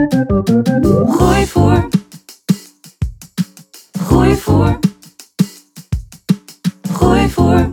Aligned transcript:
Groeivoer. 0.00 1.88
Groeivoer. 3.92 4.78
Groeivoer. 6.92 7.70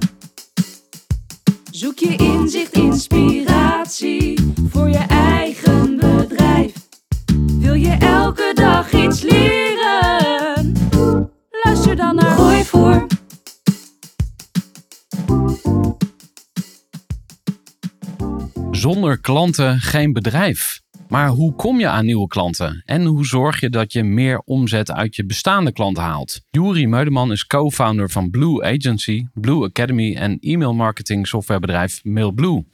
Zoek 1.71 1.99
je 1.99 2.15
inzicht, 2.15 2.73
inspiratie 2.73 4.53
voor 4.69 4.89
je 4.89 5.05
eigen 5.07 5.97
bedrijf. 5.97 6.73
Wil 7.59 7.73
je 7.73 7.91
elke 7.91 8.51
dag 8.55 8.91
iets 8.91 9.21
leren? 9.21 10.73
Luister 11.63 11.95
dan 11.95 12.15
naar 12.15 12.31
Groeivoer. 12.31 13.05
Zonder 18.71 19.19
klanten 19.19 19.79
geen 19.79 20.13
bedrijf. 20.13 20.85
Maar 21.07 21.27
hoe 21.27 21.55
kom 21.55 21.79
je 21.79 21.87
aan 21.87 22.05
nieuwe 22.05 22.27
klanten? 22.27 22.81
En 22.85 23.05
hoe 23.05 23.25
zorg 23.25 23.59
je 23.59 23.69
dat 23.69 23.93
je 23.93 24.03
meer 24.03 24.41
omzet 24.45 24.91
uit 24.91 25.15
je 25.15 25.25
bestaande 25.25 25.71
klanten 25.71 26.03
haalt? 26.03 26.41
Juri 26.49 26.87
Meudeman 26.87 27.31
is 27.31 27.47
co-founder 27.47 28.09
van 28.09 28.29
Blue 28.29 28.63
Agency, 28.63 29.25
Blue 29.33 29.63
Academy 29.63 30.15
en 30.15 30.39
e-mail 30.39 30.73
marketing 30.73 31.27
softwarebedrijf 31.27 32.03
MailBlue. 32.03 32.65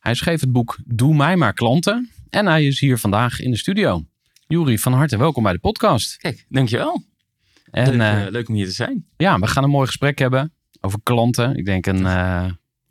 Hij 0.00 0.14
schreef 0.14 0.40
het 0.40 0.52
boek 0.52 0.78
Doe 0.84 1.14
mij 1.14 1.36
maar 1.36 1.52
klanten 1.52 2.10
en 2.30 2.46
hij 2.46 2.66
is 2.66 2.80
hier 2.80 2.98
vandaag 2.98 3.40
in 3.40 3.50
de 3.50 3.56
studio. 3.56 4.04
Juri, 4.46 4.78
van 4.78 4.92
harte 4.92 5.16
welkom 5.16 5.42
bij 5.42 5.52
de 5.52 5.58
podcast. 5.58 6.16
Kijk, 6.16 6.46
dankjewel. 6.48 7.02
En 7.70 7.90
leuk, 7.90 8.00
eh, 8.00 8.26
eh, 8.26 8.30
leuk 8.30 8.48
om 8.48 8.54
hier 8.54 8.66
te 8.66 8.72
zijn. 8.72 9.06
ja, 9.16 9.38
we 9.38 9.46
gaan 9.46 9.64
een 9.64 9.70
mooi 9.70 9.86
gesprek 9.86 10.18
hebben 10.18 10.52
over 10.80 11.00
klanten. 11.02 11.56
Ik 11.56 11.64
denk 11.64 11.86
een 11.86 12.06
eh, 12.06 12.44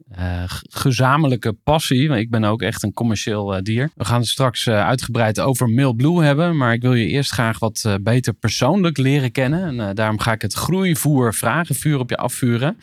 eh, 0.09 0.43
gezamenlijke 0.69 1.53
passie. 1.53 2.09
Ik 2.09 2.29
ben 2.29 2.43
ook 2.43 2.61
echt 2.61 2.83
een 2.83 2.93
commercieel 2.93 3.55
eh, 3.55 3.61
dier. 3.61 3.89
We 3.95 4.05
gaan 4.05 4.19
het 4.19 4.29
straks 4.29 4.66
eh, 4.66 4.88
uitgebreid 4.88 5.39
over 5.39 5.69
MailBlue 5.69 6.23
hebben. 6.23 6.57
Maar 6.57 6.73
ik 6.73 6.81
wil 6.81 6.93
je 6.93 7.07
eerst 7.07 7.31
graag 7.31 7.59
wat 7.59 7.97
beter 8.01 8.33
persoonlijk 8.33 8.97
leren 8.97 9.31
kennen. 9.31 9.79
En 9.79 9.95
daarom 9.95 10.19
ga 10.19 10.31
ik 10.31 10.41
het 10.41 10.53
groeivoer 10.53 11.33
vragenvuur 11.33 11.99
op 11.99 12.09
je 12.09 12.17
afvuren. 12.17 12.79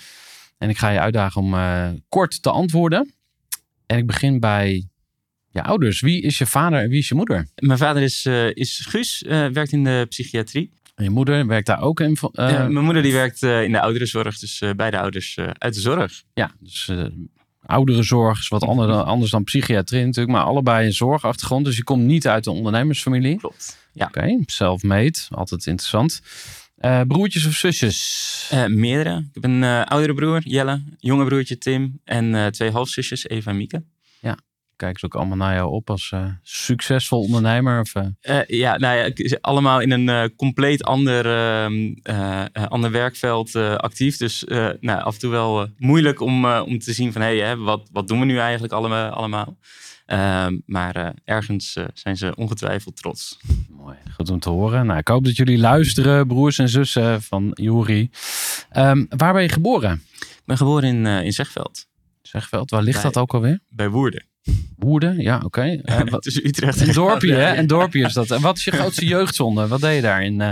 En 0.58 0.68
ik 0.68 0.78
ga 0.78 0.88
je 0.88 1.00
uitdagen 1.00 1.42
om 1.42 1.54
kort 2.08 2.42
te 2.42 2.50
antwoorden. 2.50 3.12
En 3.86 3.98
ik 3.98 4.06
begin 4.06 4.40
bij 4.40 4.88
je 5.48 5.62
ouders. 5.62 6.00
Wie 6.00 6.22
is 6.22 6.38
je 6.38 6.46
vader 6.46 6.82
en 6.82 6.88
wie 6.88 6.98
is 6.98 7.08
je 7.08 7.14
moeder? 7.14 7.48
Mijn 7.54 7.78
vader 7.78 8.02
is, 8.02 8.26
is 8.54 8.86
Guus, 8.88 9.24
werkt 9.26 9.72
in 9.72 9.84
de 9.84 10.06
psychiatrie. 10.08 10.70
En 10.96 11.04
je 11.04 11.10
moeder 11.10 11.46
werkt 11.46 11.66
daar 11.66 11.80
ook 11.80 12.00
in. 12.00 12.16
eh, 12.32 12.66
mijn 12.66 12.84
moeder 12.84 13.02
die 13.02 13.12
werkt 13.12 13.42
eh, 13.42 13.62
in 13.62 13.72
de 13.72 13.80
ouderenzorg, 13.80 14.38
dus 14.38 14.60
eh, 14.60 14.70
beide 14.76 14.98
ouders 14.98 15.38
uit 15.58 15.74
de 15.74 15.80
zorg. 15.80 16.22
Ja, 16.34 16.50
dus 16.60 16.90
ouderenzorg 17.66 18.38
is 18.38 18.48
wat 18.48 18.62
ander 18.62 18.86
dan, 18.86 19.04
anders 19.04 19.30
dan 19.30 19.44
psychiatrie 19.44 20.04
natuurlijk. 20.04 20.36
Maar 20.36 20.44
allebei 20.44 20.86
een 20.86 20.92
zorgachtergrond. 20.92 21.64
Dus 21.64 21.76
je 21.76 21.84
komt 21.84 22.02
niet 22.02 22.28
uit 22.28 22.46
een 22.46 22.52
ondernemersfamilie. 22.52 23.38
Klopt. 23.38 23.78
Ja. 23.92 24.06
Oké, 24.06 24.38
self-made. 24.46 25.18
Altijd 25.30 25.66
interessant. 25.66 26.22
Broertjes 27.06 27.46
of 27.46 27.52
zusjes? 27.52 28.52
Meerdere. 28.66 29.18
Ik 29.18 29.42
heb 29.42 29.44
een 29.44 29.64
oudere 29.64 30.14
broer, 30.14 30.40
Jelle, 30.44 30.82
jonge 30.98 31.24
broertje 31.24 31.58
Tim 31.58 32.00
en 32.04 32.52
twee 32.52 32.70
halfzusjes, 32.70 33.28
Eva 33.28 33.50
en 33.50 33.56
Mieke. 33.56 33.82
Kijken 34.76 34.98
ze 35.00 35.04
ook 35.06 35.14
allemaal 35.14 35.36
naar 35.36 35.54
jou 35.54 35.70
op 35.70 35.90
als 35.90 36.10
eh, 36.14 36.26
succesvol 36.42 37.20
ondernemer? 37.20 37.80
Of, 37.80 37.94
eh, 37.94 38.06
Eh, 38.20 38.46
ja, 38.46 38.76
nou 38.76 38.96
ja, 38.96 39.04
ik- 39.04 39.38
allemaal 39.40 39.80
in 39.80 39.90
een 39.90 40.34
compleet 40.36 40.84
ander, 40.84 41.26
ehm, 41.26 41.94
eh, 42.02 42.44
eh, 42.52 42.66
ander 42.68 42.90
werkveld 42.90 43.54
actief. 43.56 44.16
Dus 44.16 44.44
nou, 44.80 45.00
af 45.02 45.14
en 45.14 45.20
toe 45.20 45.30
wel 45.30 45.68
moeilijk 45.78 46.20
om, 46.20 46.46
om 46.46 46.78
te 46.78 46.92
zien 46.92 47.12
van... 47.12 47.22
hé, 47.22 47.38
hè, 47.40 47.56
wat, 47.56 47.88
wat 47.92 48.08
doen 48.08 48.18
we 48.20 48.24
nu 48.24 48.38
eigenlijk 48.38 48.72
allemaal? 48.72 49.10
allemaal? 49.10 49.56
Maar 50.66 51.14
ergens 51.24 51.76
zijn 51.94 52.16
ze 52.16 52.34
ongetwijfeld 52.36 52.96
trots. 52.96 53.38
mooi, 53.70 53.96
goed 54.14 54.30
om 54.30 54.38
te 54.40 54.48
horen. 54.50 54.86
Nou, 54.86 54.98
ik 54.98 55.08
hoop 55.08 55.24
dat 55.24 55.36
jullie 55.36 55.58
luisteren, 55.58 56.26
broers 56.26 56.58
en 56.58 56.68
zussen 56.68 57.22
van 57.22 57.50
Juri. 57.54 58.10
Ehm, 58.70 59.04
waar 59.08 59.32
ben 59.32 59.42
je 59.42 59.48
geboren? 59.48 60.02
Ik 60.20 60.42
ben 60.44 60.56
geboren 60.56 60.88
in, 60.88 61.06
in 61.06 61.32
Zegveld, 61.32 61.86
Zegveld, 62.22 62.70
waar 62.70 62.82
ligt 62.82 63.02
Bij- 63.02 63.10
dat 63.10 63.22
ook 63.22 63.34
alweer? 63.34 63.60
bij 63.68 63.88
Woerden. 63.88 64.24
Woerden, 64.76 65.20
ja, 65.22 65.40
oké. 65.44 65.80
Eh, 65.84 66.00
wat- 66.08 66.22
Tussen 66.22 66.46
Utrecht 66.46 66.80
Een 66.80 66.88
en 66.88 66.94
dorpje, 66.94 67.34
hè? 67.34 67.56
Een 67.56 67.66
dorpje 67.66 68.04
is 68.04 68.12
dat. 68.12 68.30
En 68.30 68.40
wat 68.40 68.56
is 68.58 68.64
je 68.64 68.70
grootste 68.70 69.06
jeugdzonde? 69.16 69.66
Wat 69.68 69.80
deed 69.80 69.94
je 69.94 70.02
daar 70.02 70.22
in? 70.24 70.40
eh, 70.40 70.50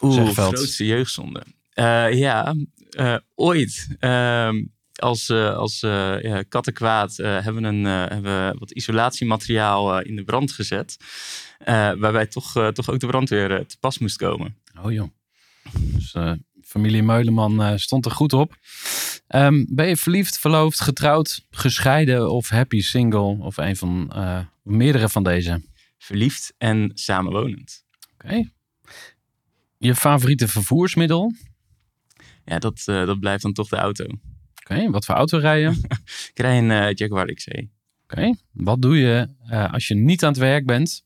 Oeh, 0.00 0.14
Zegveld. 0.14 0.54
grootste 0.54 0.86
jeugdzonde. 0.86 1.42
Eh, 1.72 2.12
ja, 2.18 2.54
eh, 2.90 3.16
ooit. 3.34 3.88
ehm, 3.98 4.62
als 4.94 5.28
eh, 5.28 5.54
als 5.56 5.82
eh, 5.82 6.22
ja, 6.22 6.42
kattenkwaad 6.42 7.18
eh, 7.18 7.42
hebben, 7.44 7.62
we 7.62 7.68
een, 7.68 7.86
eh, 7.86 8.04
hebben 8.12 8.58
wat 8.58 8.70
isolatiemateriaal 8.70 9.98
eh, 9.98 10.08
in 10.10 10.16
de 10.16 10.24
brand 10.24 10.52
gezet. 10.52 10.96
eh, 11.58 11.92
waarbij 11.96 12.26
toch, 12.26 12.56
eh, 12.56 12.68
toch 12.68 12.90
ook 12.90 13.00
de 13.00 13.06
brandweer 13.06 13.50
eh, 13.50 13.64
te 13.64 13.76
pas 13.80 13.98
moest 13.98 14.16
komen. 14.16 14.56
Oh 14.82 14.92
joh. 14.92 15.08
Dus 15.72 16.12
eh, 16.14 16.32
familie 16.74 17.02
Meuleman 17.02 17.62
eh, 17.62 17.72
stond 17.76 18.04
er 18.04 18.10
goed 18.10 18.32
op. 18.32 18.56
Ehm, 19.26 19.64
ben 19.68 19.86
je 19.86 19.96
verliefd, 19.96 20.38
verloofd, 20.38 20.80
getrouwd, 20.80 21.46
gescheiden 21.50 22.30
of 22.30 22.48
happy 22.48 22.80
single? 22.80 23.36
Of 23.40 23.56
een 23.56 23.76
van 23.76 24.12
eh, 24.12 24.40
meerdere 24.62 25.08
van 25.08 25.22
deze? 25.22 25.50
Oké. 25.50 25.62
Verliefd 25.98 26.54
en 26.58 26.90
samenwonend. 26.94 27.84
Je 29.78 29.94
favoriete 29.94 30.48
vervoersmiddel? 30.48 31.32
Ja, 32.44 32.58
dat, 32.58 32.82
eh, 32.84 33.06
dat 33.06 33.20
blijft 33.20 33.42
dan 33.42 33.52
toch 33.52 33.68
de 33.68 33.76
auto. 33.76 34.04
Oké. 34.62 34.90
Wat 34.90 35.04
voor 35.04 35.14
auto 35.14 35.38
rij 35.38 35.60
je? 35.60 35.68
Oké. 35.68 35.96
Ik 36.32 36.38
rij 36.38 36.58
een 36.58 36.70
eh, 36.70 36.92
Jaguar 36.94 37.32
XE. 37.32 37.68
Wat 38.52 38.82
doe 38.82 38.98
je 38.98 39.28
als 39.70 39.88
je 39.88 39.94
niet 39.94 40.22
aan 40.22 40.30
het 40.30 40.38
werk 40.38 40.66
bent? 40.66 41.04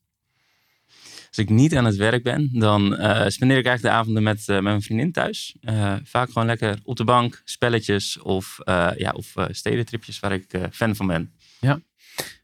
Als 1.38 1.46
ik 1.46 1.54
niet 1.54 1.76
aan 1.76 1.84
het 1.84 1.96
werk 1.96 2.22
ben, 2.22 2.50
dan 2.52 2.96
eh, 2.96 3.28
spendeer 3.28 3.58
ik 3.58 3.66
eigenlijk 3.66 3.94
de 3.94 4.00
avonden 4.00 4.22
met, 4.22 4.38
eh, 4.48 4.54
met 4.54 4.62
mijn 4.62 4.82
vriendin 4.82 5.12
thuis. 5.12 5.56
Eh, 5.60 5.94
vaak 6.04 6.28
gewoon 6.28 6.46
lekker 6.46 6.78
op 6.82 6.96
de 6.96 7.04
bank, 7.04 7.42
spelletjes 7.44 8.18
of, 8.18 8.58
ja, 8.96 9.10
of 9.12 9.34
stedentripjes 9.50 10.20
waar 10.20 10.32
ik 10.32 10.46
fan 10.70 10.96
van 10.96 11.06
ben. 11.06 11.32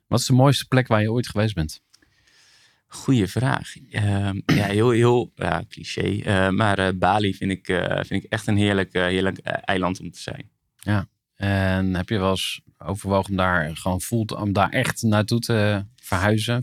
Wat 0.07 0.21
is 0.21 0.27
de 0.27 0.33
mooiste 0.33 0.67
plek 0.69 0.87
waar 0.87 1.01
je 1.01 1.13
ooit 1.13 1.29
geweest 1.29 1.55
bent? 1.55 1.83
Goeie 2.87 3.27
vraag. 3.27 3.75
Ehm, 3.91 4.41
ja, 4.47 4.67
heel, 4.67 4.91
heel 4.91 5.33
ja, 5.35 5.65
cliché. 5.69 6.51
maar 6.51 6.97
Bali 6.97 7.35
vind 7.35 7.51
ik, 7.51 7.67
vind 8.07 8.25
ik 8.25 8.31
echt 8.31 8.47
een 8.47 8.57
heerlijk, 8.57 8.93
heerlijk 8.93 9.39
eiland 9.39 10.01
om 10.01 10.11
te 10.11 10.21
zijn. 10.21 10.51
En 11.35 11.95
heb 11.95 12.09
je 12.09 12.19
wel 12.19 12.31
eens 12.31 12.61
overwogen 12.79 13.31
om 13.31 13.37
daar 13.37 13.77
gewoon 13.77 14.01
voelt 14.01 14.33
om 14.33 14.53
daar 14.53 14.71
echt 14.71 15.03
naartoe 15.03 15.41
te 15.41 15.85
verhuizen? 15.97 16.63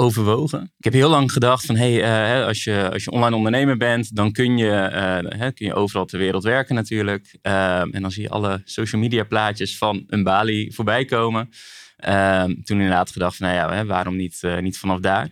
Overwogen. 0.00 0.72
Ik 0.78 0.84
heb 0.84 0.92
heel 0.92 1.08
lang 1.08 1.32
gedacht 1.32 1.66
van 1.66 1.76
hey, 1.76 2.02
eh, 2.02 2.46
als, 2.46 2.64
je, 2.64 2.90
als 2.92 3.04
je 3.04 3.10
online 3.10 3.36
ondernemer 3.36 3.76
bent, 3.76 4.16
dan 4.16 4.32
kun 4.32 4.56
je, 4.56 4.70
eh, 4.70 5.38
hè, 5.38 5.52
kun 5.52 5.66
je 5.66 5.74
overal 5.74 6.04
ter 6.04 6.18
wereld 6.18 6.42
werken 6.42 6.74
natuurlijk. 6.74 7.38
Ehm, 7.42 7.90
en 7.90 8.02
dan 8.02 8.10
zie 8.10 8.22
je 8.22 8.28
alle 8.28 8.62
social 8.64 9.00
media 9.00 9.24
plaatjes 9.24 9.78
van 9.78 10.04
een 10.06 10.22
Bali 10.22 10.72
voorbij 10.72 11.04
komen. 11.04 11.48
Ehm, 11.96 12.54
toen 12.62 12.76
inderdaad 12.76 13.10
gedacht 13.10 13.36
van 13.36 13.46
nou 13.46 13.58
ja, 13.58 13.76
hè, 13.76 13.86
waarom 13.86 14.16
niet, 14.16 14.38
eh, 14.42 14.58
niet 14.58 14.78
vanaf 14.78 15.00
daar? 15.00 15.28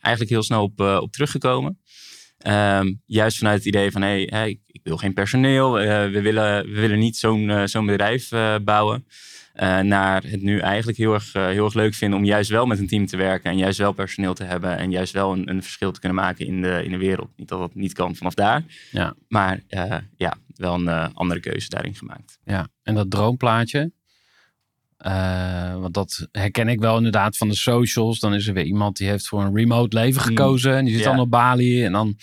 Eigenlijk 0.00 0.34
heel 0.34 0.42
snel 0.42 0.62
op, 0.62 0.80
op 0.80 1.12
teruggekomen. 1.12 1.80
Ehm, 2.38 2.92
juist 3.06 3.38
vanuit 3.38 3.58
het 3.58 3.66
idee 3.66 3.90
van 3.90 4.02
hey, 4.02 4.28
hè, 4.30 4.46
ik, 4.46 4.60
wil 4.82 4.96
geen 4.96 5.14
personeel. 5.14 5.72
we, 5.72 6.20
willen, 6.22 6.66
we 6.66 6.80
willen 6.80 6.98
niet 6.98 7.16
zo'n 7.16 7.68
zo'n 7.68 7.86
bedrijf 7.86 8.28
bouwen. 8.64 9.06
Eh, 9.58 9.78
naar 9.78 10.22
het 10.22 10.42
nu 10.42 10.58
eigenlijk 10.58 10.98
heel 10.98 11.14
erg, 11.14 11.34
eh, 11.34 11.46
heel 11.46 11.64
erg 11.64 11.74
leuk 11.74 11.94
vinden 11.94 12.18
om 12.18 12.24
juist 12.24 12.50
wel 12.50 12.66
met 12.66 12.78
een 12.78 12.86
team 12.86 13.06
te 13.06 13.16
werken. 13.16 13.50
En 13.50 13.56
juist 13.56 13.78
wel 13.78 13.92
personeel 13.92 14.34
te 14.34 14.44
hebben. 14.44 14.76
En 14.76 14.90
juist 14.90 15.12
wel 15.12 15.32
een, 15.32 15.50
een 15.50 15.62
verschil 15.62 15.92
te 15.92 16.00
kunnen 16.00 16.18
maken 16.18 16.46
in 16.46 16.62
de, 16.62 16.80
in 16.84 16.90
de 16.90 16.96
wereld. 16.96 17.28
Niet 17.36 17.48
dat 17.48 17.58
dat 17.58 17.74
niet 17.74 17.92
kan 17.92 18.16
vanaf 18.16 18.34
daar. 18.34 18.64
Ja. 18.90 19.14
Maar 19.28 19.60
eh, 19.68 19.96
ja, 20.16 20.34
wel 20.56 20.74
een 20.74 21.14
andere 21.14 21.40
keuze 21.40 21.68
daarin 21.68 21.94
gemaakt. 21.94 22.38
Ja, 22.44 22.68
en 22.82 22.94
dat 22.94 23.10
droomplaatje. 23.10 23.92
want 25.80 25.94
dat 25.94 26.28
herken 26.32 26.68
ik 26.68 26.80
wel 26.80 26.96
inderdaad 26.96 27.36
van 27.36 27.48
de 27.48 27.56
socials. 27.56 28.18
Dan 28.18 28.34
is 28.34 28.46
er 28.46 28.54
weer 28.54 28.64
iemand 28.64 28.96
die 28.96 29.08
heeft 29.08 29.28
voor 29.28 29.42
een 29.42 29.56
remote 29.56 29.96
leven 29.96 30.20
Mm, 30.22 30.26
gekozen. 30.28 30.76
En 30.76 30.84
die 30.84 30.94
zit 30.94 31.04
ja. 31.04 31.10
dan 31.10 31.20
op 31.20 31.30
Bali. 31.30 31.84
En 31.84 31.92
dan 31.92 32.16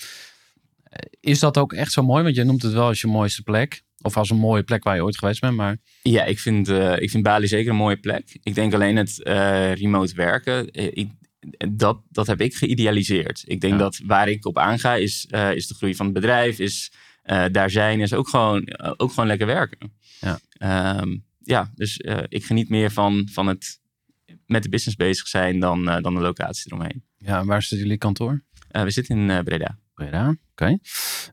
is 1.20 1.40
dat 1.40 1.58
ook 1.58 1.74
echt 1.74 1.92
zo 1.92 2.04
mooi. 2.04 2.24
Want 2.24 2.36
je 2.36 2.44
noemt 2.44 2.62
het 2.62 2.74
wel 2.74 2.88
als 2.88 3.02
je 3.02 3.08
mooiste 3.08 3.44
plek. 3.44 3.84
Of 4.06 4.18
als 4.18 4.30
een 4.30 4.38
mooie 4.38 4.64
plek 4.64 4.84
waar 4.84 4.96
je 4.96 5.04
ooit 5.04 5.18
geweest 5.18 5.42
bent. 5.42 5.56
Maar 5.56 5.78
Ja, 6.02 6.24
ik 6.24 6.40
vind, 6.40 6.68
eh, 6.70 7.00
ik 7.00 7.10
vind 7.10 7.24
Bali 7.24 7.48
zeker 7.48 7.70
een 7.72 7.78
mooie 7.78 7.98
plek. 8.00 8.38
Ik 8.44 8.56
denk 8.56 8.74
alleen 8.74 8.96
het 8.96 9.24
eh, 9.24 9.74
remote 9.74 10.16
werken, 10.16 10.72
eh, 10.72 10.86
ik, 10.92 11.10
dat, 11.72 12.02
dat 12.10 12.28
heb 12.28 12.42
ik 12.42 12.56
geïdealiseerd. 12.56 13.44
Ik 13.46 13.62
denk 13.62 13.74
Ja. 13.74 13.80
dat 13.80 14.00
waar 14.06 14.30
ik 14.30 14.46
op 14.46 14.58
aanga 14.58 14.96
is, 14.96 15.26
is 15.54 15.68
de 15.68 15.74
groei 15.74 15.96
van 15.96 16.06
het 16.06 16.14
bedrijf, 16.16 16.60
is 16.60 16.92
daar 17.52 17.70
zijn, 17.70 18.00
is 18.00 18.14
ook 18.14 18.30
gewoon, 18.30 18.80
ook 18.98 19.10
gewoon 19.10 19.28
lekker 19.28 19.48
werken. 19.48 19.94
Ja. 20.20 20.40
Ehm, 20.50 21.18
ja, 21.40 21.72
dus 21.76 21.98
ik 22.28 22.46
geniet 22.46 22.70
meer 22.70 22.92
van, 22.92 23.30
van 23.32 23.48
het 23.48 23.80
met 24.46 24.64
de 24.64 24.70
business 24.70 24.98
bezig 24.98 25.28
zijn 25.28 25.60
dan, 25.60 25.86
dan 25.86 26.14
de 26.16 26.22
locatie 26.22 26.72
eromheen. 26.72 27.04
ja, 27.18 27.46
waar 27.46 27.62
zit 27.64 27.80
jullie 27.80 27.98
kantoor? 27.98 28.44
We 28.72 28.92
zitten 28.92 29.30
in 29.30 29.44
Breda. 29.44 29.80
Breda, 29.94 30.36
oké. 30.52 30.78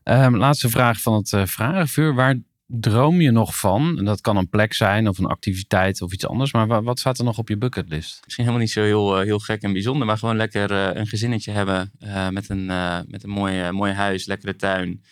Ehm, 0.03 0.35
laatste 0.35 0.69
vraag 0.69 1.01
van 1.01 1.13
het 1.13 1.49
vragenvuur. 1.49 2.13
Waar 2.13 2.39
droom 2.67 3.21
je 3.21 3.31
nog 3.31 3.59
van? 3.59 3.97
En 3.97 4.05
dat 4.05 4.21
kan 4.21 4.37
een 4.37 4.49
plek 4.49 4.73
zijn 4.73 5.07
of 5.07 5.17
een 5.17 5.25
activiteit 5.25 6.01
of 6.01 6.13
iets 6.13 6.27
anders. 6.27 6.53
Maar 6.53 6.67
wa- 6.67 6.81
wat 6.83 6.99
staat 6.99 7.17
er 7.17 7.23
nog 7.25 7.37
op 7.37 7.47
je 7.49 7.57
bucketlist? 7.57 8.19
Misschien 8.23 8.45
helemaal 8.45 8.65
niet 8.65 8.73
zo 8.73 8.81
heel, 8.81 9.17
eh, 9.17 9.23
heel 9.25 9.39
gek 9.39 9.61
en 9.61 9.73
bijzonder, 9.73 10.07
maar 10.07 10.17
gewoon 10.17 10.35
lekker 10.35 10.71
eh, 10.71 10.99
een 10.99 11.07
gezinnetje 11.07 11.51
hebben 11.51 11.91
eh, 11.99 12.29
met 12.29 12.49
een, 12.49 12.65
met 13.07 13.23
een 13.23 13.29
mooi, 13.29 13.71
mooi 13.71 13.91
huis, 13.91 14.25
lekkere 14.25 14.55
tuin. 14.55 15.03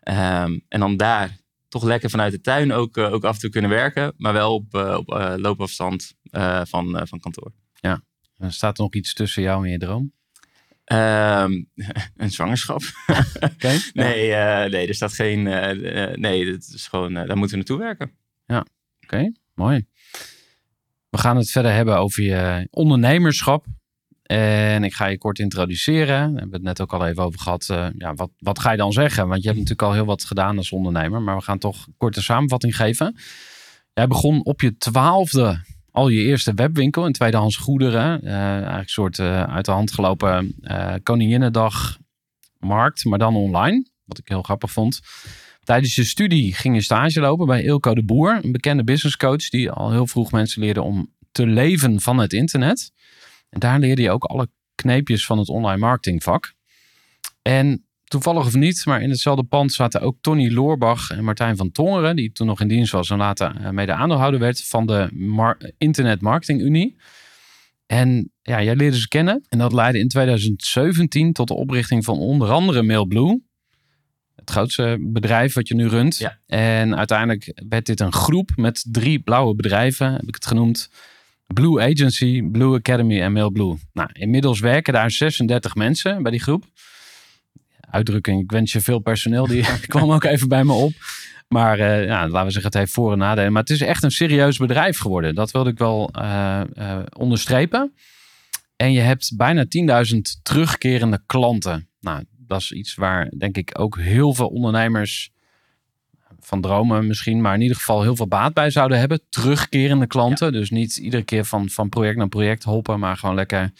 Ehm, 0.00 0.58
en 0.68 0.80
dan 0.80 0.96
daar 0.96 1.38
toch 1.68 1.82
lekker 1.82 2.10
vanuit 2.10 2.32
de 2.32 2.40
tuin 2.40 2.72
ook, 2.72 2.98
ook 2.98 3.24
af 3.24 3.34
en 3.34 3.40
toe 3.40 3.50
kunnen 3.50 3.70
werken, 3.70 4.14
maar 4.16 4.32
wel 4.32 4.54
op, 4.54 4.74
op 4.74 5.34
loopafstand 5.36 6.14
van, 6.62 7.00
van 7.08 7.20
kantoor. 7.20 7.52
Eh, 8.36 8.50
Staat 8.50 8.76
er 8.78 8.82
nog 8.84 8.94
iets 8.94 9.14
tussen 9.14 9.42
jou 9.42 9.64
en 9.64 9.70
je 9.70 9.78
droom? 9.78 10.12
Ehm, 10.90 11.52
een 12.16 12.30
zwangerschap? 12.30 12.82
Nee, 13.92 14.32
eh, 14.34 14.70
nee, 14.70 14.88
er 14.88 14.94
staat 14.94 15.12
geen. 15.12 15.46
eh, 15.46 16.02
eh, 16.02 16.16
nee, 16.16 16.46
het 16.52 16.72
is 16.74 16.86
gewoon, 16.86 17.14
daar 17.14 17.36
moeten 17.36 17.48
we 17.50 17.56
naartoe 17.56 17.78
werken. 17.78 18.10
Oké, 19.02 19.32
mooi. 19.54 19.86
We 21.08 21.18
gaan 21.18 21.36
het 21.36 21.50
verder 21.50 21.72
hebben 21.72 21.96
over 21.98 22.22
je 22.22 22.68
ondernemerschap. 22.70 23.66
En 24.22 24.84
ik 24.84 24.94
ga 24.94 25.06
je 25.06 25.18
kort 25.18 25.38
introduceren. 25.38 26.06
Daar 26.06 26.40
hebben 26.40 26.48
we 26.50 26.56
het 26.56 26.62
net 26.62 26.80
ook 26.80 26.92
al 26.92 27.06
even 27.06 27.22
over 27.22 27.40
gehad. 27.40 27.68
Eh, 27.70 27.86
ja, 27.96 28.14
wat, 28.14 28.30
wat 28.38 28.58
ga 28.58 28.70
je 28.70 28.76
dan 28.76 28.92
zeggen? 28.92 29.28
Want 29.28 29.42
je 29.42 29.48
hebt 29.48 29.60
natuurlijk 29.60 29.88
al 29.88 29.94
heel 29.94 30.04
wat 30.04 30.24
gedaan 30.24 30.56
als 30.56 30.72
ondernemer. 30.72 31.22
Maar 31.22 31.36
we 31.36 31.42
gaan 31.42 31.58
toch 31.58 31.86
een 31.86 31.94
korte 31.96 32.22
samenvatting 32.22 32.76
geven. 32.76 33.16
Jij 33.92 34.06
begon 34.06 34.44
op 34.44 34.60
je 34.60 34.76
twaalfde 34.76 35.64
al 35.92 36.08
je 36.08 36.22
eerste 36.22 36.54
webwinkel 36.54 37.06
in 37.06 37.12
tweedehands 37.12 37.56
goederen. 37.56 38.22
Eh, 38.22 38.34
eigenlijk 38.34 38.78
een 38.78 38.88
soort 38.88 39.18
eh, 39.18 39.42
uit 39.42 39.64
de 39.64 39.70
hand 39.70 39.92
gelopen 39.92 40.54
Koninginnedag 41.02 41.98
markt, 42.58 43.04
maar 43.04 43.18
dan 43.18 43.36
online. 43.36 43.86
Wat 44.04 44.18
ik 44.18 44.28
heel 44.28 44.42
grappig 44.42 44.70
vond. 44.70 45.00
Tijdens 45.60 45.94
je 45.94 46.04
studie 46.04 46.54
ging 46.54 46.74
je 46.74 46.82
stage 46.82 47.20
lopen 47.20 47.46
bij 47.46 47.62
Ilko 47.62 47.94
de 47.94 48.04
Boer, 48.04 48.40
een 48.42 48.52
bekende 48.52 48.84
businesscoach 48.84 49.48
die 49.48 49.70
al 49.70 49.90
heel 49.90 50.06
vroeg 50.06 50.32
mensen 50.32 50.62
leerde 50.62 50.82
om 50.82 51.14
te 51.32 51.46
leven 51.46 52.00
van 52.00 52.18
het 52.18 52.32
internet. 52.32 52.92
En 53.48 53.60
daar 53.60 53.78
leerde 53.78 54.02
je 54.02 54.10
ook 54.10 54.24
alle 54.24 54.48
kneepjes 54.74 55.26
van 55.26 55.38
het 55.38 55.48
online 55.48 55.78
marketingvak. 55.78 56.54
En 57.42 57.84
toevallig 58.10 58.46
of 58.46 58.54
niet, 58.54 58.86
maar 58.86 59.02
in 59.02 59.10
hetzelfde 59.10 59.42
pand 59.42 59.72
zaten 59.72 60.00
ook 60.00 60.16
Tony 60.20 60.52
Loorbach 60.52 61.10
en 61.10 61.24
Martijn 61.24 61.56
van 61.56 61.70
Tongeren, 61.70 62.16
die 62.16 62.32
toen 62.32 62.46
nog 62.46 62.60
in 62.60 62.68
dienst 62.68 62.92
was 62.92 63.10
en 63.10 63.16
later 63.16 63.56
eh, 63.56 63.70
mede 63.70 63.92
aandeelhouder 63.92 64.40
werd 64.40 64.64
van 64.64 64.86
de 64.86 65.08
Mar- 65.12 65.70
Internet 65.78 66.20
Marketing 66.20 66.60
Unie. 66.60 66.96
En 67.86 68.32
ja, 68.42 68.62
jij 68.62 68.76
leerde 68.76 69.00
ze 69.00 69.08
kennen. 69.08 69.44
En 69.48 69.58
dat 69.58 69.72
leidde 69.72 69.98
in 69.98 70.08
2017 70.08 71.32
tot 71.32 71.48
de 71.48 71.54
oprichting 71.54 72.04
van 72.04 72.18
onder 72.18 72.50
andere 72.50 72.82
MailBlue. 72.82 73.42
Het 74.36 74.50
grootste 74.50 74.96
bedrijf 75.00 75.54
wat 75.54 75.68
je 75.68 75.74
nu 75.74 75.88
runt. 75.88 76.16
Ja. 76.16 76.38
En 76.46 76.96
uiteindelijk 76.96 77.62
werd 77.68 77.86
dit 77.86 78.00
een 78.00 78.12
groep 78.12 78.50
met 78.56 78.84
drie 78.88 79.18
blauwe 79.18 79.54
bedrijven, 79.54 80.12
heb 80.12 80.28
ik 80.28 80.34
het 80.34 80.46
genoemd. 80.46 80.90
Blue 81.46 81.80
Agency, 81.80 82.42
Blue 82.42 82.76
Academy 82.76 83.20
en 83.20 83.32
MailBlue. 83.32 83.78
Nou, 83.92 84.08
inmiddels 84.12 84.60
werken 84.60 84.92
daar 84.92 85.10
36 85.10 85.74
mensen 85.74 86.22
bij 86.22 86.30
die 86.30 86.40
groep. 86.40 86.64
Uitdrukking, 87.90 88.42
ik 88.42 88.50
wens 88.50 88.72
je 88.72 88.80
veel 88.80 88.98
personeel, 88.98 89.46
die 89.46 89.64
kwam 89.86 90.12
ook 90.12 90.24
even 90.24 90.48
bij 90.48 90.64
me 90.64 90.72
op. 90.72 90.92
Maar 91.52 91.78
eh, 91.78 92.04
ja, 92.04 92.28
laten 92.28 92.44
we 92.46 92.52
zeggen, 92.52 92.70
het 92.70 92.74
heeft 92.74 92.92
voor- 92.92 93.12
en 93.12 93.18
nadelen. 93.18 93.52
Maar 93.52 93.62
het 93.62 93.70
is 93.70 93.80
echt 93.80 94.02
een 94.02 94.10
serieus 94.10 94.56
bedrijf 94.56 94.98
geworden. 94.98 95.34
Dat 95.34 95.50
wilde 95.50 95.70
ik 95.70 95.78
wel 95.78 96.10
eh, 96.12 96.60
eh, 96.74 97.02
onderstrepen. 97.16 97.94
En 98.76 98.92
je 98.92 99.00
hebt 99.00 99.36
bijna 99.36 99.64
10.000 100.14 100.20
terugkerende 100.42 101.22
klanten. 101.26 101.88
Nou, 102.00 102.24
dat 102.38 102.60
is 102.60 102.72
iets 102.72 102.94
waar 102.94 103.28
denk 103.38 103.56
ik 103.56 103.78
ook 103.78 103.98
heel 103.98 104.34
veel 104.34 104.48
ondernemers 104.48 105.30
van 106.40 106.60
dromen 106.60 107.06
misschien, 107.06 107.40
maar 107.40 107.54
in 107.54 107.60
ieder 107.60 107.76
geval 107.76 108.02
heel 108.02 108.16
veel 108.16 108.28
baat 108.28 108.54
bij 108.54 108.70
zouden 108.70 108.98
hebben. 108.98 109.20
Terugkerende 109.28 110.06
klanten. 110.06 110.52
Dus 110.52 110.70
niet 110.70 110.96
iedere 110.96 111.22
keer 111.22 111.44
van, 111.44 111.68
van 111.68 111.88
project 111.88 112.16
naar 112.16 112.28
project 112.28 112.62
hoppen, 112.64 112.98
maar 112.98 113.16
gewoon 113.16 113.34
lekker 113.34 113.72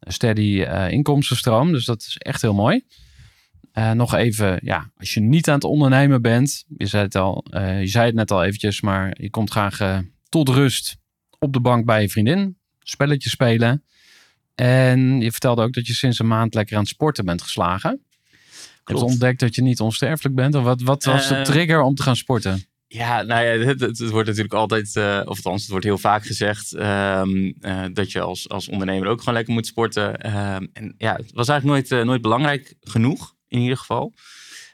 een 0.00 0.12
steady 0.12 0.66
inkomstenstroom. 0.88 1.72
Dus 1.72 1.84
dat 1.84 2.00
is 2.00 2.16
echt 2.18 2.42
heel 2.42 2.54
mooi. 2.54 2.84
Eh, 3.76 3.90
nog 3.90 4.14
even, 4.14 4.58
ja, 4.62 4.90
als 4.96 5.14
je 5.14 5.20
niet 5.20 5.48
aan 5.48 5.54
het 5.54 5.64
ondernemen 5.64 6.22
bent, 6.22 6.64
je 6.76 6.86
zei 6.86 7.02
het 7.02 7.14
al, 7.14 7.44
eh, 7.50 7.80
je 7.80 7.86
zei 7.86 8.06
het 8.06 8.14
net 8.14 8.30
al 8.30 8.44
eventjes, 8.44 8.80
maar 8.80 9.16
je 9.20 9.30
komt 9.30 9.50
graag 9.50 9.80
eh, 9.80 9.98
tot 10.28 10.48
rust 10.48 10.96
op 11.38 11.52
de 11.52 11.60
bank 11.60 11.84
bij 11.84 12.02
je 12.02 12.08
vriendin, 12.08 12.58
spelletje 12.80 13.28
spelen. 13.28 13.84
En 14.54 15.20
je 15.20 15.30
vertelde 15.30 15.62
ook 15.62 15.72
dat 15.72 15.86
je 15.86 15.94
sinds 15.94 16.18
een 16.18 16.26
maand 16.26 16.54
lekker 16.54 16.76
aan 16.76 16.82
het 16.82 16.90
sporten 16.90 17.24
bent 17.24 17.42
geslagen. 17.42 18.00
Je 18.20 18.80
Klopt. 18.84 19.02
ontdekt 19.02 19.40
dat 19.40 19.54
je 19.54 19.62
niet 19.62 19.80
onsterfelijk 19.80 20.34
bent. 20.34 20.54
Of 20.54 20.62
wat, 20.64 20.82
wat 20.82 21.04
was 21.04 21.28
de 21.28 21.42
trigger 21.42 21.80
om 21.80 21.94
te 21.94 22.02
gaan 22.02 22.16
sporten? 22.16 22.64
Ja, 22.88 23.22
nou 23.22 23.44
ja, 23.44 23.66
het, 23.66 23.80
het, 23.80 23.98
het 23.98 24.10
wordt 24.10 24.26
natuurlijk 24.26 24.54
altijd, 24.54 24.96
eh, 24.96 25.20
of 25.24 25.36
althans, 25.36 25.60
het 25.60 25.70
wordt 25.70 25.84
heel 25.84 25.98
vaak 25.98 26.26
gezegd 26.26 26.72
ehm, 26.72 27.52
eh, 27.60 27.84
dat 27.92 28.12
je 28.12 28.20
als, 28.20 28.48
als 28.48 28.68
ondernemer 28.68 29.08
ook 29.08 29.18
gewoon 29.18 29.34
lekker 29.34 29.54
moet 29.54 29.66
sporten. 29.66 30.20
Ehm, 30.20 30.66
en 30.72 30.94
ja, 30.98 31.14
het 31.16 31.32
was 31.32 31.48
eigenlijk 31.48 31.88
nooit, 31.88 32.04
nooit 32.04 32.22
belangrijk 32.22 32.74
genoeg, 32.80 33.35
in 33.48 33.60
ieder 33.60 33.76
geval. 33.76 34.12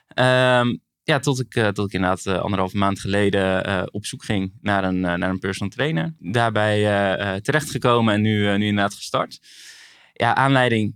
Ehm, 0.08 0.76
ja, 1.04 1.18
tot 1.18 1.40
ik, 1.40 1.54
eh, 1.54 1.68
tot 1.68 1.86
ik 1.86 1.92
inderdaad 1.92 2.26
uh, 2.26 2.38
anderhalve 2.38 2.76
maand 2.76 3.00
geleden 3.00 3.68
uh, 3.68 3.82
op 3.90 4.06
zoek 4.06 4.24
ging 4.24 4.52
naar 4.60 4.84
een, 4.84 5.00
naar 5.00 5.22
een 5.22 5.38
personal 5.38 5.72
trainer. 5.72 6.14
Daarbij 6.18 6.80
uh, 6.80 7.34
terechtgekomen 7.34 8.14
en 8.14 8.20
nu, 8.20 8.56
nu 8.56 8.66
inderdaad 8.66 8.94
gestart. 8.94 9.40
Ja, 10.12 10.34
aanleiding 10.34 10.94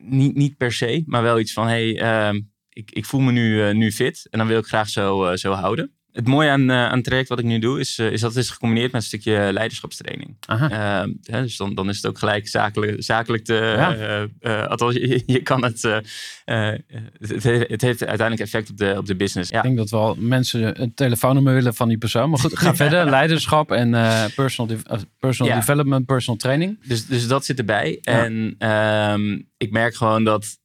niet, 0.00 0.34
niet 0.34 0.56
per 0.56 0.72
se, 0.72 1.02
maar 1.06 1.22
wel 1.22 1.38
iets 1.38 1.52
van, 1.52 1.66
hey, 1.66 1.98
ehm, 1.98 2.40
ik, 2.68 2.90
ik 2.90 3.04
voel 3.04 3.20
me 3.20 3.32
nu, 3.32 3.74
nu 3.74 3.92
fit 3.92 4.26
en 4.30 4.38
dan 4.38 4.48
wil 4.48 4.58
ik 4.58 4.66
graag 4.66 4.88
zo, 4.88 5.36
zo 5.36 5.52
houden. 5.52 5.96
Het 6.12 6.26
mooie 6.26 6.50
aan, 6.50 6.70
uh, 6.70 6.84
aan 6.84 6.96
het 6.96 7.04
traject 7.04 7.28
wat 7.28 7.38
ik 7.38 7.44
nu 7.44 7.58
doe, 7.58 7.80
is, 7.80 7.98
uh, 7.98 8.12
is 8.12 8.20
dat 8.20 8.34
het 8.34 8.44
is 8.44 8.50
gecombineerd 8.50 8.92
met 8.92 9.00
een 9.00 9.06
stukje 9.06 9.52
leiderschapstraining. 9.52 10.36
Uh, 10.50 11.02
hè, 11.22 11.42
dus 11.42 11.56
dan, 11.56 11.74
dan 11.74 11.88
is 11.88 11.96
het 11.96 12.06
ook 12.06 12.18
gelijk 12.18 12.48
zakelijk, 12.48 13.02
zakelijk 13.02 13.44
te. 13.44 13.54
Ja. 13.54 14.28
Uh, 14.40 14.66
althans, 14.66 14.94
je, 14.94 15.22
je, 15.26 15.42
kan 15.42 15.64
het, 15.64 15.82
het. 15.82 17.42
Het 17.68 17.80
heeft 17.82 18.04
uiteindelijk 18.04 18.40
effect 18.40 18.70
op 18.70 18.76
de, 18.76 18.94
op 18.98 19.06
de 19.06 19.16
business. 19.16 19.50
Ja. 19.50 19.56
Ik 19.56 19.62
denk 19.62 19.76
dat 19.76 19.90
wel 19.90 20.16
mensen 20.18 20.82
een 20.82 20.94
telefoonnummer 20.94 21.54
willen 21.54 21.74
van 21.74 21.88
die 21.88 21.98
persoon. 21.98 22.30
Maar 22.30 22.38
goed, 22.38 22.58
ga 22.58 22.74
verder. 22.84 23.10
Leiderschap 23.10 23.70
en 23.70 23.94
eh, 23.94 24.24
personal, 24.34 24.76
de 24.76 25.06
personal 25.18 25.52
ja. 25.52 25.58
development, 25.58 26.06
personal 26.06 26.40
training. 26.40 26.78
Dus, 26.86 27.06
dus 27.06 27.26
dat 27.26 27.44
zit 27.44 27.58
erbij. 27.58 27.98
En 28.02 28.56
um, 28.68 29.48
ik 29.56 29.70
merk 29.70 29.94
gewoon 29.94 30.24
dat. 30.24 30.60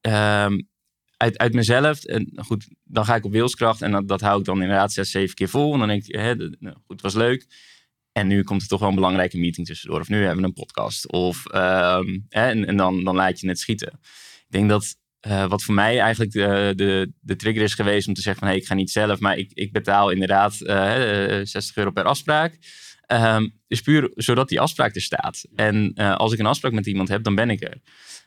Um, 0.00 0.70
uit, 1.16 1.38
uit 1.38 1.54
mezelf. 1.54 2.04
En 2.04 2.32
goed, 2.36 2.66
dan 2.92 3.04
ga 3.04 3.14
ik 3.14 3.24
op 3.24 3.32
wilskracht. 3.32 3.82
En 3.82 4.06
dat, 4.06 4.20
hou 4.20 4.38
ik 4.38 4.44
dan 4.44 4.62
inderdaad 4.62 4.92
zes, 4.92 5.10
zeven 5.10 5.34
keer 5.34 5.48
vol. 5.48 5.72
En 5.72 5.78
dan 5.78 5.88
denk 5.88 6.04
ik, 6.06 6.14
hè, 6.14 6.34
nou, 6.34 6.76
goed, 6.86 7.00
was 7.00 7.14
leuk. 7.14 7.46
En 8.12 8.26
nu 8.26 8.42
komt 8.42 8.62
er 8.62 8.68
toch 8.68 8.80
wel 8.80 8.88
een 8.88 8.94
belangrijke 8.94 9.38
meeting 9.38 9.66
tussendoor. 9.66 10.00
Of 10.00 10.08
nu 10.08 10.24
hebben 10.24 10.40
we 10.40 10.44
een 10.44 10.52
podcast. 10.52 11.10
Of, 11.10 11.54
um, 11.54 12.26
hè, 12.28 12.50
en, 12.50 12.76
dan, 12.76 13.04
dan 13.04 13.14
laat 13.14 13.40
je 13.40 13.48
het 13.48 13.58
schieten. 13.58 13.92
Ik 14.36 14.46
denk 14.48 14.68
dat 14.68 14.96
uh, 15.26 15.46
wat 15.46 15.62
voor 15.62 15.74
mij 15.74 16.00
eigenlijk 16.00 16.32
de, 16.32 16.72
de, 16.76 17.12
de 17.20 17.36
trigger 17.36 17.62
is 17.62 17.74
geweest 17.74 18.08
om 18.08 18.14
te 18.14 18.20
zeggen 18.20 18.46
van... 18.46 18.56
ik 18.56 18.66
ga 18.66 18.74
niet 18.74 18.90
zelf, 18.90 19.20
maar 19.20 19.36
ik, 19.36 19.50
ik 19.54 19.72
betaal 19.72 20.10
inderdaad 20.10 20.58
uh, 20.60 21.40
60 21.42 21.76
euro 21.76 21.90
per 21.90 22.04
afspraak. 22.04 22.58
Um, 23.06 23.60
is 23.68 23.80
puur 23.80 24.10
zodat 24.14 24.48
die 24.48 24.60
afspraak 24.60 24.94
er 24.94 25.02
staat. 25.02 25.44
En 25.54 25.94
als 25.94 26.32
ik 26.32 26.38
een 26.38 26.46
afspraak 26.46 26.72
met 26.72 26.86
iemand 26.86 27.08
heb, 27.08 27.22
dan 27.22 27.34
ben 27.34 27.50
ik 27.50 27.62
er. 27.62 27.80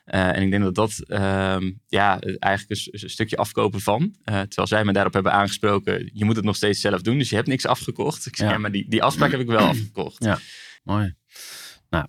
Eh, 0.06 0.36
en 0.36 0.42
ik 0.42 0.50
denk 0.50 0.62
dat 0.62 0.74
dat 0.74 1.02
ehm, 1.06 1.72
ja, 1.86 2.20
eigenlijk 2.20 2.80
een, 2.80 3.00
een, 3.02 3.10
stukje 3.10 3.36
afkopen 3.36 3.80
van. 3.80 4.02
Uh, 4.02 4.40
terwijl 4.40 4.66
zij 4.68 4.84
me 4.84 4.92
daarop 4.92 5.12
hebben 5.12 5.32
aangesproken, 5.32 6.10
je 6.12 6.24
moet 6.24 6.36
het 6.36 6.44
nog 6.44 6.56
steeds 6.56 6.80
zelf 6.80 7.02
doen, 7.02 7.18
dus 7.18 7.28
je 7.28 7.34
hebt 7.34 7.48
niks 7.48 7.66
afgekocht. 7.66 8.26
Ik 8.26 8.36
ja. 8.36 8.58
maar 8.58 8.72
die, 8.72 8.88
die 8.88 9.02
afspraak 9.02 9.30
heb 9.30 9.40
ik 9.40 9.46
wel 9.46 9.66
afgekocht. 9.74 10.24
Ja, 10.24 10.38
mooi. 10.82 11.14
Nou, 11.90 12.04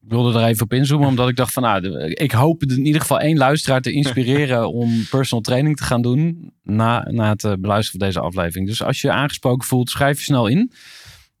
ik 0.00 0.08
wilde 0.08 0.38
er 0.38 0.46
even 0.46 0.62
op 0.62 0.72
inzoomen, 0.72 1.08
omdat 1.08 1.28
ik 1.28 1.36
dacht 1.36 1.52
van, 1.52 1.62
nou, 1.62 2.04
ik 2.08 2.32
hoop 2.32 2.62
in 2.62 2.86
ieder 2.86 3.00
geval 3.00 3.20
één 3.20 3.36
luisteraar 3.36 3.80
te 3.80 3.92
inspireren 3.92 4.70
om 4.82 5.06
personal 5.10 5.42
training 5.42 5.76
te 5.76 5.84
gaan 5.84 6.02
doen 6.02 6.52
na, 6.62 7.10
na 7.10 7.28
het 7.28 7.60
beluisteren 7.60 8.00
van 8.00 8.08
deze 8.08 8.20
aflevering. 8.20 8.66
Dus 8.66 8.82
als 8.82 9.00
je 9.00 9.06
je 9.06 9.12
aangesproken 9.12 9.68
voelt, 9.68 9.90
schrijf 9.90 10.18
je 10.18 10.24
snel 10.24 10.46
in. 10.46 10.72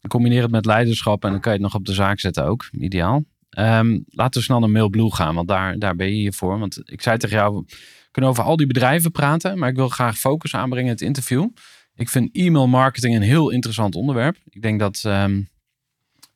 Combineer 0.08 0.42
het 0.42 0.50
met 0.50 0.66
leiderschap 0.66 1.24
en 1.24 1.30
dan 1.30 1.40
kan 1.40 1.52
je 1.52 1.58
het 1.58 1.66
nog 1.66 1.80
op 1.80 1.86
de 1.86 1.92
zaak 1.92 2.20
zetten 2.20 2.44
ook. 2.44 2.68
Ideaal. 2.72 3.24
Um, 3.60 4.04
laten 4.06 4.40
we 4.40 4.46
snel 4.46 4.58
naar 4.58 4.70
MailBlue 4.70 5.14
gaan, 5.14 5.34
want 5.34 5.48
daar, 5.48 5.78
daar 5.78 5.96
ben 5.96 6.06
je 6.06 6.12
hier 6.12 6.32
voor. 6.32 6.58
Want 6.58 6.80
ik 6.84 7.02
zei 7.02 7.18
tegen 7.18 7.36
jou, 7.36 7.64
we 7.66 7.76
kunnen 8.10 8.30
over 8.30 8.44
al 8.44 8.56
die 8.56 8.66
bedrijven 8.66 9.10
praten, 9.10 9.58
maar 9.58 9.68
ik 9.68 9.76
wil 9.76 9.88
graag 9.88 10.18
focus 10.18 10.54
aanbrengen 10.54 10.86
in 10.86 10.92
het 10.92 11.02
interview. 11.02 11.48
Ik 11.94 12.08
vind 12.08 12.28
e-mail 12.32 12.66
marketing 12.66 13.14
een 13.14 13.22
heel 13.22 13.50
interessant 13.50 13.94
onderwerp. 13.94 14.36
Ik 14.48 14.62
denk 14.62 14.80
dat 14.80 15.02
um, 15.06 15.48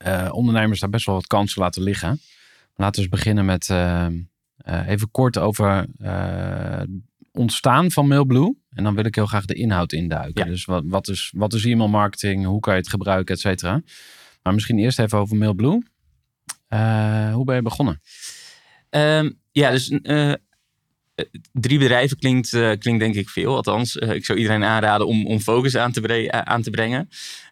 uh, 0.07 0.29
ondernemers 0.31 0.81
daar 0.81 0.91
best 0.91 1.07
wel 1.07 1.15
wat 1.15 1.27
kansen 1.27 1.63
laten 1.63 1.83
liggen. 1.83 2.21
Laten 2.75 3.03
we 3.03 3.09
eens 3.09 3.17
beginnen 3.17 3.45
met 3.45 3.69
uh, 3.69 4.07
uh, 4.69 4.89
even 4.89 5.11
kort 5.11 5.39
over 5.39 5.87
ontstaan 7.33 7.91
van 7.91 8.09
MailBlue. 8.09 8.57
En 8.71 8.85
dan 8.85 8.95
wil 8.95 9.05
ik 9.05 9.15
heel 9.15 9.27
graag 9.27 9.45
de 9.45 9.55
inhoud 9.55 9.93
induiken. 9.93 10.45
Ja. 10.45 10.51
Dus 10.51 10.65
wat, 10.65 10.83
wat, 10.87 11.09
is, 11.09 11.33
wat 11.37 11.53
is 11.53 11.65
e-mail 11.65 11.89
marketing? 11.89 12.45
Hoe 12.45 12.61
kan 12.61 12.75
je 12.75 12.81
het 12.81 12.89
gebruiken, 12.89 13.35
et 13.35 13.41
cetera? 13.41 13.83
Maar 14.43 14.55
misschien 14.55 14.79
eerst 14.79 14.99
even 14.99 15.19
over 15.19 15.37
MailBlue. 15.37 15.83
Uh, 16.75 17.35
hoe 17.35 17.45
ben 17.45 17.55
je 17.55 17.63
begonnen? 17.63 18.01
Um, 18.91 19.39
ja, 19.53 19.71
dus 19.71 19.91
uh, 19.91 20.33
drie 21.53 21.79
bedrijven 21.79 22.19
klinkt, 22.19 22.49
klinkt 22.79 23.01
denk 23.01 23.15
ik 23.15 23.29
veel. 23.29 23.57
Althans, 23.57 23.97
ik 23.97 24.25
zou 24.25 24.39
iedereen 24.39 24.65
aanraden 24.65 25.07
om, 25.07 25.27
om 25.27 25.41
focus 25.41 25.77
aan 25.77 25.93
te, 25.93 26.33
aan 26.45 26.63
te 26.63 26.71
brengen. 26.71 27.09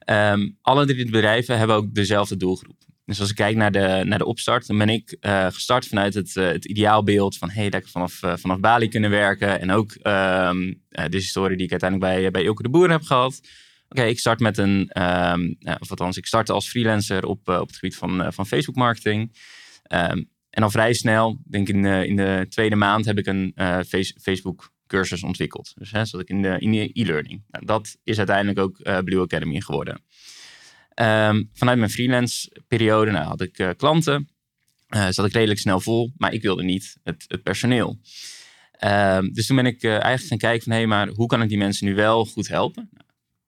Um, 0.06 0.58
alle 0.62 0.86
drie 0.86 1.10
bedrijven 1.10 1.58
hebben 1.58 1.76
ook 1.76 1.94
dezelfde 1.94 2.36
doelgroep. 2.36 2.76
Dus 3.04 3.20
als 3.20 3.30
ik 3.30 3.36
kijk 3.36 3.56
naar 3.56 3.72
de, 3.72 4.02
naar 4.04 4.18
de 4.18 4.24
opstart, 4.24 4.66
dan 4.66 4.78
ben 4.78 4.88
ik 4.88 5.16
gestart 5.50 5.86
vanuit 5.86 6.14
het, 6.14 6.34
het 6.34 6.64
ideaalbeeld 6.64 7.38
van 7.38 7.50
hey, 7.50 7.66
ik 7.66 7.88
vanaf, 7.88 8.20
vanaf 8.22 8.60
Bali 8.60 8.88
kunnen 8.88 9.10
werken. 9.10 9.60
En 9.60 9.70
ook 9.70 9.90
um, 9.90 10.82
de 10.88 11.08
historie 11.10 11.56
die 11.56 11.66
ik 11.66 11.70
uiteindelijk 11.70 12.12
bij, 12.12 12.30
bij 12.30 12.42
Ilke 12.42 12.62
de 12.62 12.68
Boer 12.68 12.90
heb 12.90 13.02
gehad. 13.02 13.40
Oké, 13.90 14.02
ik 14.02 14.18
start 14.18 14.40
met 14.40 14.58
een, 14.58 15.02
um, 15.02 15.56
of 15.78 15.90
althans, 15.90 16.16
ik 16.16 16.26
startte 16.26 16.52
als 16.52 16.68
freelancer 16.68 17.24
op, 17.24 17.48
op 17.48 17.66
het 17.66 17.76
gebied 17.76 17.96
van, 17.96 18.32
van 18.32 18.46
Facebook 18.46 18.76
marketing. 18.76 19.36
Um, 19.88 20.30
en 20.50 20.62
al 20.62 20.70
vrij 20.70 20.92
snel, 20.92 21.40
denk 21.44 21.68
in, 21.68 21.84
in 21.84 22.16
de 22.16 22.46
tweede 22.48 22.76
maand, 22.76 23.04
heb 23.04 23.18
ik 23.18 23.26
een 23.26 23.52
face, 23.86 24.14
Facebook 24.20 24.72
cursus 24.86 25.22
ontwikkeld. 25.22 25.72
Dus 25.74 25.90
hè, 25.90 26.04
zat 26.04 26.20
ik 26.20 26.28
in 26.28 26.42
de 26.42 26.90
e-learning. 26.92 27.42
Nou, 27.50 27.64
dat 27.64 27.96
is 28.04 28.18
uiteindelijk 28.18 28.58
ook 28.58 29.04
Blue 29.04 29.20
Academy 29.20 29.60
geworden. 29.60 29.94
Um, 30.94 31.50
vanuit 31.54 31.78
mijn 31.78 31.90
freelance 31.90 32.62
periode 32.68 33.10
nou, 33.10 33.24
had 33.24 33.40
ik 33.40 33.74
klanten. 33.76 34.28
Zat 34.88 35.26
ik 35.26 35.32
redelijk 35.32 35.60
snel 35.60 35.80
vol, 35.80 36.12
maar 36.16 36.32
ik 36.32 36.42
wilde 36.42 36.62
niet 36.62 36.96
het, 37.02 37.42
personeel. 37.42 37.98
Dus 39.32 39.46
toen 39.46 39.56
ben 39.56 39.66
ik 39.66 39.84
eigenlijk 39.84 40.26
gaan 40.26 40.38
kijken 40.38 40.62
van... 40.62 40.72
hé, 40.72 40.78
hey, 40.78 40.86
maar 40.86 41.08
hoe 41.08 41.26
kan 41.26 41.42
ik 41.42 41.48
die 41.48 41.58
mensen 41.58 41.86
nu 41.86 41.94
wel 41.94 42.26
goed 42.26 42.48
helpen? 42.48 42.90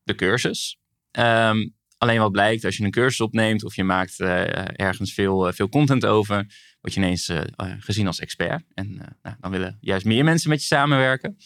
De 0.02 0.14
cursus. 0.14 0.78
Um, 1.18 1.74
alleen 1.98 2.18
wat 2.18 2.32
blijkt, 2.32 2.64
als 2.64 2.76
je 2.76 2.84
een 2.84 2.90
cursus 2.90 3.20
opneemt... 3.20 3.64
of 3.64 3.76
je 3.76 3.84
maakt 3.84 4.20
ergens 4.20 5.14
veel, 5.14 5.52
veel 5.52 5.68
content 5.68 6.06
over... 6.06 6.34
word 6.80 6.94
je 6.94 7.00
ineens 7.00 7.32
gezien 7.78 8.06
als 8.06 8.18
expert. 8.20 8.64
En 8.74 9.16
nou, 9.22 9.36
dan 9.40 9.50
willen 9.50 9.78
juist 9.80 10.04
meer 10.04 10.24
mensen 10.24 10.50
met 10.50 10.60
je 10.60 10.66
samenwerken. 10.66 11.36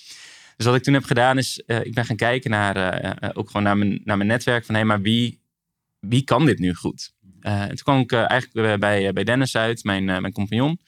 Dus 0.56 0.66
wat 0.66 0.74
ik 0.74 0.82
toen 0.82 0.94
heb 0.94 1.04
gedaan 1.04 1.38
is... 1.38 1.62
ik 1.66 1.94
ben 1.94 2.04
gaan 2.04 2.16
kijken 2.16 2.50
naar, 2.50 3.34
ook 3.34 3.46
gewoon 3.46 3.62
naar 3.62 3.76
mijn, 3.76 4.00
naar 4.04 4.16
mijn 4.16 4.28
netwerk... 4.28 4.64
van 4.64 4.74
hé, 4.74 4.84
maar 4.84 5.00
wie 5.00 5.44
wie 6.00 6.24
kan 6.24 6.46
dit 6.46 6.58
nu 6.58 6.74
goed? 6.74 7.14
Uh, 7.40 7.64
toen 7.64 7.76
kwam 7.76 8.00
ik 8.00 8.12
eigenlijk 8.12 8.80
bij, 8.80 9.12
bij 9.12 9.24
Dennis 9.24 9.56
uit, 9.56 9.84
mijn, 9.84 10.04
mijn 10.04 10.32
compagnon. 10.32 10.80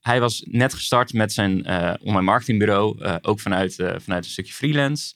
hij 0.00 0.20
was 0.20 0.42
net 0.46 0.74
gestart 0.74 1.12
met 1.12 1.32
zijn 1.32 1.66
online 2.00 2.20
marketingbureau, 2.20 3.04
ook 3.20 3.40
vanuit, 3.40 3.74
vanuit 3.74 4.24
een 4.24 4.30
stukje 4.30 4.52
freelance. 4.52 5.14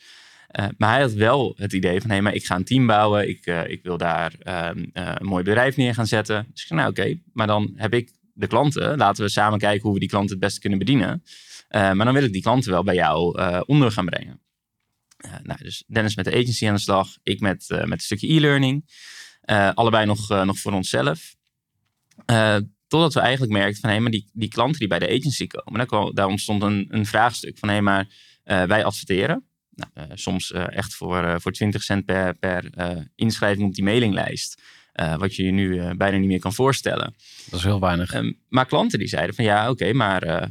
Maar 0.77 0.91
hij 0.91 1.01
had 1.01 1.13
wel 1.13 1.55
het 1.57 1.73
idee 1.73 2.01
van, 2.01 2.11
hé, 2.11 2.21
maar 2.21 2.35
ik 2.35 2.45
ga 2.45 2.57
een 2.57 2.65
team 2.65 2.87
bouwen. 2.87 3.29
Ik, 3.29 3.47
ik 3.47 3.83
wil 3.83 3.97
daar 3.97 4.35
ehm, 4.39 4.85
een 4.93 5.27
mooi 5.27 5.45
bedrijf 5.45 5.77
neer 5.77 5.95
gaan 5.95 6.07
zetten. 6.07 6.47
Dus 6.51 6.61
ik 6.61 6.67
zei, 6.67 6.81
nou 6.81 6.91
oké, 6.91 7.19
maar 7.33 7.47
dan 7.47 7.73
heb 7.77 7.95
ik 7.95 8.13
de 8.35 8.47
klanten. 8.47 8.97
Laten 8.97 9.25
we 9.25 9.31
samen 9.31 9.59
kijken 9.59 9.83
hoe 9.83 9.93
we 9.93 9.99
die 9.99 10.09
klanten 10.09 10.31
het 10.31 10.41
beste 10.41 10.61
kunnen 10.61 10.79
bedienen. 10.79 11.23
maar 11.71 12.05
dan 12.05 12.13
wil 12.13 12.23
ik 12.23 12.33
die 12.33 12.43
klanten 12.43 12.71
wel 12.71 12.83
bij 12.83 12.95
jou 12.95 13.41
onder 13.65 13.93
gaan 13.93 14.05
brengen. 14.05 14.41
Nou, 15.43 15.59
dus 15.63 15.85
Dennis 15.87 16.17
met 16.17 16.25
de 16.25 16.33
agency 16.33 16.69
aan 16.69 16.75
de 16.75 16.81
slag, 16.81 17.17
ik 17.23 17.41
met, 17.41 17.67
met 17.69 17.91
een 17.91 18.01
stukje 18.01 18.35
e-learning. 18.35 18.85
Allebei 19.75 20.07
nog, 20.07 20.29
nog 20.29 20.59
voor 20.59 20.73
onszelf. 20.73 21.37
totdat 22.87 23.15
we 23.15 23.21
eigenlijk 23.21 23.53
merkten 23.53 23.81
van 23.81 23.91
hé, 23.91 24.01
maar 24.01 24.11
die, 24.11 24.31
die 24.33 24.49
klanten 24.49 24.79
die 24.79 24.89
bij 24.89 24.99
de 24.99 25.09
agency 25.09 25.47
komen, 25.47 25.79
daar, 25.79 25.87
kwam, 25.87 26.15
daar 26.15 26.27
ontstond 26.27 26.63
een, 26.63 26.87
een 26.91 27.07
vraagstuk 27.07 27.59
van 27.59 27.69
hé, 27.69 27.81
maar 27.81 28.09
wij 28.45 28.85
adverteren. 28.85 29.50
Nou, 29.71 30.09
soms 30.15 30.53
echt 30.53 30.95
voor, 30.95 31.41
voor 31.41 31.53
20 31.53 31.83
cent 31.83 32.05
per, 32.05 32.35
per 32.35 32.71
inschrijving 33.15 33.67
op 33.67 33.75
die 33.75 33.85
mailinglijst. 33.85 34.63
wat 35.17 35.35
je 35.35 35.45
je 35.45 35.51
nu 35.51 35.95
bijna 35.97 36.17
niet 36.17 36.29
meer 36.29 36.39
kan 36.39 36.53
voorstellen. 36.53 37.15
Dat 37.51 37.59
is 37.59 37.65
heel 37.65 37.81
weinig. 37.81 38.15
Um, 38.15 38.41
maar 38.49 38.67
klanten 38.67 38.99
die 38.99 39.09
zeiden 39.09 39.35
van 39.35 39.45
ja, 39.45 39.61
oké, 39.61 39.71
okay, 39.71 39.93
maar 39.93 40.51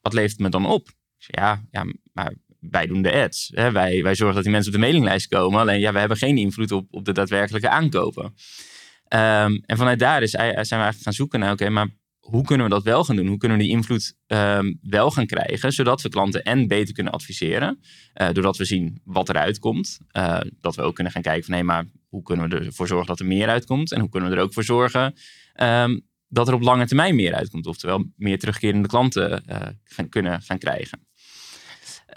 wat 0.00 0.12
levert 0.12 0.32
het 0.32 0.40
me 0.40 0.48
dan 0.48 0.66
op? 0.66 0.88
Ja, 1.16 1.64
ja, 1.70 1.84
maar 2.12 2.34
wij 2.60 2.86
doen 2.86 3.02
de 3.02 3.12
ads. 3.12 3.50
Hè? 3.54 3.72
Wij, 3.72 4.02
wij 4.02 4.14
zorgen 4.14 4.34
dat 4.34 4.44
die 4.44 4.52
mensen 4.52 4.72
op 4.72 4.78
de 4.78 4.84
mailinglijst 4.84 5.28
komen. 5.28 5.60
Alleen 5.60 5.80
ja, 5.80 5.92
we 5.92 5.98
hebben 5.98 6.16
geen 6.16 6.38
invloed 6.38 6.72
op, 6.72 6.86
op 6.90 7.04
de 7.04 7.12
daadwerkelijke 7.12 7.68
aankopen. 7.68 8.24
Um, 8.24 9.62
en 9.66 9.76
vanuit 9.76 9.98
daar 9.98 10.22
is, 10.22 10.30
zijn 10.30 10.52
we 10.52 10.54
eigenlijk 10.54 11.02
gaan 11.02 11.12
zoeken 11.12 11.40
naar, 11.40 11.52
oké, 11.52 11.68
maar 11.68 11.88
hoe 12.30 12.44
kunnen 12.44 12.66
we 12.66 12.72
dat 12.72 12.82
wel 12.82 13.04
gaan 13.04 13.16
doen? 13.16 13.26
Hoe 13.26 13.38
kunnen 13.38 13.58
we 13.58 13.62
die 13.64 13.72
invloed 13.72 14.14
um, 14.26 14.78
wel 14.82 15.10
gaan 15.10 15.26
krijgen, 15.26 15.72
zodat 15.72 16.02
we 16.02 16.08
klanten 16.08 16.42
en 16.42 16.68
beter 16.68 16.94
kunnen 16.94 17.12
adviseren, 17.12 17.80
uh, 18.20 18.28
doordat 18.32 18.56
we 18.56 18.64
zien 18.64 19.00
wat 19.04 19.28
eruit 19.28 19.58
komt. 19.58 19.98
Uh, 20.12 20.40
dat 20.60 20.76
we 20.76 20.82
ook 20.82 20.94
kunnen 20.94 21.12
gaan 21.12 21.22
kijken 21.22 21.44
van, 21.44 21.54
hé, 21.54 21.62
maar 21.62 21.84
hoe 22.08 22.22
kunnen 22.22 22.48
we 22.48 22.56
ervoor 22.56 22.86
zorgen 22.86 23.06
dat 23.06 23.20
er 23.20 23.26
meer 23.26 23.48
uitkomt? 23.48 23.92
En 23.92 24.00
hoe 24.00 24.08
kunnen 24.08 24.30
we 24.30 24.36
er 24.36 24.42
ook 24.42 24.52
voor 24.52 24.64
zorgen 24.64 25.14
um, 25.56 26.06
dat 26.28 26.48
er 26.48 26.54
op 26.54 26.62
lange 26.62 26.86
termijn 26.86 27.14
meer 27.14 27.34
uitkomt? 27.34 27.66
Oftewel 27.66 28.04
meer 28.16 28.38
terugkerende 28.38 28.88
klanten 28.88 29.42
uh, 29.48 29.56
gaan, 29.84 30.08
kunnen 30.08 30.42
gaan 30.42 30.58
krijgen. 30.58 30.98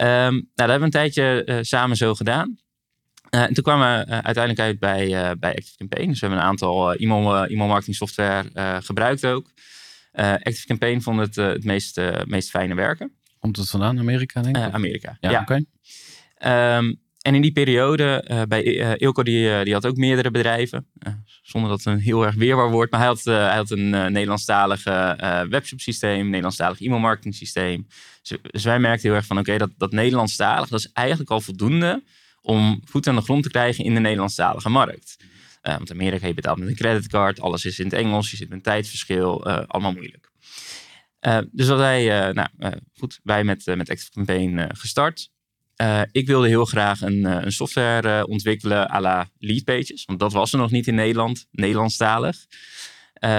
Um, 0.00 0.06
nou, 0.06 0.42
dat 0.54 0.68
hebben 0.68 0.78
we 0.78 0.84
een 0.84 0.90
tijdje 0.90 1.42
uh, 1.46 1.58
samen 1.60 1.96
zo 1.96 2.14
gedaan. 2.14 2.58
Uh, 3.30 3.42
en 3.42 3.54
toen 3.54 3.64
kwamen 3.64 3.98
we 3.98 4.12
uh, 4.12 4.18
uiteindelijk 4.18 4.60
uit 4.60 4.78
bij, 4.78 5.36
bij 5.38 5.56
ActiveCampaign. 5.56 6.08
Dus 6.08 6.20
we 6.20 6.26
hebben 6.26 6.44
een 6.44 6.50
aantal 6.50 6.94
e-mail, 6.94 7.44
e-mail 7.44 7.68
marketing 7.68 7.96
software 7.96 8.80
gebruikt 8.82 9.26
ook. 9.26 9.52
ActiveCampaign 10.14 11.00
vond 11.00 11.20
het 11.20 11.36
het 11.36 11.64
meest, 11.64 12.00
meest 12.24 12.50
fijne 12.50 12.74
werken. 12.74 13.12
Komt 13.38 13.56
het 13.56 13.70
vandaan? 13.70 13.98
Amerika 13.98 14.42
denk 14.42 14.56
ik? 14.56 14.72
Amerika, 14.72 15.16
ja. 15.20 15.30
ja. 15.30 15.40
oké. 15.40 15.64
Okay. 16.34 16.76
Um, 16.76 17.02
en 17.20 17.34
in 17.34 17.42
die 17.42 17.52
periode, 17.52 18.24
uh, 18.30 18.42
bij 18.48 18.64
uh, 18.64 18.92
Ilko, 18.96 19.22
die, 19.22 19.64
die 19.64 19.72
had 19.72 19.86
ook 19.86 19.96
meerdere 19.96 20.30
bedrijven. 20.30 20.86
zonder 21.42 21.70
dat 21.70 21.84
het 21.84 21.94
een 21.94 22.00
heel 22.00 22.24
erg 22.24 22.34
weerbaar 22.34 22.70
wordt. 22.70 22.90
Maar 22.90 23.00
hij 23.00 23.08
had, 23.08 23.24
hij 23.24 23.56
had 23.56 23.70
een 23.70 23.90
Nederlandstalig 23.90 24.84
webshop 25.48 25.80
systeem, 25.80 26.24
Nederlandstalig 26.24 26.80
e-mail 26.80 27.00
marketing 27.00 27.34
systeem. 27.34 27.86
Dus, 28.22 28.38
dus, 28.50 28.64
wij 28.64 28.78
merkten 28.78 29.08
heel 29.08 29.16
erg 29.16 29.26
van, 29.26 29.38
oké, 29.38 29.58
dat, 29.58 29.70
dat 29.76 29.92
Nederlandstalig, 29.92 30.68
dat 30.68 30.78
is 30.78 30.90
eigenlijk 30.92 31.30
al 31.30 31.40
voldoende 31.40 32.02
om 32.44 32.80
voet 32.84 33.06
aan 33.06 33.14
de 33.14 33.22
grond 33.22 33.42
te 33.42 33.50
krijgen 33.50 33.84
in 33.84 33.94
de 33.94 34.00
Nederlandstalige 34.00 34.68
markt. 34.68 35.16
Want 35.64 35.90
Amerika, 35.90 36.26
je 36.26 36.34
betaalt 36.34 36.58
met 36.58 36.68
een 36.68 36.74
creditcard, 36.74 37.40
alles 37.40 37.64
is 37.64 37.78
in 37.78 37.84
het 37.84 37.94
Engels, 37.94 38.30
je 38.30 38.36
zit 38.36 38.48
met 38.48 38.56
een 38.56 38.62
tijdverschil, 38.62 39.44
allemaal 39.44 39.92
moeilijk. 39.92 40.30
dus 41.50 41.68
wat 41.68 41.78
wij, 41.78 42.32
nou 42.32 42.48
goed, 42.98 43.20
wij 43.22 43.44
met, 43.44 43.66
met 43.66 43.90
Active 43.90 44.10
Campaign 44.10 44.68
gestart. 44.76 45.32
Uh, 45.76 46.00
ik 46.12 46.26
wilde 46.26 46.48
heel 46.48 46.64
graag 46.64 47.00
een, 47.00 47.18
uh, 47.18 47.36
een 47.40 47.52
software 47.52 48.18
uh, 48.18 48.22
ontwikkelen 48.26 48.90
à 48.90 49.00
la 49.00 49.30
Leadpages. 49.38 50.04
Want 50.04 50.18
dat 50.18 50.32
was 50.32 50.52
er 50.52 50.58
nog 50.58 50.70
niet 50.70 50.86
in 50.86 50.94
Nederland, 50.94 51.46
Nederlandstalig. 51.50 52.36
Um, 53.20 53.30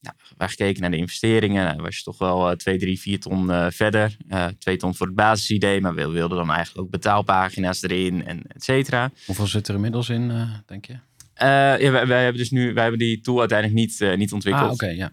nou, 0.00 0.16
wij 0.36 0.48
gekeken 0.48 0.80
naar 0.80 0.90
de 0.90 0.96
investeringen. 0.96 1.64
Nou, 1.64 1.82
was 1.82 1.96
je 1.96 2.02
toch 2.02 2.18
wel 2.18 2.56
2, 2.56 2.78
3, 2.78 3.00
4 3.00 3.20
ton 3.20 3.72
verder. 3.72 4.16
2 4.58 4.76
ton 4.76 4.94
voor 4.94 5.06
het 5.06 5.14
basisidee. 5.14 5.80
Maar 5.80 5.94
we 5.94 6.08
wilden 6.08 6.36
dan 6.36 6.50
eigenlijk 6.50 6.86
ook 6.86 6.90
betaalpagina's 6.90 7.82
erin 7.82 8.26
en 8.26 8.42
et 8.46 8.64
cetera. 8.64 9.10
Hoeveel 9.26 9.46
zit 9.46 9.68
er 9.68 9.74
inmiddels 9.74 10.08
in, 10.08 10.48
denk 10.66 10.84
je? 10.84 10.98
Ja, 11.34 11.90
wij, 11.90 12.06
wij, 12.06 12.22
hebben 12.22 12.40
dus 12.40 12.50
nu, 12.50 12.72
wij 12.74 12.82
hebben 12.82 13.00
die 13.00 13.20
tool 13.20 13.38
uiteindelijk 13.38 13.78
niet, 13.78 14.16
niet 14.16 14.32
ontwikkeld. 14.32 14.66
Ah, 14.66 14.72
oké, 14.72 14.84
okay, 14.84 14.96
ja. 14.96 15.12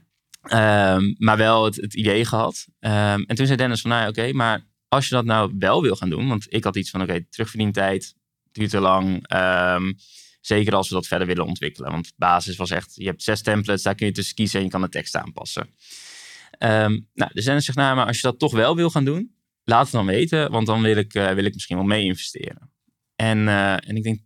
Um, 0.95 1.15
maar 1.17 1.37
wel 1.37 1.65
het, 1.65 1.75
het 1.75 1.93
idee 1.93 2.25
gehad. 2.25 2.65
Um, 2.79 2.91
en 3.25 3.35
toen 3.35 3.45
zei 3.45 3.57
Dennis 3.57 3.81
van, 3.81 3.89
nou 3.89 4.09
oké, 4.09 4.19
okay, 4.19 4.31
maar 4.31 4.67
als 4.87 5.07
je 5.07 5.15
dat 5.15 5.25
nou 5.25 5.55
wel 5.59 5.81
wil 5.81 5.95
gaan 5.95 6.09
doen, 6.09 6.27
want 6.27 6.45
ik 6.49 6.63
had 6.63 6.75
iets 6.75 6.89
van, 6.89 7.01
oké, 7.01 7.11
okay, 7.11 7.25
terugverdientijd 7.29 8.15
duurt 8.51 8.69
te 8.69 8.79
lang. 8.79 9.33
Um, 9.35 9.95
zeker 10.41 10.75
als 10.75 10.89
we 10.89 10.95
dat 10.95 11.07
verder 11.07 11.27
willen 11.27 11.45
ontwikkelen. 11.45 11.91
Want 11.91 12.13
basis 12.15 12.55
was 12.55 12.69
echt, 12.69 12.95
je 12.95 13.05
hebt 13.05 13.23
zes 13.23 13.41
templates, 13.41 13.83
daar 13.83 13.95
kun 13.95 14.05
je 14.05 14.11
tussen 14.11 14.35
kiezen 14.35 14.59
en 14.59 14.65
je 14.65 14.71
kan 14.71 14.81
de 14.81 14.89
tekst 14.89 15.15
aanpassen. 15.15 15.69
Ehm, 16.51 16.99
nou, 17.13 17.31
de 17.33 17.41
zender 17.41 17.63
zegt, 17.63 17.77
nou, 17.77 17.95
maar 17.95 18.05
als 18.05 18.15
je 18.15 18.21
dat 18.21 18.39
toch 18.39 18.53
wel 18.53 18.75
wil 18.75 18.89
gaan 18.89 19.05
doen, 19.05 19.35
laat 19.63 19.83
het 19.83 19.91
dan 19.91 20.05
weten, 20.05 20.51
want 20.51 20.67
dan 20.67 20.81
wil 20.81 20.95
ik, 20.95 21.13
eh, 21.13 21.31
wil 21.31 21.45
ik 21.45 21.53
misschien 21.53 21.77
wel 21.77 21.85
mee 21.85 22.03
investeren. 22.03 22.71
En, 23.15 23.47
eh, 23.47 23.89
en 23.89 23.95
ik 23.95 24.03
denk 24.03 24.19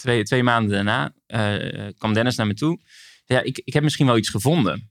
twee, 0.00 0.22
twee 0.22 0.42
maanden 0.42 0.70
daarna 0.70 1.12
eh, 1.26 1.88
kwam 1.98 2.12
Dennis 2.12 2.36
naar 2.36 2.46
me 2.46 2.54
toe. 2.54 2.80
Ja, 3.24 3.42
ik, 3.42 3.60
ik 3.64 3.72
heb 3.72 3.82
misschien 3.82 4.06
wel 4.06 4.16
iets 4.16 4.28
gevonden. 4.28 4.90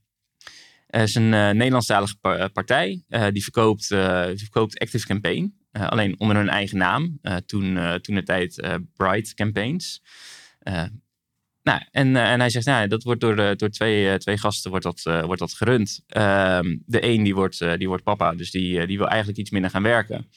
Het 0.87 1.07
is 1.07 1.15
een 1.15 1.33
uh, 1.33 1.49
Nederlandstalige 1.49 2.15
partij. 2.53 3.03
die, 3.31 3.43
verkoopt, 3.43 3.87
die 3.87 4.39
verkoopt 4.39 4.79
Active 4.79 5.05
Campaign. 5.05 5.53
alleen 5.71 6.19
onder 6.19 6.35
hun 6.35 6.49
eigen 6.49 6.77
naam. 6.77 7.19
toen, 7.45 7.99
toen 8.01 8.15
de 8.15 8.23
tijd 8.23 8.67
Bright 8.95 9.33
Campaigns. 9.33 10.01
Nou, 11.63 11.81
en, 11.91 12.15
en 12.15 12.39
hij 12.39 12.49
zegt, 12.49 12.65
nou, 12.65 12.87
dat 12.87 13.03
wordt 13.03 13.21
door, 13.21 13.35
door 13.35 13.69
twee, 13.69 14.17
twee 14.17 14.37
gasten 14.37 14.69
wordt 14.69 14.85
dat, 14.85 15.01
wordt 15.25 15.39
dat 15.39 15.53
gerund. 15.53 16.03
Ehm, 16.07 16.77
de 16.85 17.03
een 17.03 17.23
die 17.23 17.35
wordt, 17.35 17.77
die 17.77 17.87
wordt 17.87 18.03
papa, 18.03 18.35
dus 18.35 18.51
die, 18.51 18.87
die 18.87 18.97
wil 18.97 19.07
eigenlijk 19.07 19.39
iets 19.39 19.51
minder 19.51 19.71
gaan 19.71 19.83
werken. 19.83 20.29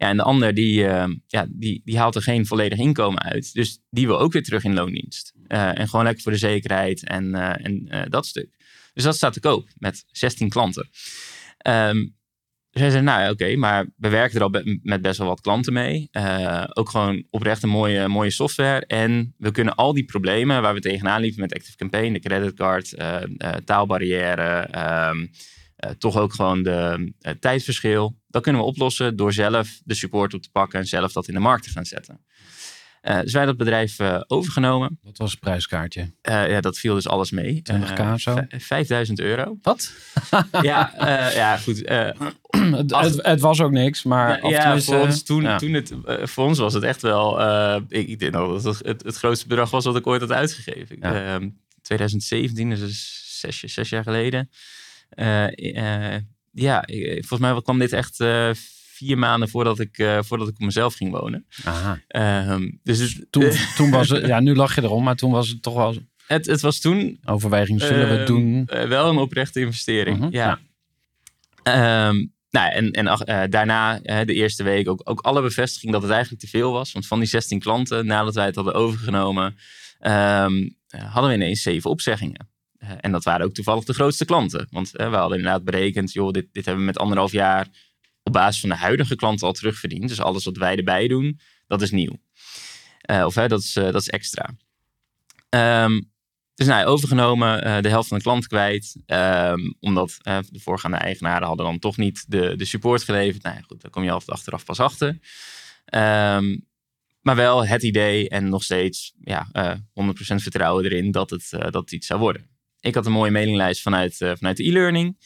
Ja, 0.00 0.08
en 0.08 0.16
de 0.16 0.22
ander 0.22 0.54
die, 0.54 0.82
uh, 0.82 1.04
ja, 1.26 1.46
die, 1.48 1.82
die 1.84 1.98
haalt 1.98 2.14
er 2.14 2.22
geen 2.22 2.46
volledig 2.46 2.78
inkomen 2.78 3.22
uit. 3.22 3.54
Dus 3.54 3.78
die 3.90 4.06
wil 4.06 4.18
ook 4.18 4.32
weer 4.32 4.42
terug 4.42 4.64
in 4.64 4.74
loondienst. 4.74 5.32
Uh, 5.48 5.78
en 5.78 5.88
gewoon 5.88 6.04
lekker 6.04 6.22
voor 6.22 6.32
de 6.32 6.38
zekerheid 6.38 7.04
en, 7.04 7.24
uh, 7.24 7.66
en 7.66 8.06
dat 8.08 8.26
stuk. 8.26 8.48
Dus 8.92 9.04
dat 9.04 9.16
staat 9.16 9.32
te 9.32 9.40
koop 9.40 9.68
met 9.78 10.04
16 10.06 10.48
klanten. 10.48 10.88
Um, 11.66 12.18
dus 12.70 12.80
hij 12.80 12.90
zei, 12.90 13.02
nou 13.02 13.30
oké, 13.30 13.56
maar 13.56 13.86
we 13.96 14.08
werken 14.08 14.36
er 14.36 14.42
al 14.42 14.62
met 14.82 15.02
best 15.02 15.18
wel 15.18 15.26
wat 15.26 15.40
klanten 15.40 15.72
mee. 15.72 16.08
ook 16.72 16.88
gewoon 16.88 17.26
oprecht 17.30 17.62
een 17.62 17.68
mooie, 17.68 18.08
mooie 18.08 18.30
software. 18.30 18.86
En 18.86 19.34
we 19.38 19.50
kunnen 19.50 19.74
al 19.74 19.94
die 19.94 20.04
problemen 20.04 20.62
waar 20.62 20.74
we 20.74 20.80
tegenaan 20.80 21.20
liepen 21.20 21.40
met 21.40 21.54
Active 21.54 21.76
Campaign, 21.76 22.12
de 22.12 22.20
creditcard, 22.20 22.94
taalbarrière, 23.64 24.68
um, 25.10 25.30
uh, 25.84 25.90
toch 25.90 26.16
ook 26.16 26.32
gewoon 26.34 26.62
de 26.62 27.12
uh, 27.20 27.32
tijdverschil. 27.32 28.18
Dat 28.28 28.42
kunnen 28.42 28.60
we 28.60 28.66
oplossen 28.66 29.16
door 29.16 29.32
zelf 29.32 29.80
de 29.84 29.94
support 29.94 30.34
op 30.34 30.42
te 30.42 30.50
pakken 30.52 30.78
en 30.78 30.86
zelf 30.86 31.12
dat 31.12 31.28
in 31.28 31.34
de 31.34 31.40
markt 31.40 31.64
te 31.64 31.70
gaan 31.70 31.84
zetten. 31.84 32.24
Uh, 33.02 33.20
dus 33.20 33.32
wij 33.32 33.46
dat 33.46 33.56
bedrijf 33.56 33.98
overgenomen. 34.26 34.98
Wat 35.02 35.18
was 35.18 35.30
het 35.30 35.40
prijskaartje? 35.40 36.12
ja, 36.22 36.60
dat 36.60 36.78
viel 36.78 36.94
dus 36.94 37.08
alles 37.08 37.30
mee. 37.30 37.62
20k 37.72 38.14
zo? 38.14 38.36
5000 38.48 39.20
euro. 39.20 39.58
Wat? 39.62 39.92
ja, 40.62 40.92
ja, 41.34 41.56
goed. 41.56 41.88
het, 41.88 42.96
het, 42.96 43.22
het, 43.26 43.40
was 43.40 43.60
ook 43.60 43.70
niks, 43.70 44.02
maar... 44.02 44.48
ja, 44.48 44.80
voor 44.80 45.00
ons, 45.00 45.22
toen, 45.22 45.42
ja. 45.42 45.58
toen 45.58 45.72
het, 45.72 45.94
voor 46.22 46.44
ons 46.44 46.58
was 46.58 46.74
het 46.74 46.82
echt 46.82 47.02
wel... 47.02 47.40
ik, 47.88 48.08
ik 48.08 48.18
denk 48.18 48.32
dat 48.32 48.64
het, 48.64 48.78
het 48.84 49.02
het 49.02 49.16
grootste 49.16 49.46
bedrag 49.46 49.70
was 49.70 49.84
wat 49.84 49.96
ik 49.96 50.06
ooit 50.06 50.20
had 50.20 50.32
uitgegeven. 50.32 50.96
Ja. 51.00 51.40
2017, 51.82 52.70
dus 52.70 53.38
zes, 53.40 53.58
zes 53.58 53.88
jaar 53.88 54.02
geleden. 54.02 54.50
Uh, 55.14 56.16
ja, 56.52 56.84
volgens 57.18 57.40
mij 57.40 57.62
kwam 57.62 57.78
dit 57.78 57.92
echt 57.92 58.16
vier 59.00 59.18
maanden 59.18 59.48
voordat 59.48 59.78
ik, 59.78 59.98
uh, 59.98 60.18
voordat 60.22 60.48
ik 60.48 60.54
op 60.54 60.64
mezelf 60.64 60.94
ging 60.94 61.10
wonen. 61.10 61.46
Aha. 61.64 62.00
Um, 62.52 62.80
dus, 62.82 62.98
dus 62.98 63.24
toen, 63.30 63.50
toen 63.76 63.90
was 63.90 64.08
het, 64.08 64.26
ja, 64.26 64.40
nu 64.40 64.54
lach 64.54 64.74
je 64.74 64.82
erom, 64.82 65.04
maar 65.04 65.16
toen 65.16 65.30
was 65.30 65.48
het 65.48 65.62
toch 65.62 65.74
wel. 65.74 65.96
Het, 66.26 66.46
het 66.46 66.60
was 66.60 66.80
toen. 66.80 67.18
Overweging, 67.24 67.80
zullen 67.80 68.08
we 68.08 68.16
ehm, 68.16 68.26
doen? 68.26 68.64
wel 68.88 69.08
een 69.08 69.16
oprechte 69.16 69.60
investering. 69.60 70.18
-huh. 70.18 70.30
Ja. 70.30 70.58
ja. 71.62 72.08
Um, 72.08 72.32
nou, 72.50 72.72
en, 72.72 72.90
en 72.90 73.50
daarna, 73.50 73.98
de 73.98 74.34
eerste 74.34 74.62
week, 74.62 74.88
ook, 74.88 75.00
ook 75.04 75.20
alle 75.20 75.42
bevestiging 75.42 75.92
dat 75.92 76.02
het 76.02 76.10
eigenlijk 76.10 76.42
te 76.42 76.48
veel 76.48 76.72
was. 76.72 76.92
Want 76.92 77.06
van 77.06 77.18
die 77.18 77.28
16 77.28 77.58
klanten, 77.58 78.06
nadat 78.06 78.34
wij 78.34 78.46
het 78.46 78.54
hadden 78.54 78.74
overgenomen, 78.74 79.56
um, 80.00 80.76
hadden 80.88 81.30
we 81.30 81.34
ineens 81.34 81.62
zeven 81.62 81.90
opzeggingen. 81.90 82.48
Uh, 82.90 82.96
en 83.00 83.12
dat 83.12 83.24
waren 83.24 83.46
ook 83.46 83.54
toevallig 83.54 83.84
de 83.84 83.94
grootste 83.94 84.24
klanten. 84.24 84.66
Want 84.70 84.90
we 84.90 85.02
hadden 85.02 85.38
inderdaad 85.38 85.64
berekend, 85.64 86.12
joh, 86.12 86.30
dit, 86.30 86.46
dit 86.52 86.64
hebben 86.64 86.84
we 86.84 86.90
met 86.90 86.98
anderhalf 86.98 87.32
jaar 87.32 87.68
op 88.22 88.32
basis 88.32 88.60
van 88.60 88.68
de 88.68 88.76
huidige 88.76 89.16
klanten 89.16 89.46
al 89.46 89.52
terugverdiend. 89.52 90.08
Dus 90.08 90.20
alles 90.20 90.44
wat 90.44 90.56
wij 90.56 90.76
erbij 90.76 91.08
doen, 91.08 91.40
dat 91.66 91.82
is 91.82 91.90
nieuw. 91.90 92.16
of 93.24 93.34
dat, 93.34 93.60
is, 93.60 93.72
dat 93.72 93.94
is 93.94 94.08
extra. 94.08 94.54
Um, 95.84 96.10
dus 96.54 96.66
nou, 96.66 96.86
overgenomen, 96.86 97.82
de 97.82 97.88
helft 97.88 98.08
van 98.08 98.16
de 98.16 98.22
klant 98.22 98.46
kwijt. 98.46 98.96
Um, 99.06 99.76
omdat 99.80 100.16
de 100.22 100.60
voorgaande 100.60 100.96
eigenaren 100.96 101.46
hadden 101.46 101.66
dan 101.66 101.78
toch 101.78 101.96
niet 101.96 102.24
de, 102.28 102.56
de 102.56 102.64
support 102.64 103.02
geleverd. 103.02 103.42
Nou 103.42 103.56
ja, 103.56 103.62
goed, 103.62 103.80
daar 103.80 103.90
kom 103.90 104.02
je 104.02 104.10
altijd 104.10 104.30
achteraf 104.30 104.64
pas 104.64 104.80
achter. 104.80 105.08
Um, 105.94 106.68
maar 107.20 107.36
wel 107.36 107.66
het 107.66 107.82
idee 107.82 108.28
en 108.28 108.48
nog 108.48 108.62
steeds 108.62 109.14
ja, 109.20 109.48
uh, 109.52 109.74
100% 109.74 109.76
vertrouwen 110.16 110.84
erin 110.84 111.10
dat 111.10 111.30
het, 111.30 111.48
dat 111.50 111.74
het 111.74 111.92
iets 111.92 112.06
zou 112.06 112.20
worden. 112.20 112.49
Ik 112.80 112.94
had 112.94 113.06
een 113.06 113.12
mooie 113.12 113.30
mailinglijst 113.30 113.82
vanuit, 113.82 114.16
vanuit 114.16 114.56
de 114.56 114.68
e-learning. 114.68 115.18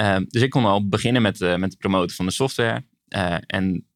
Um, 0.00 0.26
dus 0.28 0.42
ik 0.42 0.50
kon 0.50 0.64
al 0.64 0.88
beginnen 0.88 1.22
met, 1.22 1.38
met 1.38 1.62
het 1.62 1.78
promoten 1.78 2.16
van 2.16 2.26
de 2.26 2.32
software. 2.32 2.84
en 3.46 3.86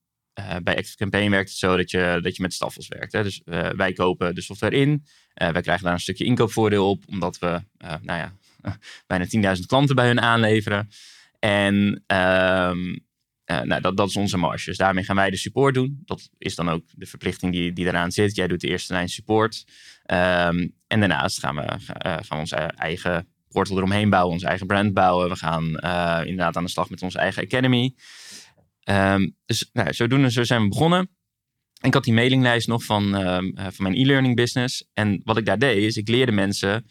bij 0.62 0.76
Active 0.76 0.96
Campaign 0.96 1.30
werkt 1.30 1.48
het 1.48 1.58
zo 1.58 1.76
dat 1.76 1.90
je, 1.90 2.18
dat 2.22 2.36
je 2.36 2.42
met 2.42 2.52
staffels 2.52 2.88
werkt. 2.88 3.12
Hè? 3.12 3.22
Dus 3.22 3.42
wij 3.76 3.92
kopen 3.92 4.34
de 4.34 4.40
software 4.40 4.76
in. 4.76 5.04
Wij 5.34 5.62
krijgen 5.62 5.84
daar 5.84 5.92
een 5.92 6.00
stukje 6.00 6.24
inkoopvoordeel 6.24 6.90
op, 6.90 7.04
omdat 7.08 7.38
we 7.38 7.62
nou 7.78 8.18
ja, 8.18 8.32
bijna 9.06 9.56
10.000 9.56 9.62
klanten 9.66 9.94
bij 9.94 10.06
hun 10.06 10.20
aanleveren. 10.20 10.88
En 11.38 12.04
uh, 12.12 13.62
nou, 13.64 13.80
dat, 13.80 13.96
dat 13.96 14.08
is 14.08 14.16
onze 14.16 14.36
marge. 14.36 14.64
Dus 14.64 14.76
daarmee 14.76 15.04
gaan 15.04 15.16
wij 15.16 15.30
de 15.30 15.36
support 15.36 15.74
doen. 15.74 16.02
Dat 16.04 16.28
is 16.38 16.54
dan 16.54 16.68
ook 16.68 16.84
de 16.94 17.06
verplichting 17.06 17.52
die, 17.52 17.72
die 17.72 17.86
eraan 17.86 18.12
zit. 18.12 18.36
Jij 18.36 18.46
doet 18.46 18.60
de 18.60 18.68
eerste 18.68 18.92
lijn 18.92 19.08
support. 19.08 19.64
Um, 20.12 20.74
en 20.86 21.00
daarnaast 21.00 21.38
gaan 21.38 21.56
we, 21.56 21.62
gaan 21.98 22.24
we 22.28 22.36
onze 22.36 22.56
eigen 22.56 23.28
portal 23.48 23.76
eromheen 23.76 24.10
bouwen, 24.10 24.32
onze 24.32 24.46
eigen 24.46 24.66
brand 24.66 24.94
bouwen. 24.94 25.28
We 25.28 25.36
gaan 25.36 25.64
inderdaad 26.26 26.56
aan 26.56 26.64
de 26.64 26.70
slag 26.70 26.90
met 26.90 27.02
onze 27.02 27.18
eigen 27.18 27.42
academy. 27.42 27.94
Um, 28.84 29.36
dus 29.46 29.70
nou, 29.72 29.92
zodoende 29.92 30.30
zo 30.30 30.44
zijn 30.44 30.62
we 30.62 30.68
begonnen. 30.68 30.98
En 31.80 31.88
ik 31.88 31.94
had 31.94 32.04
die 32.04 32.14
mailinglijst 32.14 32.68
nog 32.68 32.84
van, 32.84 33.14
um, 33.14 33.52
uh, 33.58 33.66
van 33.70 33.84
mijn 33.84 33.94
e-learning 33.94 34.36
business. 34.36 34.88
En 34.92 35.20
wat 35.24 35.36
ik 35.36 35.44
daar 35.44 35.58
deed, 35.58 35.82
is 35.82 35.96
ik 35.96 36.08
leerde 36.08 36.32
mensen 36.32 36.86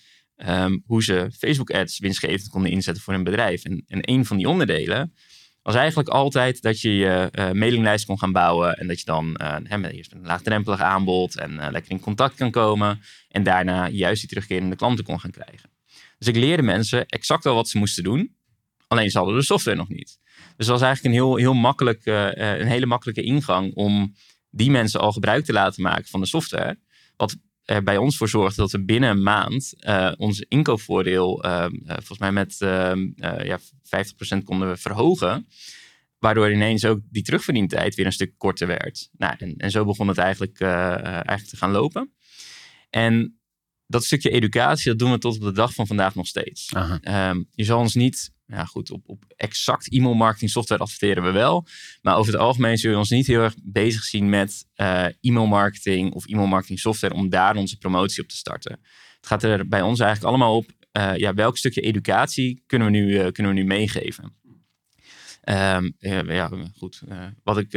hoe 0.85 1.03
ze 1.03 1.27
Facebook 1.37 1.71
ads 1.71 1.99
winstgevend 1.99 2.49
konden 2.49 2.71
inzetten 2.71 3.03
voor 3.03 3.13
hun 3.13 3.23
bedrijf. 3.23 3.63
En, 3.63 3.83
en 3.87 3.99
een 4.01 4.25
van 4.25 4.37
die 4.37 4.49
onderdelen 4.49 5.13
was 5.65 5.75
eigenlijk 5.75 6.09
altijd 6.09 6.61
dat 6.61 6.81
je 6.81 6.95
je 6.95 7.29
uh, 7.31 7.51
mailinglijst 7.51 8.05
kon 8.05 8.19
gaan 8.19 8.31
bouwen. 8.31 8.77
En 8.77 8.87
dat 8.87 8.99
je 8.99 9.05
dan 9.05 9.39
uh, 9.71 9.91
eerst 9.91 10.11
een 10.11 10.25
laagdrempelig 10.25 10.79
aanbod 10.79 11.37
en 11.37 11.51
uh, 11.51 11.67
lekker 11.71 11.91
in 11.91 11.99
contact 11.99 12.35
kan 12.35 12.51
komen. 12.51 13.01
En 13.29 13.43
daarna 13.43 13.87
juist 13.87 14.19
die 14.19 14.29
terugkerende 14.29 14.75
klanten 14.75 15.05
kon 15.05 15.19
gaan 15.19 15.31
krijgen. 15.31 15.69
Dus 16.17 16.27
ik 16.27 16.35
leerde 16.35 16.63
mensen 16.63 17.05
exact 17.05 17.45
al 17.45 17.55
wat 17.55 17.69
ze 17.69 17.77
moesten 17.77 18.03
doen. 18.03 18.35
Alleen 18.87 19.09
ze 19.09 19.17
hadden 19.17 19.35
de 19.35 19.43
software 19.43 19.77
nog 19.77 19.89
niet. 19.89 20.19
Dus 20.57 20.67
dat 20.67 20.79
was 20.79 20.81
eigenlijk 20.81 21.15
een, 21.15 21.21
heel, 21.21 21.35
heel 21.35 21.53
makkelijk, 21.53 22.05
een 22.05 22.67
hele 22.67 22.85
makkelijke 22.85 23.21
ingang 23.21 23.73
om 23.73 24.15
die 24.49 24.71
mensen 24.71 24.99
al 24.99 25.11
gebruik 25.11 25.45
te 25.45 25.53
laten 25.53 25.83
maken 25.83 26.07
van 26.07 26.19
de 26.19 26.27
software. 26.27 26.79
Wat 27.15 27.35
er 27.65 27.83
bij 27.83 27.97
ons 27.97 28.17
voor 28.17 28.29
zorgt 28.29 28.55
dat 28.55 28.71
we 28.71 28.83
binnen 28.83 29.09
een 29.09 29.23
maand 29.23 29.73
uh, 29.79 30.11
ons 30.17 30.39
inkoopvoordeel, 30.39 31.45
uh, 31.45 31.65
uh, 31.71 31.93
volgens 31.93 32.19
mij 32.19 32.31
met 32.31 32.55
ja, 33.43 33.59
50% 34.39 34.43
konden 34.43 34.69
we 34.69 34.77
verhogen. 34.77 35.47
Waardoor 36.19 36.51
ineens 36.51 36.85
ook 36.85 36.99
die 37.09 37.23
terugverdientijd 37.23 37.95
weer 37.95 38.05
een 38.05 38.11
stuk 38.11 38.33
korter 38.37 38.67
werd. 38.67 39.09
Nou, 39.17 39.35
en, 39.37 39.55
en 39.57 39.71
zo 39.71 39.85
begon 39.85 40.07
het 40.07 40.17
eigenlijk, 40.17 40.61
eigenlijk 40.61 41.47
te 41.47 41.57
gaan 41.57 41.71
lopen. 41.71 42.13
En 42.89 43.39
dat 43.87 44.03
stukje 44.03 44.29
educatie, 44.29 44.89
dat 44.89 44.99
doen 44.99 45.11
we 45.11 45.17
tot 45.17 45.35
op 45.35 45.41
de 45.41 45.51
dag 45.51 45.73
van 45.73 45.87
vandaag 45.87 46.15
nog 46.15 46.27
steeds. 46.27 46.73
Um, 47.01 47.47
je 47.51 47.63
zal 47.63 47.79
ons 47.79 47.93
niet 47.93 48.31
ja 48.47 48.65
goed, 48.65 48.91
op, 48.91 49.01
op 49.05 49.23
exact 49.35 49.91
e-mail 49.91 50.13
marketing 50.13 50.51
software 50.51 50.81
adverteren 50.81 51.23
we 51.23 51.31
wel. 51.31 51.67
Maar 52.01 52.17
over 52.17 52.31
het 52.31 52.41
algemeen 52.41 52.77
zullen 52.77 52.95
we 52.95 53.01
ons 53.01 53.09
niet 53.09 53.27
heel 53.27 53.41
erg 53.41 53.55
bezig 53.63 54.03
zien 54.03 54.29
met 54.29 54.65
uh, 54.75 55.05
e-mail 55.21 55.45
marketing 55.45 56.13
of 56.13 56.27
e-mail 56.27 56.47
marketing 56.47 56.79
software 56.79 57.13
om 57.13 57.29
daar 57.29 57.55
onze 57.55 57.77
promotie 57.77 58.23
op 58.23 58.29
te 58.29 58.35
starten. 58.35 58.71
Het 59.15 59.27
gaat 59.27 59.43
er 59.43 59.67
bij 59.67 59.81
ons 59.81 59.99
eigenlijk 59.99 60.29
allemaal 60.29 60.55
op, 60.55 60.71
uh, 60.97 61.15
ja, 61.15 61.33
welk 61.33 61.57
stukje 61.57 61.81
educatie 61.81 62.63
kunnen 62.65 62.91
we 62.91 62.97
nu, 62.97 63.09
uh, 63.09 63.31
kunnen 63.31 63.53
we 63.53 63.59
nu 63.59 63.65
meegeven? 63.65 64.43
Um, 65.49 65.95
ja, 65.99 66.49
goed. 66.77 67.01
wat 67.43 67.57
ik, 67.57 67.71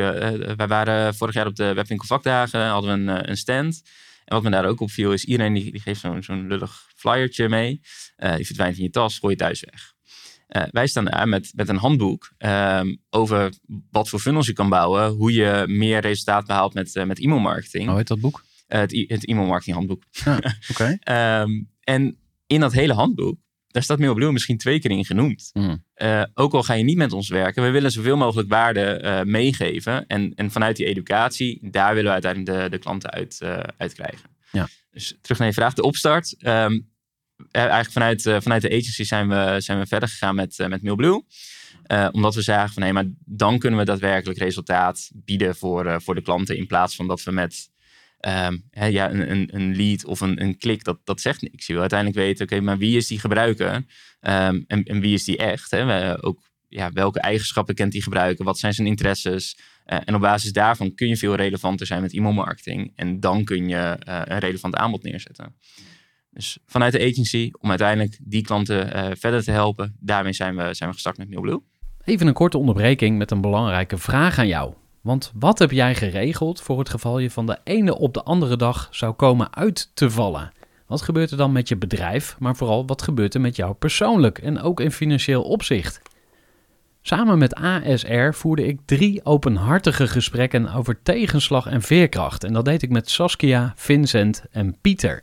wij 0.56 0.66
waren 0.66 1.14
vorig 1.14 1.34
jaar 1.34 1.46
op 1.46 1.56
de 1.56 1.72
webwinkelvakdagen, 1.74 2.66
hadden 2.66 3.04
we 3.04 3.12
een, 3.12 3.30
een 3.30 3.36
stand. 3.36 3.82
En 4.24 4.34
wat 4.34 4.42
me 4.42 4.50
daar 4.50 4.64
ook 4.64 4.80
op 4.80 4.90
viel 4.90 5.12
is, 5.12 5.24
iedereen 5.24 5.54
die, 5.54 5.70
die 5.72 5.80
geeft 5.80 6.00
zo'n 6.00 6.22
zo'n 6.22 6.46
lullig 6.46 6.90
flyertje 6.96 7.48
mee. 7.48 7.80
die 8.36 8.46
verdwijnt 8.46 8.76
in 8.76 8.82
je 8.82 8.90
tas, 8.90 9.18
gooi 9.18 9.32
je 9.32 9.38
thuis 9.38 9.64
weg. 9.70 9.96
Uh, 10.56 10.62
wij 10.70 10.86
staan 10.86 11.04
daar 11.04 11.28
met, 11.28 11.52
met 11.54 11.68
een 11.68 11.76
handboek 11.76 12.32
um, 12.38 13.00
over 13.10 13.52
wat 13.90 14.08
voor 14.08 14.18
funnels 14.18 14.46
je 14.46 14.52
kan 14.52 14.68
bouwen, 14.68 15.08
hoe 15.10 15.32
je 15.32 15.64
meer 15.66 16.00
resultaat 16.00 16.46
behaalt 16.46 16.74
met, 16.74 16.94
uh, 16.94 17.04
met 17.04 17.20
e-mail 17.20 17.40
marketing. 17.40 17.88
Hoe 17.88 17.96
heet 17.96 18.06
dat 18.06 18.20
boek? 18.20 18.44
Uh, 18.68 18.80
het, 18.80 19.04
het 19.08 19.26
e-mail 19.26 19.46
marketing 19.46 19.76
handboek. 19.76 20.02
Ah, 20.24 20.36
Oké. 20.70 20.98
Okay. 21.00 21.40
um, 21.42 21.70
en 21.80 22.18
in 22.46 22.60
dat 22.60 22.72
hele 22.72 22.92
handboek, 22.92 23.38
daar 23.66 23.82
staat 23.82 23.98
MailBlue 23.98 24.32
misschien 24.32 24.58
twee 24.58 24.80
keer 24.80 24.90
in 24.90 25.04
genoemd. 25.04 25.50
Mm. 25.52 25.84
ook 26.34 26.54
al 26.54 26.62
ga 26.62 26.74
je 26.74 26.84
niet 26.84 26.96
met 26.96 27.12
ons 27.12 27.28
werken, 27.28 27.62
we 27.62 27.70
willen 27.70 27.90
zoveel 27.90 28.16
mogelijk 28.16 28.48
waarde 28.48 29.22
meegeven. 29.26 30.06
En, 30.06 30.32
en 30.34 30.50
vanuit 30.50 30.76
die 30.76 30.86
educatie, 30.86 31.70
daar 31.70 31.94
willen 31.94 32.14
we 32.14 32.22
uiteindelijk 32.22 32.62
de, 32.62 32.68
de 32.70 32.78
klanten 32.78 33.10
uit, 33.10 33.40
uit 33.76 33.94
krijgen. 33.94 34.30
Ja. 34.52 34.68
Dus 34.90 35.18
terug 35.20 35.38
naar 35.38 35.48
je 35.48 35.54
vraag, 35.54 35.74
de 35.74 35.82
opstart. 35.82 36.36
Um, 36.46 36.88
eigenlijk 37.50 37.90
vanuit, 37.90 38.24
uh, 38.24 38.36
vanuit 38.40 38.62
de 38.62 38.70
agency 38.70 39.04
zijn 39.04 39.28
we, 39.28 39.54
zijn 39.58 39.78
we 39.78 39.86
verder 39.86 40.08
gegaan 40.08 40.34
met, 40.34 40.58
uh, 40.58 40.66
met 40.66 40.82
MailBlue. 40.82 41.24
Omdat 42.12 42.34
we 42.34 42.42
zagen 42.42 42.74
van 42.74 42.82
hé, 42.82 42.92
maar 42.92 43.04
dan 43.24 43.58
kunnen 43.58 43.78
we 43.78 43.84
daadwerkelijk 43.84 44.38
resultaat 44.38 45.10
bieden 45.14 45.56
voor, 45.56 46.02
voor 46.02 46.14
de 46.14 46.22
klanten. 46.22 46.56
In 46.56 46.66
plaats 46.66 46.96
van 46.96 47.06
dat 47.06 47.22
we 47.22 47.30
met 47.30 47.70
um, 48.26 48.64
hè, 48.70 48.86
ja, 48.86 49.10
een, 49.10 49.30
een, 49.30 49.48
een, 49.52 49.76
lead 49.76 50.04
of 50.04 50.20
een, 50.20 50.42
een 50.42 50.58
klik, 50.58 50.84
dat, 50.84 50.98
dat 51.04 51.20
zegt 51.20 51.42
niks. 51.42 51.66
Je 51.66 51.72
wil 51.72 51.80
uiteindelijk 51.80 52.20
weten, 52.20 52.44
oké, 52.44 52.60
maar 52.60 52.78
wie 52.78 52.96
is 52.96 53.06
die 53.06 53.18
gebruiker 53.18 53.74
um, 53.74 53.84
en, 54.66 54.82
en 54.84 55.00
wie 55.00 55.14
is 55.14 55.24
die 55.24 55.36
echt? 55.36 55.70
Hè? 55.70 56.24
Ook 56.24 56.50
ja, 56.68 56.92
welke 56.92 57.20
eigenschappen 57.20 57.74
kent 57.74 57.92
die 57.92 58.02
gebruiker? 58.02 58.44
Wat 58.44 58.58
zijn 58.58 58.74
zijn 58.74 58.86
interesses? 58.86 59.58
En 59.84 60.14
op 60.14 60.20
basis 60.20 60.52
daarvan 60.52 60.94
kun 60.94 61.08
je 61.08 61.16
veel 61.16 61.34
relevanter 61.34 61.86
zijn 61.86 62.02
met 62.02 62.12
e-mailmarketing. 62.12 62.92
En 62.94 63.20
dan 63.20 63.44
kun 63.44 63.68
je 63.68 63.96
een 64.04 64.38
relevant 64.38 64.76
aanbod 64.76 65.02
neerzetten. 65.02 65.56
Dus 66.30 66.58
vanuit 66.66 66.92
de 66.92 67.00
agency, 67.00 67.50
om 67.60 67.68
uiteindelijk 67.70 68.18
die 68.22 68.42
klanten 68.42 69.16
verder 69.18 69.44
te 69.44 69.50
helpen, 69.50 69.96
daarmee 70.00 70.32
zijn 70.32 70.56
we, 70.56 70.74
zijn 70.74 70.88
we 70.88 70.94
gestart 70.94 71.18
met 71.18 71.30
MailBlue. 71.30 71.62
Even 72.04 72.26
een 72.26 72.34
korte 72.34 72.58
onderbreking 72.58 73.18
met 73.18 73.30
een 73.30 73.40
belangrijke 73.40 73.98
vraag 73.98 74.38
aan 74.38 74.46
jou. 74.46 74.72
Want 75.00 75.32
wat 75.34 75.58
heb 75.58 75.70
jij 75.70 75.94
geregeld 75.94 76.60
voor 76.60 76.78
het 76.78 76.88
geval 76.88 77.18
je 77.18 77.30
van 77.30 77.46
de 77.46 77.58
ene 77.64 77.98
op 77.98 78.14
de 78.14 78.22
andere 78.22 78.56
dag 78.56 78.88
zou 78.90 79.12
komen 79.12 79.54
uit 79.54 79.90
te 79.94 80.10
vallen? 80.10 80.52
Wat 80.86 81.02
gebeurt 81.02 81.30
er 81.30 81.36
dan 81.36 81.52
met 81.52 81.68
je 81.68 81.76
bedrijf, 81.76 82.36
maar 82.38 82.56
vooral 82.56 82.86
wat 82.86 83.02
gebeurt 83.02 83.34
er 83.34 83.40
met 83.40 83.56
jou 83.56 83.74
persoonlijk 83.74 84.38
en 84.38 84.60
ook 84.60 84.80
in 84.80 84.92
financieel 84.92 85.42
opzicht? 85.42 86.00
Samen 87.02 87.38
met 87.38 87.54
ASR 87.54 88.30
voerde 88.30 88.66
ik 88.66 88.80
drie 88.84 89.24
openhartige 89.24 90.06
gesprekken 90.06 90.72
over 90.72 91.02
tegenslag 91.02 91.66
en 91.66 91.82
veerkracht. 91.82 92.44
En 92.44 92.52
dat 92.52 92.64
deed 92.64 92.82
ik 92.82 92.90
met 92.90 93.10
Saskia, 93.10 93.72
Vincent 93.76 94.44
en 94.50 94.76
Pieter. 94.80 95.22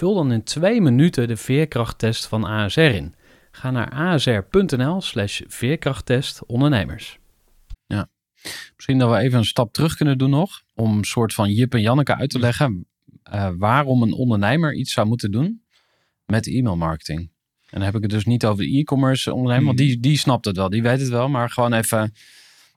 Vul 0.00 0.14
dan 0.14 0.32
in 0.32 0.42
twee 0.42 0.80
minuten 0.80 1.28
de 1.28 1.36
veerkrachttest 1.36 2.26
van 2.26 2.44
ASR 2.44 2.80
in. 2.80 3.14
Ga 3.50 3.70
naar 3.70 3.90
asr.nl/slash 3.90 5.40
veerkrachttest 5.46 6.46
ondernemers. 6.46 7.18
Misschien 8.74 8.98
dat 8.98 9.10
we 9.10 9.16
even 9.16 9.38
een 9.38 9.44
stap 9.44 9.72
terug 9.72 9.96
kunnen 9.96 10.18
doen 10.18 10.30
nog. 10.30 10.62
Om 10.74 10.98
een 10.98 11.04
soort 11.04 11.34
van 11.34 11.50
Jip 11.52 11.74
en 11.74 11.80
Janneke 11.80 12.16
uit 12.16 12.30
te 12.30 12.38
leggen. 12.38 12.86
Uh, 13.32 13.50
waarom 13.58 14.02
een 14.02 14.12
ondernemer 14.12 14.74
iets 14.74 14.92
zou 14.92 15.06
moeten 15.06 15.30
doen 15.30 15.62
met 16.26 16.46
e-mailmarketing. 16.46 17.18
En 17.20 17.30
dan 17.70 17.82
heb 17.82 17.94
ik 17.94 18.02
het 18.02 18.10
dus 18.10 18.24
niet 18.24 18.46
over 18.46 18.64
de 18.64 18.78
e-commerce 18.78 19.34
ondernemer. 19.34 19.66
Want 19.66 19.78
die, 19.78 20.00
die 20.00 20.18
snapt 20.18 20.44
het 20.44 20.56
wel, 20.56 20.70
die 20.70 20.82
weet 20.82 21.00
het 21.00 21.08
wel. 21.08 21.28
Maar 21.28 21.50
gewoon 21.50 21.72
even 21.72 22.12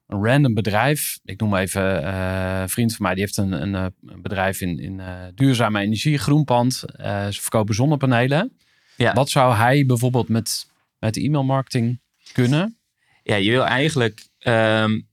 een 0.08 0.26
random 0.26 0.54
bedrijf. 0.54 1.20
Ik 1.24 1.40
noem 1.40 1.56
even 1.56 2.04
uh, 2.04 2.60
een 2.62 2.70
vriend 2.70 2.96
van 2.96 3.06
mij. 3.06 3.14
Die 3.14 3.24
heeft 3.24 3.38
een, 3.38 3.52
een, 3.52 3.76
eh, 3.76 3.86
een 4.06 4.22
bedrijf 4.22 4.62
in, 4.62 4.80
in 4.80 5.00
uh, 5.00 5.24
duurzame 5.36 5.82
energie, 5.82 6.18
groenpand. 6.18 6.74
ze 6.74 7.38
verkopen 7.42 7.76
zonnepanelen. 7.76 8.58
Ja. 8.98 9.14
Wat 9.14 9.30
zou 9.30 9.56
hij 9.56 9.86
bijvoorbeeld 9.86 10.30
met, 10.30 10.68
met 11.00 11.18
e-mailmarketing 11.18 12.02
kunnen? 12.32 12.78
Ja, 13.24 13.36
je 13.36 13.52
wil 13.52 13.66
eigenlijk... 13.66 14.28
Um 14.40 15.12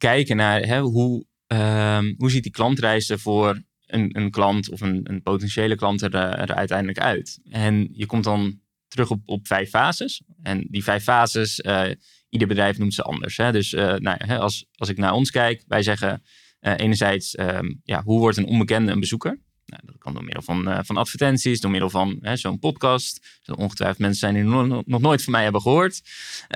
kijken 0.00 0.36
naar 0.36 0.60
hè, 0.60 0.80
hoe, 0.80 1.24
um, 1.46 2.14
hoe 2.18 2.30
ziet 2.30 2.42
die 2.42 2.52
klantreis 2.52 3.08
er 3.08 3.18
voor 3.18 3.62
een, 3.86 4.18
een 4.18 4.30
klant 4.30 4.70
of 4.70 4.80
een, 4.80 5.00
een 5.02 5.22
potentiële 5.22 5.74
klant 5.74 6.02
er, 6.02 6.14
eh, 6.14 6.40
er, 6.40 6.54
uiteindelijk 6.54 6.98
uit. 6.98 7.40
En 7.50 7.88
je 7.92 8.06
komt 8.06 8.24
dan 8.24 8.60
terug 8.90 9.10
op, 9.10 9.20
op 9.24 9.46
vijf 9.46 9.68
fases. 9.68 10.22
En 10.42 10.66
die 10.70 10.82
vijf 10.82 11.02
fases, 11.02 11.58
uh, 11.58 11.90
ieder 12.28 12.48
bedrijf 12.48 12.78
noemt 12.78 12.94
ze 12.94 13.02
anders. 13.02 13.36
Hè? 13.36 13.52
Dus 13.52 13.72
uh, 13.72 13.94
nou, 13.94 14.16
hè, 14.18 14.38
als, 14.38 14.66
als 14.74 14.88
ik 14.88 14.96
naar 14.96 15.12
ons 15.12 15.30
kijk, 15.30 15.64
wij 15.66 15.82
zeggen 15.82 16.22
enerzijds, 16.60 17.38
um, 17.38 17.80
ja, 17.84 18.02
hoe 18.02 18.18
wordt 18.18 18.36
een 18.36 18.46
onbekende 18.46 18.92
een 18.92 19.00
bezoeker? 19.00 19.40
Nou, 19.70 19.82
dat 19.86 19.98
kan 19.98 20.12
door 20.12 20.24
middel 20.24 20.42
van, 20.42 20.68
uh, 20.68 20.78
van 20.82 20.96
advertenties, 20.96 21.60
door 21.60 21.70
middel 21.70 21.90
van 21.90 22.18
zo'n 22.34 22.58
podcast. 22.58 23.40
Er 23.44 23.54
ongetwijfeld 23.54 23.98
mensen 23.98 24.18
zijn 24.18 24.34
die 24.34 24.42
nog, 24.42 24.86
nog 24.86 25.00
nooit 25.00 25.22
van 25.22 25.32
mij 25.32 25.42
hebben 25.42 25.60
gehoord. 25.60 26.02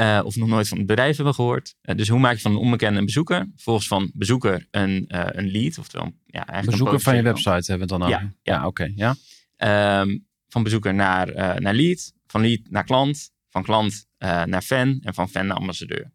Uh, 0.00 0.20
of 0.24 0.36
nog 0.36 0.48
nooit 0.48 0.68
van 0.68 0.78
het 0.78 0.86
bedrijf 0.86 1.16
hebben 1.16 1.34
gehoord. 1.34 1.74
Uh, 1.82 1.96
dus 1.96 2.08
hoe 2.08 2.18
maak 2.18 2.34
je 2.34 2.40
van 2.40 2.50
een 2.50 2.58
onbekende 2.58 2.98
een 2.98 3.04
bezoeker? 3.04 3.50
Volgens 3.56 3.86
van 3.86 4.10
bezoeker 4.14 4.66
een, 4.70 5.04
een 5.08 5.50
lead. 5.50 5.78
Oftewel, 5.78 6.12
ja, 6.26 6.46
eigenlijk 6.46 6.78
bezoeker 6.78 7.00
van 7.00 7.16
je 7.16 7.22
website 7.22 7.50
hebben 7.50 7.88
we 7.88 7.94
het 7.94 8.02
dan 8.02 8.08
Ja, 8.08 8.20
ja. 8.20 8.32
ja 8.42 8.66
oké. 8.66 8.66
Okay, 8.66 9.16
ja. 9.56 10.00
Um, 10.00 10.26
van 10.48 10.62
bezoeker 10.62 10.94
naar, 10.94 11.60
naar 11.60 11.74
lead. 11.74 12.12
Van 12.34 12.42
lead 12.42 12.60
naar 12.68 12.84
klant. 12.84 13.30
Van 13.48 13.62
klant 13.62 14.06
naar 14.18 14.62
fan. 14.62 15.00
En 15.02 15.14
van 15.14 15.28
fan 15.28 15.46
naar 15.46 15.56
ambassadeur. 15.56 16.10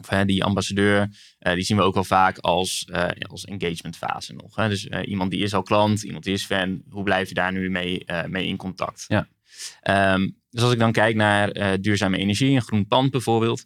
Of 0.00 0.08
hè, 0.08 0.24
die 0.24 0.44
ambassadeur, 0.44 1.08
uh, 1.40 1.54
die 1.54 1.62
zien 1.62 1.76
we 1.76 1.82
ook 1.82 1.94
wel 1.94 2.04
vaak 2.04 2.38
als, 2.38 2.86
uh, 2.90 3.08
als 3.28 3.44
engagementfase 3.44 4.34
nog. 4.34 4.56
Hè? 4.56 4.68
Dus 4.68 4.86
iemand 4.86 5.30
die 5.30 5.42
is 5.42 5.54
al 5.54 5.62
klant, 5.62 6.02
iemand 6.02 6.24
die 6.24 6.32
is 6.32 6.44
fan. 6.44 6.82
Hoe 6.90 7.02
blijf 7.02 7.28
je 7.28 7.34
daar 7.34 7.52
nu 7.52 7.70
mee, 7.70 8.04
mee 8.26 8.46
in 8.46 8.56
contact? 8.56 9.04
Ja. 9.08 9.28
Um, 10.14 10.36
dus 10.50 10.62
als 10.62 10.72
ik 10.72 10.78
dan 10.78 10.92
kijk 10.92 11.16
naar 11.16 11.80
duurzame 11.80 12.18
energie, 12.18 12.54
een 12.54 12.62
groen 12.62 12.86
pand 12.86 13.10
bijvoorbeeld. 13.10 13.64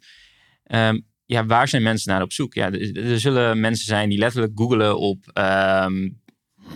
Um, 0.65 1.05
ja, 1.25 1.45
waar 1.45 1.67
zijn 1.67 1.83
mensen 1.83 2.11
naar 2.11 2.21
op 2.21 2.31
zoek? 2.31 2.53
Ja, 2.53 2.71
er, 2.71 3.11
er 3.11 3.19
zullen 3.19 3.59
mensen 3.59 3.85
zijn 3.85 4.09
die 4.09 4.17
letterlijk 4.17 4.51
googelen 4.55 4.99
op 4.99 5.31
um, 5.33 6.21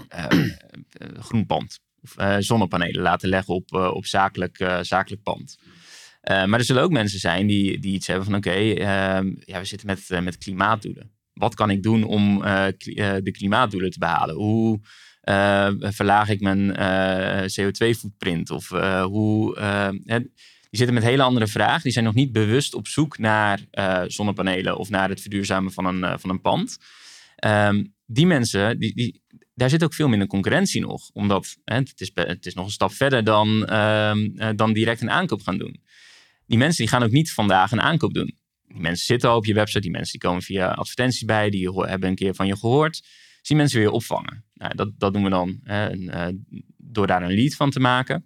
groen 1.27 1.45
pand. 1.45 1.79
Of 2.15 2.35
zonnepanelen 2.39 3.01
laten 3.01 3.29
leggen 3.29 3.53
op, 3.53 3.73
op 3.73 4.05
zakelijk, 4.05 4.79
zakelijk 4.81 5.23
pand. 5.23 5.57
Maar 6.21 6.53
er 6.53 6.63
zullen 6.63 6.83
ook 6.83 6.91
mensen 6.91 7.19
zijn 7.19 7.47
die, 7.47 7.79
die 7.79 7.93
iets 7.93 8.07
hebben 8.07 8.25
van 8.25 8.35
oké, 8.35 8.55
uh, 8.55 8.83
ja, 9.45 9.59
we 9.59 9.65
zitten 9.65 9.87
met, 9.87 10.23
met 10.23 10.37
klimaatdoelen. 10.37 11.11
Wat 11.33 11.55
kan 11.55 11.69
ik 11.69 11.83
doen 11.83 12.03
om 12.03 12.41
de 12.41 13.31
klimaatdoelen 13.31 13.89
te 13.89 13.99
behalen? 13.99 14.35
Hoe 14.35 14.79
verlaag 15.79 16.29
ik 16.29 16.41
mijn 16.41 16.71
CO2-footprint? 17.59 18.49
Of 18.49 18.69
hoe... 19.03 19.55
Die 20.69 20.79
zitten 20.79 20.95
met 20.95 21.03
hele 21.03 21.23
andere 21.23 21.47
vragen. 21.47 21.83
Die 21.83 21.91
zijn 21.91 22.05
nog 22.05 22.13
niet 22.13 22.31
bewust 22.31 22.73
op 22.73 22.87
zoek 22.87 23.17
naar 23.17 23.59
zonnepanelen 24.07 24.77
of 24.77 24.89
naar 24.89 25.09
het 25.09 25.21
verduurzamen 25.21 25.71
van 25.71 25.85
een, 25.85 26.19
van 26.19 26.29
een 26.29 26.41
pand. 26.41 26.77
Um, 27.45 27.95
die 28.05 28.25
mensen, 28.25 28.79
die, 28.79 28.95
die, 28.95 29.21
daar 29.57 29.69
zit 29.69 29.83
ook 29.83 29.93
veel 29.93 30.07
minder 30.07 30.27
concurrentie 30.27 30.81
nog. 30.81 31.09
Omdat 31.13 31.57
hè, 31.63 31.75
het, 31.75 32.01
is, 32.01 32.11
het 32.13 32.45
is 32.45 32.53
nog 32.53 32.65
een 32.65 32.71
stap 32.71 32.91
verder 32.91 33.23
dan, 33.23 33.67
uh, 33.69 34.49
dan 34.55 34.73
direct 34.73 35.01
een 35.01 35.11
aankoop 35.11 35.41
gaan 35.41 35.57
doen 35.57 35.81
die 36.47 36.57
mensen 36.57 36.83
die 36.83 36.93
gaan 36.93 37.03
ook 37.03 37.11
niet 37.11 37.33
vandaag 37.33 37.71
een 37.71 37.81
aankoop 37.81 38.13
doen. 38.13 38.37
Die 38.67 38.81
mensen 38.81 39.05
zitten 39.05 39.29
al 39.29 39.37
op 39.37 39.45
je 39.45 39.53
website, 39.53 39.79
die 39.79 39.91
mensen 39.91 40.11
die 40.11 40.29
komen 40.29 40.41
via 40.41 40.67
advertenties 40.67 41.25
bij, 41.25 41.49
die 41.49 41.69
hebben 41.69 42.09
een 42.09 42.15
keer 42.15 42.35
van 42.35 42.47
je 42.47 42.57
gehoord. 42.57 43.01
Dus 43.01 43.47
die 43.47 43.57
mensen 43.57 43.79
weer 43.79 43.91
opvangen. 43.91 44.45
Nou, 44.53 44.75
dat, 44.75 44.91
dat 44.97 45.13
doen 45.13 45.23
we 45.23 45.29
dan 45.29 45.59
uh, 45.63 46.27
door 46.77 47.07
daar 47.07 47.21
een 47.21 47.33
lead 47.33 47.53
van 47.53 47.69
te 47.69 47.79
maken. 47.79 48.25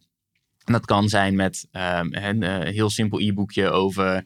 En 0.64 0.74
dat 0.74 0.86
kan 0.86 1.10
zijn 1.10 1.36
met 1.36 1.68
um, 1.72 2.14
een 2.14 2.42
uh, 2.42 2.60
heel 2.60 2.90
simpel 2.90 3.20
e-boekje 3.20 3.70
over 3.70 4.26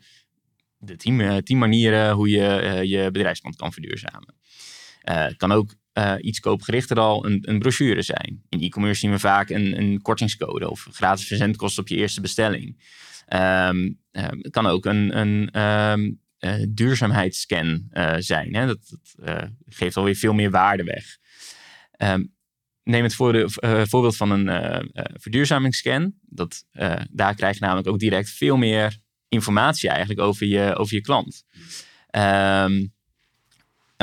de 0.78 0.96
tien, 0.96 1.20
uh, 1.20 1.60
manieren 1.60 2.13
hoe 2.13 2.30
je 2.30 2.82
je 2.84 3.12
bedrijfspand 3.12 3.56
kan 3.56 3.74
verduurzamen. 3.74 4.36
Het 5.02 5.38
kan 5.38 5.52
ook 5.52 5.76
iets 6.22 6.40
koopgerichter 6.40 7.00
al 7.00 7.26
een, 7.26 7.40
een 7.42 7.60
brochure 7.60 8.02
zijn. 8.02 8.42
In 8.50 8.62
e-commerce 8.62 9.00
zien 9.00 9.12
we 9.12 9.20
vaak 9.20 9.50
een, 9.50 9.78
een 9.78 10.02
kortingscode 10.02 10.70
of 10.70 10.88
gratis 10.92 11.28
verzendkosten 11.28 11.82
op 11.82 11.90
je 11.90 11.96
eerste 11.96 12.22
bestelling. 12.22 12.84
Um, 13.34 14.00
het 14.12 14.50
kan 14.50 14.66
ook 14.66 14.86
een, 14.86 15.18
een 15.18 15.62
um, 15.62 16.20
uh, 16.40 16.66
duurzaamheidsscan 16.70 17.88
uh, 17.92 18.16
zijn. 18.18 18.56
Hè? 18.56 18.66
Dat, 18.66 18.80
dat 18.90 19.30
uh, 19.30 19.50
geeft 19.66 19.98
alweer 19.98 20.16
veel 20.16 20.34
meer 20.34 20.52
waarde 20.52 20.84
weg. 20.84 21.18
Neem 22.84 23.04
het 23.04 23.16
voor 23.16 23.32
de, 23.32 23.50
voorbeeld 23.88 24.16
van 24.16 24.32
een 24.32 24.92
verduurzamingsscan. 25.14 26.14
Dat, 26.22 26.66
daar 27.10 27.36
krijg 27.36 27.54
je 27.54 27.62
namelijk 27.62 27.88
ook 27.88 28.00
direct 28.00 28.30
veel 28.30 28.58
meer 28.58 28.98
informatie 29.28 29.90
eigenlijk 29.90 30.20
over 30.20 30.48
je, 30.48 30.76
over 30.76 30.96
je 30.96 31.02
klant. 31.02 31.44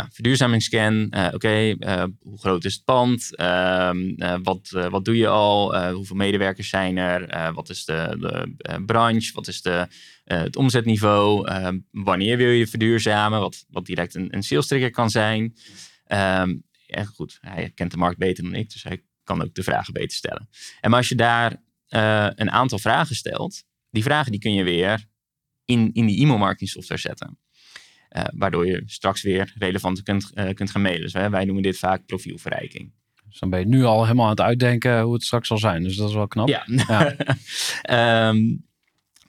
Nou, 0.03 0.15
verduurzamingsscan, 0.15 1.07
uh, 1.11 1.29
oké, 1.33 1.75
uh, 1.79 2.05
hoe 2.21 2.39
groot 2.39 2.65
is 2.65 2.75
het 2.75 2.85
pand? 2.85 3.29
Uh, 3.37 4.37
wat, 4.43 4.69
wat 4.71 5.05
doe 5.05 5.17
je 5.17 5.29
al? 5.29 5.91
hoeveel 5.93 6.17
medewerkers 6.17 6.69
zijn 6.69 6.97
er? 6.97 7.53
wat 7.55 7.69
is 7.69 7.85
de, 7.85 8.17
de 8.19 8.83
branche? 8.87 9.33
Wat 9.33 9.49
is 9.49 9.63
de, 9.63 9.87
het 10.25 10.57
omzetniveau? 10.57 11.49
Ehm, 11.49 11.79
wanneer 11.91 12.37
wil 12.37 12.51
je 12.51 12.67
verduurzamen? 12.67 13.41
Wat, 13.41 13.65
wat 13.69 13.87
direct 13.87 14.15
een, 14.15 14.35
een 14.35 14.43
sales 14.43 14.67
trigger 14.67 14.91
kan 14.91 15.11
zijn. 15.11 15.43
Um, 16.09 16.65
ja, 16.87 17.05
goed, 17.05 17.39
hij 17.41 17.71
kent 17.75 17.91
de 17.91 17.97
markt 17.97 18.19
beter 18.19 18.45
dan 18.45 18.55
ik, 18.55 18.71
dus 18.73 18.83
hij 18.83 19.03
kan 19.25 19.43
ook 19.43 19.55
de 19.55 19.63
vragen 19.63 19.93
beter 19.93 20.17
stellen. 20.17 20.49
En 20.81 20.91
maar 20.91 20.99
als 20.99 21.09
je 21.09 21.15
daar 21.15 21.63
een 22.35 22.51
aantal 22.51 22.79
vragen 22.79 23.17
stelt, 23.17 23.65
die 23.91 24.03
vragen 24.03 24.31
die 24.33 24.41
kun 24.41 24.55
je 24.55 24.65
weer 24.65 25.05
in, 25.65 25.91
in 25.93 26.07
die 26.07 26.23
e-mailmarketing 26.23 26.71
software 26.71 27.01
zetten. 27.01 27.39
Eh, 28.13 28.25
waardoor 28.35 28.67
je 28.67 28.83
straks 28.87 29.23
weer 29.23 29.53
relevant 29.59 30.03
kunt, 30.03 30.31
eh, 30.35 30.55
kunt 30.55 30.71
gaan 30.71 30.83
mailen. 30.83 31.01
Dus 31.01 31.13
wij, 31.13 31.31
wij 31.31 31.45
noemen 31.45 31.63
dit 31.63 31.79
vaak 31.79 32.07
profielverrijking. 32.07 32.93
Dus 33.29 33.39
dan 33.39 33.51
ben 33.51 33.61
je 33.61 33.67
nu 33.67 33.85
al 33.85 34.03
helemaal 34.03 34.25
aan 34.25 34.31
het 34.31 34.41
uitdenken 34.41 35.01
hoe 35.01 35.15
het 35.15 35.25
straks 35.25 35.49
zal 35.49 35.59
zijn. 35.59 35.83
Dus 35.83 35.97
dat 35.97 36.09
is 36.09 36.15
wel 36.15 36.29
knap. 36.29 36.49
Ja. 36.49 36.65
Ja. 36.67 37.17
Ehm, 37.83 38.57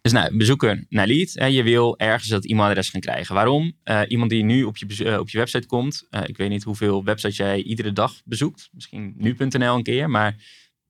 dus 0.02 0.12
nou, 0.12 0.38
bezoeker 0.38 0.86
naar 0.90 1.08
lead. 1.08 1.32
Hè, 1.34 1.46
je 1.46 1.64
wil 1.64 1.98
ergens 1.98 2.30
dat 2.30 2.46
e-mailadres 2.46 2.90
gaan 2.90 3.02
krijgen. 3.02 3.36
Waarom? 3.36 3.74
Eh, 3.84 4.02
iemand 4.08 4.30
die 4.30 4.44
nu 4.44 4.64
op 4.64 4.78
je, 4.78 5.20
op 5.20 5.30
je 5.30 5.38
website 5.38 5.68
komt. 5.68 6.08
ik 6.26 6.38
weet 6.38 6.50
niet 6.50 6.64
hoeveel 6.64 7.04
websites 7.04 7.38
jij 7.38 7.62
iedere 7.62 7.94
dag 7.94 8.22
bezoekt. 8.26 8.70
Misschien 8.72 9.14
nu.nl 9.18 9.76
een 9.76 9.84
keer, 9.84 10.10
maar 10.10 10.36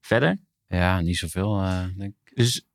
verder. 0.02 0.40
Ja, 0.68 1.02
niet 1.02 1.18
zoveel, 1.18 1.62
denk 1.98 2.14
ik. 2.24 2.36
Dus 2.36 2.68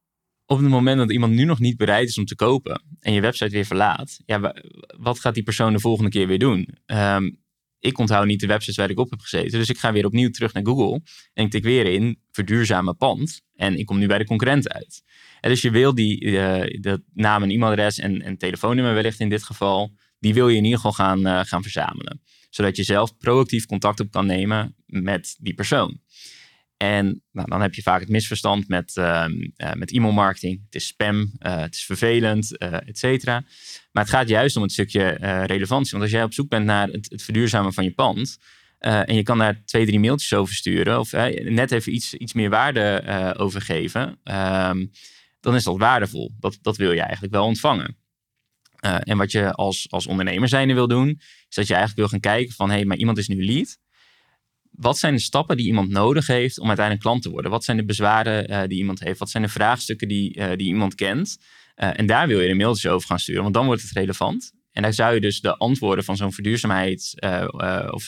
op 0.50 0.58
het 0.58 0.68
moment 0.68 0.98
dat 0.98 1.12
iemand 1.12 1.32
nu 1.32 1.44
nog 1.44 1.58
niet 1.58 1.76
bereid 1.76 2.08
is 2.08 2.18
om 2.18 2.24
te 2.24 2.34
kopen 2.34 2.82
en 3.00 3.12
je 3.12 3.20
website 3.20 3.50
weer 3.50 3.64
verlaat, 3.64 4.20
ja, 4.26 4.40
wa- 4.40 4.56
wat 4.96 5.20
gaat 5.20 5.34
die 5.34 5.42
persoon 5.42 5.72
de 5.72 5.80
volgende 5.80 6.10
keer 6.10 6.26
weer 6.26 6.38
doen? 6.38 6.68
Ehm, 6.86 7.30
ik 7.78 7.98
onthoud 7.98 8.26
niet 8.26 8.40
de 8.40 8.46
websites 8.46 8.76
waar 8.76 8.90
ik 8.90 8.98
op 8.98 9.10
heb 9.10 9.20
gezeten, 9.20 9.58
dus 9.58 9.68
ik 9.68 9.78
ga 9.78 9.92
weer 9.92 10.04
opnieuw 10.06 10.30
terug 10.30 10.52
naar 10.52 10.66
Google 10.66 11.00
en 11.34 11.44
ik 11.44 11.50
tik 11.50 11.62
weer 11.62 11.86
in 11.86 12.20
verduurzamen 12.30 12.96
pand 12.96 13.42
en 13.54 13.78
ik 13.78 13.86
kom 13.86 13.98
nu 13.98 14.06
bij 14.06 14.18
de 14.18 14.24
concurrent 14.24 14.68
uit. 14.68 15.02
En 15.40 15.50
dus 15.50 15.62
je 15.62 15.70
wil 15.70 15.94
die 15.94 16.38
eh, 16.38 16.80
dat 16.80 17.00
naam 17.12 17.42
en 17.42 17.50
e-mailadres 17.50 17.98
en, 17.98 18.22
en 18.22 18.38
telefoonnummer 18.38 18.94
wellicht 18.94 19.20
in 19.20 19.28
dit 19.28 19.42
geval, 19.42 19.94
die 20.18 20.34
wil 20.34 20.48
je 20.48 20.56
in 20.56 20.64
ieder 20.64 20.78
geval 20.78 20.92
gaan, 20.92 21.26
eh, 21.26 21.40
gaan 21.44 21.62
verzamelen. 21.62 22.22
Zodat 22.50 22.76
je 22.76 22.82
zelf 22.82 23.16
proactief 23.16 23.66
contact 23.66 24.00
op 24.00 24.10
kan 24.10 24.26
nemen 24.26 24.74
met 24.86 25.36
die 25.40 25.54
persoon. 25.54 26.00
En 26.78 27.22
nou, 27.32 27.48
dan 27.48 27.60
heb 27.60 27.74
je 27.74 27.82
vaak 27.82 28.00
het 28.00 28.08
misverstand 28.08 28.68
met, 28.68 28.96
ehm, 28.96 29.32
eh, 29.56 29.72
met 29.72 29.92
e-mailmarketing. 29.92 30.62
Het 30.64 30.74
is 30.74 30.86
spam, 30.86 31.32
eh, 31.38 31.60
het 31.60 31.74
is 31.74 31.84
vervelend, 31.84 32.58
eh 32.58 32.72
et 32.72 32.98
cetera. 32.98 33.44
Maar 33.92 34.02
het 34.02 34.12
gaat 34.12 34.28
juist 34.28 34.56
om 34.56 34.62
het 34.62 34.72
stukje 34.72 35.08
relevantie. 35.46 35.90
Want 35.90 36.02
als 36.02 36.12
jij 36.12 36.22
op 36.22 36.32
zoek 36.32 36.48
bent 36.48 36.64
naar 36.64 36.88
het, 36.88 37.22
verduurzamen 37.22 37.72
van 37.72 37.84
je 37.84 37.94
pand... 37.94 38.38
en 38.78 39.14
je 39.14 39.22
kan 39.22 39.38
daar 39.38 39.64
twee, 39.64 39.86
drie 39.86 40.00
mailtjes 40.00 40.32
over 40.32 40.54
sturen... 40.54 40.98
of 40.98 41.12
net 41.42 41.72
even 41.72 41.94
iets, 41.94 42.14
iets 42.14 42.32
meer 42.32 42.50
waarde 42.50 43.34
over 43.36 43.60
geven... 43.60 44.18
ehm, 44.24 44.86
dan 45.40 45.54
is 45.54 45.64
dat 45.64 45.78
waardevol. 45.78 46.32
Dat, 46.40 46.58
dat 46.62 46.76
wil 46.76 46.92
je 46.92 47.00
eigenlijk 47.00 47.32
wel 47.32 47.44
ontvangen. 47.44 47.96
En 48.80 49.16
wat 49.16 49.32
je 49.32 49.52
als, 49.52 49.86
als 49.90 50.06
ondernemer 50.06 50.48
zijnde 50.48 50.74
wil 50.74 50.88
doen... 50.88 51.08
is 51.48 51.54
dat 51.54 51.66
je 51.66 51.74
eigenlijk 51.74 52.00
wil 52.00 52.08
gaan 52.08 52.32
kijken 52.32 52.54
van... 52.54 52.68
hé, 52.68 52.74
hey, 52.74 52.84
maar 52.84 52.96
iemand 52.96 53.18
is 53.18 53.28
nu 53.28 53.44
lead 53.44 53.78
wat 54.78 54.98
zijn 54.98 55.14
de 55.14 55.20
stappen 55.20 55.56
die 55.56 55.66
iemand 55.66 55.90
nodig 55.90 56.26
heeft 56.26 56.58
om 56.58 56.66
uiteindelijk 56.66 57.06
klant 57.06 57.22
te 57.22 57.30
worden? 57.30 57.50
Wat 57.50 57.64
zijn 57.64 57.76
de 57.76 57.84
bezwaren 57.84 58.48
eh, 58.48 58.68
die 58.68 58.78
iemand 58.78 59.00
heeft? 59.00 59.18
Wat 59.18 59.30
zijn 59.30 59.42
de 59.42 59.48
vraagstukken 59.48 60.08
die, 60.08 60.34
eh, 60.34 60.56
die 60.56 60.66
iemand 60.66 60.94
kent? 60.94 61.38
Eh, 61.74 61.98
en 61.98 62.06
daar 62.06 62.26
wil 62.26 62.40
je 62.40 62.48
een 62.48 62.56
mailtje 62.56 62.90
over 62.90 63.08
gaan 63.08 63.18
sturen, 63.18 63.42
want 63.42 63.54
dan 63.54 63.66
wordt 63.66 63.82
het 63.82 63.90
relevant. 63.90 64.52
En 64.72 64.82
daar 64.82 64.92
zou 64.92 65.14
je 65.14 65.20
dus 65.20 65.40
de 65.40 65.56
antwoorden 65.56 66.04
van 66.04 66.16
zo'n 66.16 66.32
eh, 66.32 67.88
of 67.90 68.04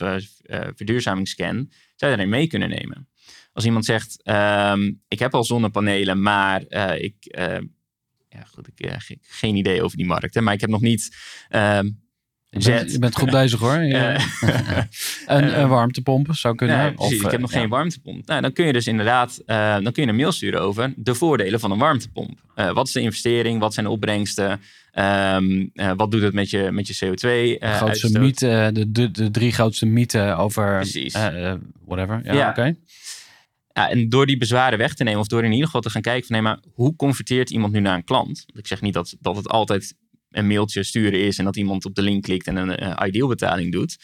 verduurzamingsscan 0.76 1.54
zou 1.96 2.11
je 2.11 2.16
daarin 2.16 2.28
mee 2.28 2.46
kunnen 2.46 2.68
nemen. 2.68 3.09
Als 3.52 3.64
iemand 3.64 3.85
zegt, 3.85 4.22
ehm, 4.22 4.92
ik 5.09 5.18
heb 5.18 5.35
al 5.35 5.44
zonnepanelen, 5.44 6.22
maar 6.22 6.62
ik, 6.96 7.14
ja, 8.28 8.44
goed, 8.44 8.68
ik 8.68 8.88
heb 8.88 9.18
geen 9.20 9.56
idee 9.56 9.83
over 9.83 9.96
die 9.96 10.06
markt, 10.06 10.35
hè, 10.35 10.40
maar 10.40 10.54
ik 10.54 10.61
heb 10.61 10.70
nog 10.70 10.80
niet 10.80 11.16
ehm, 11.48 11.90
Je 12.50 12.70
bent, 12.70 12.92
je 12.92 12.98
bent 12.98 13.16
goed 13.16 13.30
bezig 13.30 13.60
hoor. 13.60 13.82
Ja. 13.82 14.14
Eh, 14.14 14.22
een, 15.36 15.60
een 15.60 15.68
warmtepomp 15.68 16.28
zou 16.30 16.54
kunnen. 16.54 16.94
Precies. 16.94 17.16
Of, 17.18 17.24
ik 17.24 17.30
heb 17.30 17.32
eh, 17.32 17.40
nog 17.40 17.52
ja. 17.52 17.58
geen 17.60 17.68
warmtepomp. 17.68 18.26
Nou, 18.26 18.40
dan 18.40 18.52
kun 18.52 18.66
je 18.66 18.72
dus 18.72 18.86
inderdaad 18.86 19.42
eh, 19.46 19.72
dan 19.72 19.92
kun 19.92 20.02
je 20.02 20.08
een 20.08 20.16
mail 20.16 20.32
sturen 20.32 20.60
over 20.60 20.92
de 20.96 21.14
voordelen 21.14 21.60
van 21.60 21.70
een 21.70 21.78
warmtepomp. 21.78 22.38
Eh, 22.54 22.72
wat 22.72 22.86
is 22.86 22.92
de 22.92 23.00
investering? 23.00 23.60
Wat 23.60 23.74
zijn 23.74 23.86
de 23.86 23.92
opbrengsten? 23.92 24.60
Ehm, 24.92 25.66
eh, 25.74 25.92
wat 25.96 26.10
doet 26.10 26.22
het 26.22 26.34
met 26.34 26.50
je, 26.50 26.68
met 26.72 26.86
je 26.86 27.06
CO2? 27.06 27.20
De 27.20 27.56
eh, 27.58 27.76
grootste 27.76 28.18
mythe, 28.18 28.70
de, 28.72 28.90
de, 28.92 29.10
de 29.10 29.30
drie 29.30 29.52
grootste 29.52 29.86
mythen 29.86 30.36
over 30.36 30.74
Precies. 30.76 31.14
eh, 31.14 31.50
eh, 31.50 31.58
whatever. 31.86 32.20
Ja, 32.24 32.32
Ja. 32.32 32.48
oké. 32.48 32.74
Ja, 33.72 33.90
en 33.90 34.08
door 34.08 34.26
die 34.26 34.36
bezwaren 34.36 34.78
weg 34.78 34.94
te 34.94 35.04
nemen, 35.04 35.20
of 35.20 35.26
door 35.26 35.44
in 35.44 35.50
ieder 35.50 35.66
geval 35.66 35.80
te 35.80 35.90
gaan 35.90 36.02
kijken 36.02 36.26
van 36.26 36.34
nee, 36.34 36.44
maar 36.44 36.58
hoe 36.74 36.96
converteert 36.96 37.50
iemand 37.50 37.72
nu 37.72 37.80
naar 37.80 37.94
een 37.94 38.04
klant? 38.04 38.44
Ik 38.54 38.66
zeg 38.66 38.80
niet 38.80 38.94
dat, 38.94 39.16
dat 39.20 39.36
het 39.36 39.48
altijd 39.48 39.94
een 40.30 40.46
mailtje 40.46 40.82
sturen 40.82 41.20
is 41.20 41.38
en 41.38 41.44
dat 41.44 41.56
iemand 41.56 41.84
op 41.84 41.94
de 41.94 42.02
link 42.02 42.22
klikt 42.22 42.46
en 42.46 42.56
een 42.56 42.82
uh, 42.82 43.06
ideal 43.06 43.28
betaling 43.28 43.72
doet. 43.72 43.96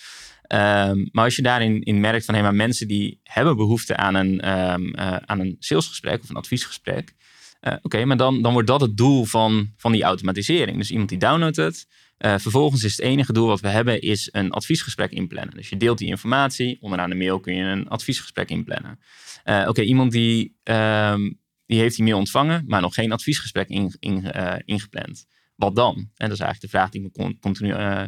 Ehm, 0.46 1.06
maar 1.12 1.24
als 1.24 1.36
je 1.36 1.42
daarin 1.42 1.82
in 1.82 2.00
merkt 2.00 2.24
van 2.24 2.34
hé, 2.34 2.42
maar 2.42 2.54
mensen 2.54 2.88
die 2.88 3.20
hebben 3.22 3.56
behoefte 3.56 3.96
aan 3.96 4.14
een, 4.14 4.40
ehm, 4.40 4.88
eh, 4.88 5.16
aan 5.16 5.40
een 5.40 5.56
salesgesprek 5.58 6.22
of 6.22 6.28
een 6.28 6.36
adviesgesprek. 6.36 7.14
eh, 7.60 7.74
Oké, 7.82 8.04
maar 8.04 8.16
dan, 8.16 8.42
dan 8.42 8.52
wordt 8.52 8.68
dat 8.68 8.80
het 8.80 8.96
doel 8.96 9.24
van, 9.24 9.72
van 9.76 9.92
die 9.92 10.02
automatisering. 10.02 10.78
Dus 10.78 10.90
iemand 10.90 11.08
die 11.08 11.18
downloadt 11.18 11.56
het. 11.56 11.86
Eh, 12.16 12.34
vervolgens 12.38 12.84
is 12.84 12.96
het 12.96 13.00
enige 13.00 13.32
doel 13.32 13.46
wat 13.46 13.60
we 13.60 13.68
hebben 13.68 14.00
is 14.00 14.28
een 14.32 14.50
adviesgesprek 14.50 15.10
inplannen. 15.10 15.54
Dus 15.54 15.68
je 15.68 15.76
deelt 15.76 15.98
die 15.98 16.08
informatie. 16.08 16.76
Onderaan 16.80 17.10
de 17.10 17.16
mail 17.16 17.40
kun 17.40 17.54
je 17.54 17.62
een 17.64 17.88
adviesgesprek 17.88 18.50
inplannen. 18.50 18.98
Oké, 19.66 19.82
iemand 19.82 20.12
die, 20.12 20.56
um, 20.64 21.40
die 21.66 21.78
heeft 21.78 21.96
die 21.96 22.04
mail 22.04 22.18
ontvangen, 22.18 22.64
maar 22.66 22.80
nog 22.80 22.94
geen 22.94 23.12
adviesgesprek 23.12 23.68
in, 23.68 23.94
in, 23.98 24.32
ingepland. 24.64 25.26
Wat 25.56 25.76
dan? 25.76 25.94
En 25.96 26.28
dat 26.28 26.38
is 26.38 26.40
eigenlijk 26.40 26.60
de 26.60 26.68
vraag 26.68 26.90
die 26.90 27.04
ik 27.04 27.16
me 27.16 27.38
continu 27.38 27.72
uh, 27.72 28.02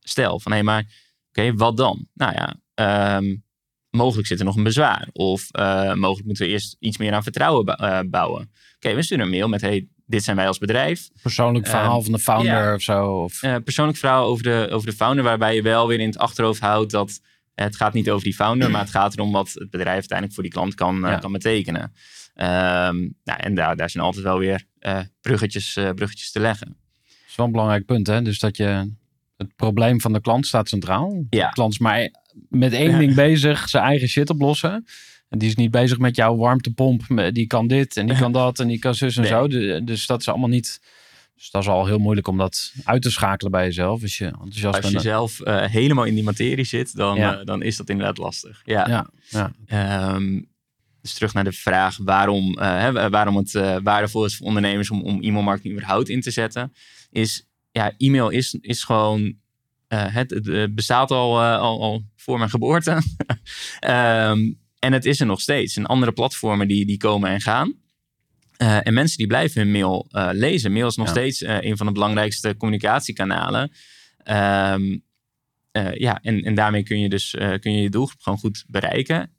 stel. 0.00 0.40
Van 0.40 0.52
hé, 0.52 0.58
hey, 0.58 0.66
maar 0.66 0.84
oké, 1.28 1.54
wat 1.54 1.76
dan? 1.76 2.08
Nou 2.14 2.32
ja, 2.34 3.16
um, 3.16 3.44
mogelijk 3.90 4.26
zit 4.26 4.38
er 4.38 4.44
nog 4.44 4.56
een 4.56 4.62
bezwaar. 4.62 5.08
Of 5.12 5.48
uh, 5.58 5.94
mogelijk 5.94 6.26
moeten 6.26 6.46
we 6.46 6.52
eerst 6.52 6.76
iets 6.78 6.96
meer 6.96 7.12
aan 7.12 7.22
vertrouwen 7.22 8.10
bouwen. 8.10 8.50
Oké, 8.76 8.94
we 8.94 9.02
sturen 9.02 9.24
een 9.24 9.30
mail 9.30 9.48
met 9.48 9.60
hey, 9.60 9.88
dit 10.06 10.24
zijn 10.24 10.36
wij 10.36 10.46
als 10.46 10.58
bedrijf. 10.58 11.08
Persoonlijk 11.22 11.66
verhaal 11.66 11.96
Um, 11.96 12.02
van 12.02 12.12
de 12.12 12.18
founder 12.18 12.52
ja. 12.52 12.74
of 12.74 12.82
zo. 12.82 13.22
Of... 13.22 13.42
Uh, 13.42 13.56
persoonlijk 13.64 13.98
verhaal 13.98 14.26
over 14.26 14.42
de, 14.42 14.68
over 14.70 14.90
de 14.90 14.96
founder, 14.96 15.24
waarbij 15.24 15.54
je 15.54 15.62
wel 15.62 15.88
weer 15.88 16.00
in 16.00 16.06
het 16.06 16.18
achterhoofd 16.18 16.60
houdt 16.60 16.90
dat 16.90 17.20
het 17.54 17.76
gaat 17.76 17.92
niet 17.92 18.10
over 18.10 18.24
die 18.24 18.34
founder, 18.34 18.70
maar 18.70 18.80
het 18.80 18.90
gaat 18.90 19.14
erom 19.14 19.32
wat 19.32 19.52
het 19.52 19.70
bedrijf 19.70 19.94
uiteindelijk 19.94 20.34
voor 20.34 20.42
die 20.42 20.52
klant 20.52 20.74
kan, 20.74 20.98
ja. 21.00 21.18
kan 21.18 21.32
betekenen. 21.32 21.94
Um, 22.34 23.14
nou, 23.24 23.40
en 23.40 23.54
daar, 23.54 23.76
daar 23.76 23.90
zijn 23.90 24.04
altijd 24.04 24.24
wel 24.24 24.38
weer 24.38 24.64
uh, 24.80 24.98
bruggetjes, 25.20 25.76
uh, 25.76 25.90
bruggetjes 25.90 26.30
te 26.30 26.40
leggen. 26.40 26.66
Dat 26.66 27.16
is 27.28 27.36
wel 27.36 27.46
een 27.46 27.52
belangrijk 27.52 27.84
punt, 27.86 28.06
hè? 28.06 28.22
Dus 28.22 28.38
dat 28.38 28.56
je 28.56 28.90
het 29.36 29.56
probleem 29.56 30.00
van 30.00 30.12
de 30.12 30.20
klant 30.20 30.46
staat 30.46 30.68
centraal. 30.68 31.24
Ja. 31.30 31.46
De 31.46 31.52
klant 31.54 31.72
is 31.72 31.78
maar 31.78 32.08
met 32.48 32.72
één 32.72 32.98
ding 32.98 33.14
bezig, 33.14 33.68
zijn 33.68 33.84
eigen 33.84 34.08
shit 34.08 34.30
oplossen. 34.30 34.86
En 35.28 35.38
die 35.38 35.48
is 35.48 35.54
niet 35.54 35.70
bezig 35.70 35.98
met 35.98 36.16
jouw 36.16 36.36
warmtepomp. 36.36 37.02
Die 37.32 37.46
kan 37.46 37.66
dit 37.66 37.96
en 37.96 38.06
die 38.06 38.16
kan 38.16 38.32
dat 38.42 38.58
en 38.60 38.68
die 38.68 38.78
kan 38.78 38.94
zus 38.94 39.16
en 39.16 39.22
Nee. 39.22 39.30
zo. 39.30 39.48
Dus 39.84 40.06
dat 40.06 40.20
is 40.20 40.28
allemaal 40.28 40.48
niet... 40.48 40.80
Dus 41.36 41.50
dat 41.50 41.62
is 41.62 41.68
al 41.68 41.86
heel 41.86 41.98
moeilijk 41.98 42.28
om 42.28 42.38
dat 42.38 42.72
uit 42.84 43.02
te 43.02 43.10
schakelen 43.10 43.52
bij 43.52 43.64
jezelf. 43.64 44.02
Als 44.02 44.18
je 44.18 44.24
enthousiast 44.26 44.76
Als 44.76 44.84
je 44.86 44.90
bent. 44.90 45.02
zelf 45.02 45.40
uh, 45.44 45.64
helemaal 45.64 46.04
in 46.04 46.14
die 46.14 46.22
materie 46.24 46.64
zit, 46.64 46.96
dan, 46.96 47.16
Ja. 47.16 47.38
uh, 47.38 47.44
dan 47.44 47.62
is 47.62 47.76
dat 47.76 47.88
inderdaad 47.88 48.18
lastig. 48.18 48.62
Ja. 48.64 48.88
Ja, 48.88 49.06
ja. 49.28 49.52
Ehm, 49.66 50.40
dus 51.02 51.14
terug 51.14 51.34
naar 51.34 51.44
de 51.44 51.52
vraag 51.52 51.96
waarom, 51.96 52.58
hè, 52.58 53.10
waarom 53.10 53.36
het 53.36 53.54
uh, 53.54 53.76
waardevol 53.82 54.24
is 54.24 54.36
voor 54.36 54.46
ondernemers 54.46 54.90
om, 54.90 55.02
om 55.02 55.22
e-mailmarketing 55.22 55.74
überhaupt 55.74 56.08
in 56.08 56.20
te 56.20 56.30
zetten. 56.30 56.72
Is, 57.10 57.46
ja, 57.70 57.92
e-mail 57.96 58.28
is, 58.28 58.58
is 58.60 58.84
gewoon, 58.84 59.20
uh, 59.22 59.34
het, 60.14 60.30
het 60.30 60.74
bestaat 60.74 61.10
al, 61.10 61.42
uh, 61.42 61.58
al, 61.58 61.82
al 61.82 62.04
voor 62.16 62.38
mijn 62.38 62.50
geboorte. 62.50 62.98
Ehm, 63.80 64.52
en 64.78 64.92
het 64.92 65.04
is 65.04 65.20
er 65.20 65.26
nog 65.26 65.40
steeds. 65.40 65.76
En 65.76 65.86
andere 65.86 66.12
platformen 66.12 66.68
die, 66.68 66.86
die 66.86 66.96
komen 66.96 67.30
en 67.30 67.40
gaan. 67.40 67.74
Uh, 68.58 68.86
en 68.86 68.94
mensen 68.94 69.16
die 69.18 69.26
blijven 69.26 69.60
hun 69.62 69.70
mail 69.70 70.06
lezen. 70.32 70.72
Mail 70.72 70.86
is 70.86 70.96
nog 70.96 71.06
Ja. 71.06 71.12
steeds 71.12 71.40
een 71.40 71.76
van 71.76 71.86
de 71.86 71.92
belangrijkste 71.92 72.56
communicatiekanalen. 72.56 73.72
Um, 74.24 75.04
ja, 75.94 76.18
en, 76.22 76.42
en 76.42 76.54
daarmee 76.54 76.82
kun 76.82 77.00
je 77.00 77.08
dus 77.08 77.30
kun 77.60 77.72
je, 77.72 77.82
je 77.82 77.90
doelgroep 77.90 78.20
gewoon 78.20 78.38
goed 78.38 78.64
bereiken. 78.66 79.30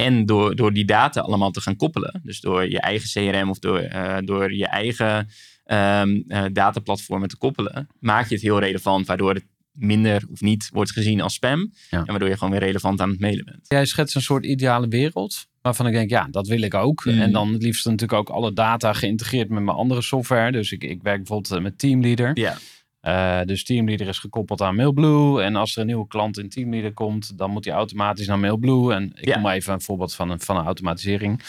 En 0.00 0.26
door, 0.26 0.56
door 0.56 0.72
die 0.72 0.84
data 0.84 1.20
allemaal 1.20 1.50
te 1.50 1.60
gaan 1.60 1.76
koppelen, 1.76 2.20
dus 2.24 2.40
door 2.40 2.70
je 2.70 2.80
eigen 2.80 3.08
CRM 3.08 3.50
of 3.50 3.58
door, 3.58 3.82
uh, 3.82 4.16
door 4.20 4.52
je 4.52 4.66
eigen 4.66 5.28
um, 5.66 6.24
uh, 6.28 6.44
dataplatformen 6.52 7.28
te 7.28 7.36
koppelen, 7.36 7.88
maak 7.98 8.28
je 8.28 8.34
het 8.34 8.42
heel 8.42 8.58
relevant, 8.58 9.06
waardoor 9.06 9.34
het 9.34 9.46
minder 9.72 10.22
of 10.30 10.40
niet 10.40 10.68
wordt 10.72 10.90
gezien 10.90 11.20
als 11.20 11.34
spam. 11.34 11.72
Ja. 11.90 11.98
En 11.98 12.06
waardoor 12.06 12.28
je 12.28 12.36
gewoon 12.36 12.50
weer 12.50 12.62
relevant 12.62 13.00
aan 13.00 13.10
het 13.10 13.20
mailen 13.20 13.44
bent. 13.44 13.60
Jij 13.68 13.84
schetst 13.84 14.14
een 14.14 14.22
soort 14.22 14.44
ideale 14.44 14.88
wereld. 14.88 15.48
Waarvan 15.62 15.86
ik 15.86 15.92
denk, 15.92 16.10
ja, 16.10 16.28
dat 16.30 16.46
wil 16.46 16.62
ik 16.62 16.74
ook. 16.74 17.04
Mm. 17.04 17.20
En 17.20 17.32
dan 17.32 17.52
het 17.52 17.62
liefst 17.62 17.84
natuurlijk 17.84 18.12
ook 18.12 18.28
alle 18.28 18.52
data 18.52 18.92
geïntegreerd 18.92 19.48
met 19.48 19.62
mijn 19.62 19.76
andere 19.76 20.02
software. 20.02 20.52
Dus 20.52 20.72
ik, 20.72 20.84
ik 20.84 21.02
werk 21.02 21.16
bijvoorbeeld 21.16 21.52
eh, 21.52 21.62
met 21.62 21.78
Teamleader. 21.78 22.30
Ja, 22.38 22.58
Uh, 23.02 23.40
dus 23.44 23.64
Teamleader 23.64 24.08
is 24.08 24.18
gekoppeld 24.18 24.60
aan 24.60 24.74
Mailblue. 24.76 25.42
En 25.42 25.56
als 25.56 25.74
er 25.74 25.80
een 25.80 25.86
nieuwe 25.86 26.06
klant 26.06 26.38
in 26.38 26.48
Teamleader 26.48 26.92
komt, 26.92 27.38
dan 27.38 27.50
moet 27.50 27.64
hij 27.64 27.74
automatisch 27.74 28.26
naar 28.26 28.38
Mailblue. 28.38 28.92
En 28.94 29.12
ik 29.14 29.24
Ja. 29.24 29.34
noem 29.34 29.42
maar 29.42 29.54
even 29.54 29.72
een 29.72 29.80
voorbeeld 29.80 30.14
van 30.14 30.30
een, 30.30 30.40
van 30.40 30.56
een 30.56 30.64
automatisering. 30.64 31.42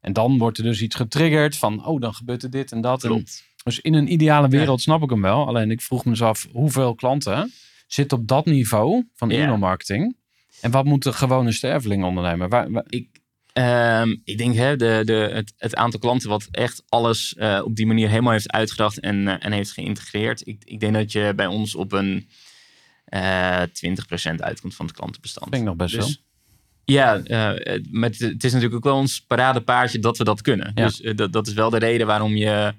En 0.00 0.12
dan 0.12 0.38
wordt 0.38 0.58
er 0.58 0.64
dus 0.64 0.82
iets 0.82 0.94
getriggerd 0.96 1.56
van, 1.56 1.86
oh, 1.86 2.00
dan 2.00 2.14
gebeurt 2.14 2.42
er 2.42 2.50
dit 2.50 2.72
en 2.72 2.80
dat. 2.80 3.04
En 3.04 3.24
dus 3.64 3.80
in 3.80 3.94
een 3.94 4.12
ideale 4.12 4.48
wereld 4.48 4.80
snap 4.80 5.02
ik 5.02 5.10
hem 5.10 5.22
wel. 5.22 5.46
Alleen 5.46 5.70
ik 5.70 5.80
vroeg 5.80 6.04
me 6.04 6.10
eens 6.10 6.22
af, 6.22 6.48
hoeveel 6.52 6.94
klanten 6.94 7.52
zitten 7.86 8.18
op 8.18 8.26
dat 8.28 8.44
niveau 8.44 9.08
van 9.14 9.28
Ja. 9.28 9.42
e-mailmarketing? 9.42 10.16
En 10.60 10.70
wat 10.70 10.84
moet 10.84 11.02
de 11.02 11.12
gewone 11.12 11.52
sterveling 11.52 12.04
ondernemen? 12.04 12.48
Waar, 12.48 12.70
waar- 12.70 12.84
Ik, 12.88 13.08
Ehm, 13.56 14.16
ik 14.24 14.38
denk 14.38 14.54
hè, 14.54 14.76
de, 14.76 15.02
de, 15.04 15.30
het, 15.32 15.52
het 15.56 15.74
aantal 15.74 16.00
klanten 16.00 16.28
wat 16.28 16.48
echt 16.50 16.82
alles 16.88 17.34
eh, 17.34 17.60
op 17.64 17.76
die 17.76 17.86
manier 17.86 18.08
helemaal 18.08 18.32
heeft 18.32 18.52
uitgedacht 18.52 19.00
en, 19.00 19.28
eh, 19.28 19.46
en 19.46 19.52
heeft 19.52 19.72
geïntegreerd. 19.72 20.46
Ik, 20.46 20.62
ik 20.64 20.80
denk 20.80 20.94
dat 20.94 21.12
je 21.12 21.32
bij 21.36 21.46
ons 21.46 21.74
op 21.74 21.92
een 21.92 22.28
eh 23.04 23.62
20% 23.62 23.64
uitkomt 24.36 24.74
van 24.74 24.86
het 24.86 24.94
klantenbestand. 24.94 25.48
Vind 25.48 25.62
ik 25.62 25.68
nog 25.68 25.76
best 25.76 25.96
wel. 25.96 26.06
Dus, 26.06 26.22
ja, 26.84 27.18
eh, 27.22 27.82
maar 27.90 28.08
het, 28.08 28.18
het 28.18 28.44
is 28.44 28.52
natuurlijk 28.52 28.74
ook 28.74 28.92
wel 28.92 29.00
ons 29.00 29.20
paradepaardje 29.20 29.98
dat 29.98 30.18
we 30.18 30.24
dat 30.24 30.40
kunnen. 30.40 30.72
Ja. 30.74 30.86
Dus 30.86 31.14
dat, 31.14 31.32
dat 31.32 31.46
is 31.46 31.52
wel 31.52 31.70
de 31.70 31.78
reden 31.78 32.06
waarom 32.06 32.36
je 32.36 32.72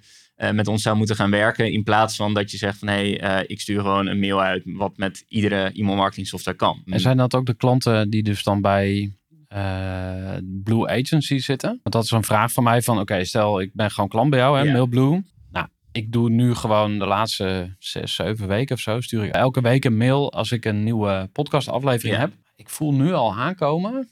met 0.52 0.68
ons 0.68 0.82
zou 0.82 0.98
moeten 0.98 1.16
gaan 1.16 1.32
werken. 1.32 1.72
In 1.72 1.84
plaats 1.84 2.16
van 2.16 2.34
dat 2.34 2.52
je 2.52 2.58
zegt 2.58 2.80
van 2.80 2.88
hé, 2.88 3.14
hey, 3.14 3.46
ik 3.46 3.62
stuur 3.62 3.82
gewoon 3.82 4.08
een 4.08 4.20
mail 4.20 4.42
uit 4.42 4.62
wat 4.66 4.98
met 4.98 5.26
iedere 5.28 5.72
e-mail 5.74 5.96
marketing 5.96 6.28
software 6.28 6.58
kan. 6.58 6.82
En 6.86 7.00
zijn 7.00 7.18
dat 7.18 7.36
ook 7.36 7.46
de 7.46 7.56
klanten 7.56 8.10
die 8.10 8.24
dus 8.24 8.44
dan 8.44 8.62
bij 8.62 9.17
eh, 9.48 10.34
Blue 10.64 10.88
Agency 10.90 11.38
zitten? 11.38 11.70
Want 11.70 11.96
dat 11.96 12.04
is 12.04 12.12
een 12.12 12.24
vraag 12.24 12.52
van 12.52 12.64
mij 12.64 12.82
van, 12.82 13.00
oké, 13.00 13.24
stel 13.24 13.62
ik 13.62 13.70
ben 13.74 13.92
gewoon 13.92 14.10
klant 14.10 14.30
bij 14.30 14.40
jou, 14.40 14.58
hè, 14.58 14.64
Ja. 14.64 14.72
Mailblue. 14.72 15.24
Nou, 15.52 15.68
ik 15.92 16.12
doe 16.12 16.30
nu 16.30 16.56
gewoon 16.56 17.00
de 17.00 17.06
laatste 17.06 17.76
zes, 17.80 18.16
zeven 18.16 18.48
weken 18.48 18.76
of 18.76 18.82
zo, 18.82 19.02
stuur 19.02 19.24
ik 19.24 19.34
elke 19.34 19.62
week 19.62 19.86
een 19.86 19.98
mail 19.98 20.32
als 20.34 20.52
ik 20.52 20.66
een 20.66 20.84
nieuwe 20.84 21.30
podcast 21.34 21.70
aflevering 21.70 22.18
heb. 22.18 22.32
Ik 22.56 22.70
voel 22.70 22.94
nu 22.94 23.14
al 23.14 23.36
aankomen. 23.36 24.10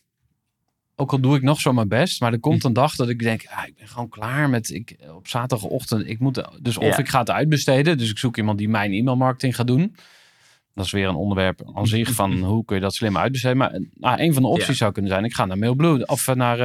Ook 0.95 1.11
al 1.11 1.19
doe 1.19 1.35
ik 1.35 1.41
nog 1.41 1.59
zo 1.61 1.73
mijn 1.73 1.87
best, 1.87 2.21
maar 2.21 2.33
er 2.33 2.39
komt 2.39 2.61
Hm. 2.61 2.67
een 2.67 2.73
dag 2.73 2.95
dat 2.95 3.09
ik 3.09 3.19
denk, 3.19 3.45
ah, 3.47 3.67
ik 3.67 3.75
ben 3.75 3.87
gewoon 3.87 4.09
klaar 4.09 4.49
met, 4.49 4.69
ik, 4.69 4.97
op 5.15 5.27
zaterdagochtend, 5.27 6.09
ik 6.09 6.19
moet, 6.19 6.43
dus 6.61 6.77
of 6.77 6.97
ik 6.97 7.07
ga 7.09 7.19
het 7.19 7.29
uitbesteden, 7.31 7.97
dus 7.97 8.09
ik 8.09 8.17
zoek 8.17 8.37
iemand 8.37 8.57
die 8.57 8.69
mijn 8.69 8.91
e-mail 8.93 9.17
marketing 9.17 9.55
gaat 9.55 9.67
doen. 9.67 9.95
Dat 10.75 10.85
is 10.85 10.91
weer 10.91 11.07
een 11.07 11.15
onderwerp 11.15 11.61
aan 11.73 11.87
zich 11.87 12.11
van 12.11 12.39
hoe 12.51 12.65
kun 12.65 12.75
je 12.75 12.81
dat 12.81 12.93
slim 12.95 13.17
uitbesteden. 13.17 13.57
Maar 13.57 13.79
nou, 13.93 14.19
een 14.21 14.33
van 14.33 14.41
de 14.41 14.47
opties 14.47 14.67
Ja. 14.67 14.73
zou 14.73 14.91
kunnen 14.91 15.11
zijn, 15.11 15.23
ik 15.25 15.33
ga 15.33 15.45
naar 15.45 15.57
Mailblue 15.57 16.05
of 16.07 16.35
naar 16.35 16.59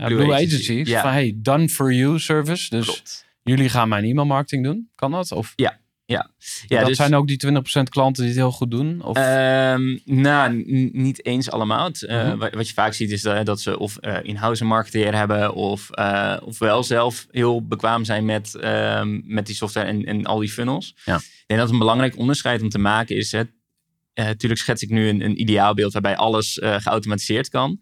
eh, 0.00 0.06
Blue, 0.06 0.32
Agency, 0.34 0.44
Agency. 0.46 0.90
ja. 0.90 1.00
Van 1.02 1.10
hey, 1.10 1.32
done 1.36 1.68
for 1.68 1.92
you 1.92 2.18
service. 2.18 2.70
Dus 2.70 2.84
Klopt. 2.84 3.26
jullie 3.42 3.68
gaan 3.68 3.88
mijn 3.88 4.04
e-mail 4.04 4.26
marketing 4.26 4.64
doen. 4.64 4.90
Kan 4.94 5.10
dat? 5.10 5.32
Of 5.32 5.52
Ja, 5.56 6.78
dat 6.78 6.86
dus- 6.86 6.96
zijn 6.96 7.14
ook 7.14 7.26
die 7.26 7.36
20% 7.36 7.88
klanten 7.88 8.22
die 8.22 8.32
het 8.32 8.40
heel 8.42 8.52
goed 8.52 8.70
doen? 8.70 9.02
Of, 9.02 9.16
Ehm, 9.16 9.98
nou, 10.04 10.62
niet 10.92 11.24
eens 11.26 11.50
allemaal. 11.50 11.84
Het, 11.84 12.02
eh, 12.02 12.26
Mhm. 12.26 12.36
wat, 12.36 12.54
wat 12.54 12.68
je 12.68 12.74
vaak 12.74 12.92
ziet 12.92 13.10
is 13.10 13.22
dat, 13.22 13.46
dat 13.46 13.60
ze 13.60 13.78
of 13.78 13.96
eh, 13.96 14.16
in-house 14.22 14.62
een 14.62 14.68
marketeer 14.68 15.14
hebben 15.16 15.54
of, 15.54 15.90
of 16.44 16.58
wel 16.58 16.82
zelf 16.82 17.26
heel 17.30 17.66
bekwaam 17.66 18.04
zijn 18.04 18.24
met, 18.24 18.54
ehm, 18.54 19.20
met 19.24 19.46
die 19.46 19.54
software 19.54 19.86
en, 19.86 20.04
en 20.04 20.24
al 20.24 20.38
die 20.38 20.48
funnels. 20.50 20.94
Ja. 21.04 21.16
Ik 21.16 21.44
denk 21.46 21.60
dat 21.60 21.70
een 21.70 21.78
belangrijk 21.78 22.16
onderscheid 22.18 22.62
om 22.62 22.68
te 22.68 22.78
maken 22.78 23.16
is, 23.16 23.32
het, 23.32 23.48
natuurlijk 24.24 24.60
schets 24.60 24.82
ik 24.82 24.90
nu 24.90 25.08
een, 25.08 25.20
een 25.24 25.40
ideaalbeeld 25.40 25.92
waarbij 25.92 26.16
alles 26.16 26.58
eh, 26.58 26.76
geautomatiseerd 26.80 27.48
kan. 27.48 27.80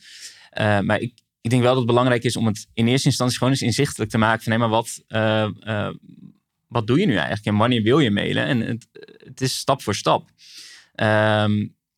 Eh, 0.51 0.81
maar 0.81 1.01
ik, 1.01 1.13
ik 1.41 1.51
denk 1.51 1.63
wel 1.63 1.71
dat 1.71 1.83
het 1.83 1.91
belangrijk 1.91 2.25
is 2.25 2.37
om 2.37 2.47
het 2.47 2.67
in 2.75 2.87
eerste 2.89 3.09
instantie 3.09 3.39
gewoon 3.39 3.53
eens 3.53 3.63
inzichtelijk 3.63 4.11
te 4.11 4.19
maken 4.19 4.43
van 4.43 4.53
hé, 4.53 4.59
maar 4.59 4.69
wat, 4.69 5.03
eh, 5.09 5.43
eh, 5.61 5.95
wat 6.69 6.87
doe 6.87 6.99
je 7.01 7.07
nu 7.07 7.15
eigenlijk 7.15 7.47
en 7.47 7.57
wanneer 7.57 7.83
wil 7.83 7.99
je 7.99 8.11
mailen? 8.11 8.45
En 8.47 8.61
het, 8.61 8.89
het 9.25 9.41
is 9.41 9.59
stap 9.59 9.83
voor 9.83 9.95
stap. 9.95 10.31
Ehm, 10.95 11.53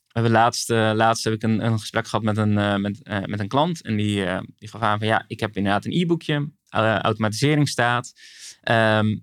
we 0.07 0.22
hebben 0.22 0.33
laatst, 0.33 0.70
eh, 0.70 0.90
laatst 0.94 1.25
heb 1.25 1.33
ik 1.33 1.42
een, 1.42 1.64
een 1.66 1.79
gesprek 1.81 2.07
gehad 2.09 2.25
met 2.25 2.37
een, 2.37 2.59
eh, 2.59 2.77
met, 2.77 3.03
eh, 3.03 3.22
met 3.25 3.40
een 3.40 3.49
klant. 3.49 3.83
En 3.83 3.96
die, 3.96 4.25
eh, 4.25 4.40
die 4.57 4.68
gaf 4.68 4.81
aan 4.81 4.99
van 4.99 5.07
ja, 5.07 5.25
ik 5.27 5.40
heb 5.40 5.57
inderdaad 5.57 5.85
een 5.85 5.92
e-boekje. 6.01 6.51
eh, 6.68 6.99
automatisering 6.99 7.68
staat. 7.68 8.12
Ehm, 8.62 9.16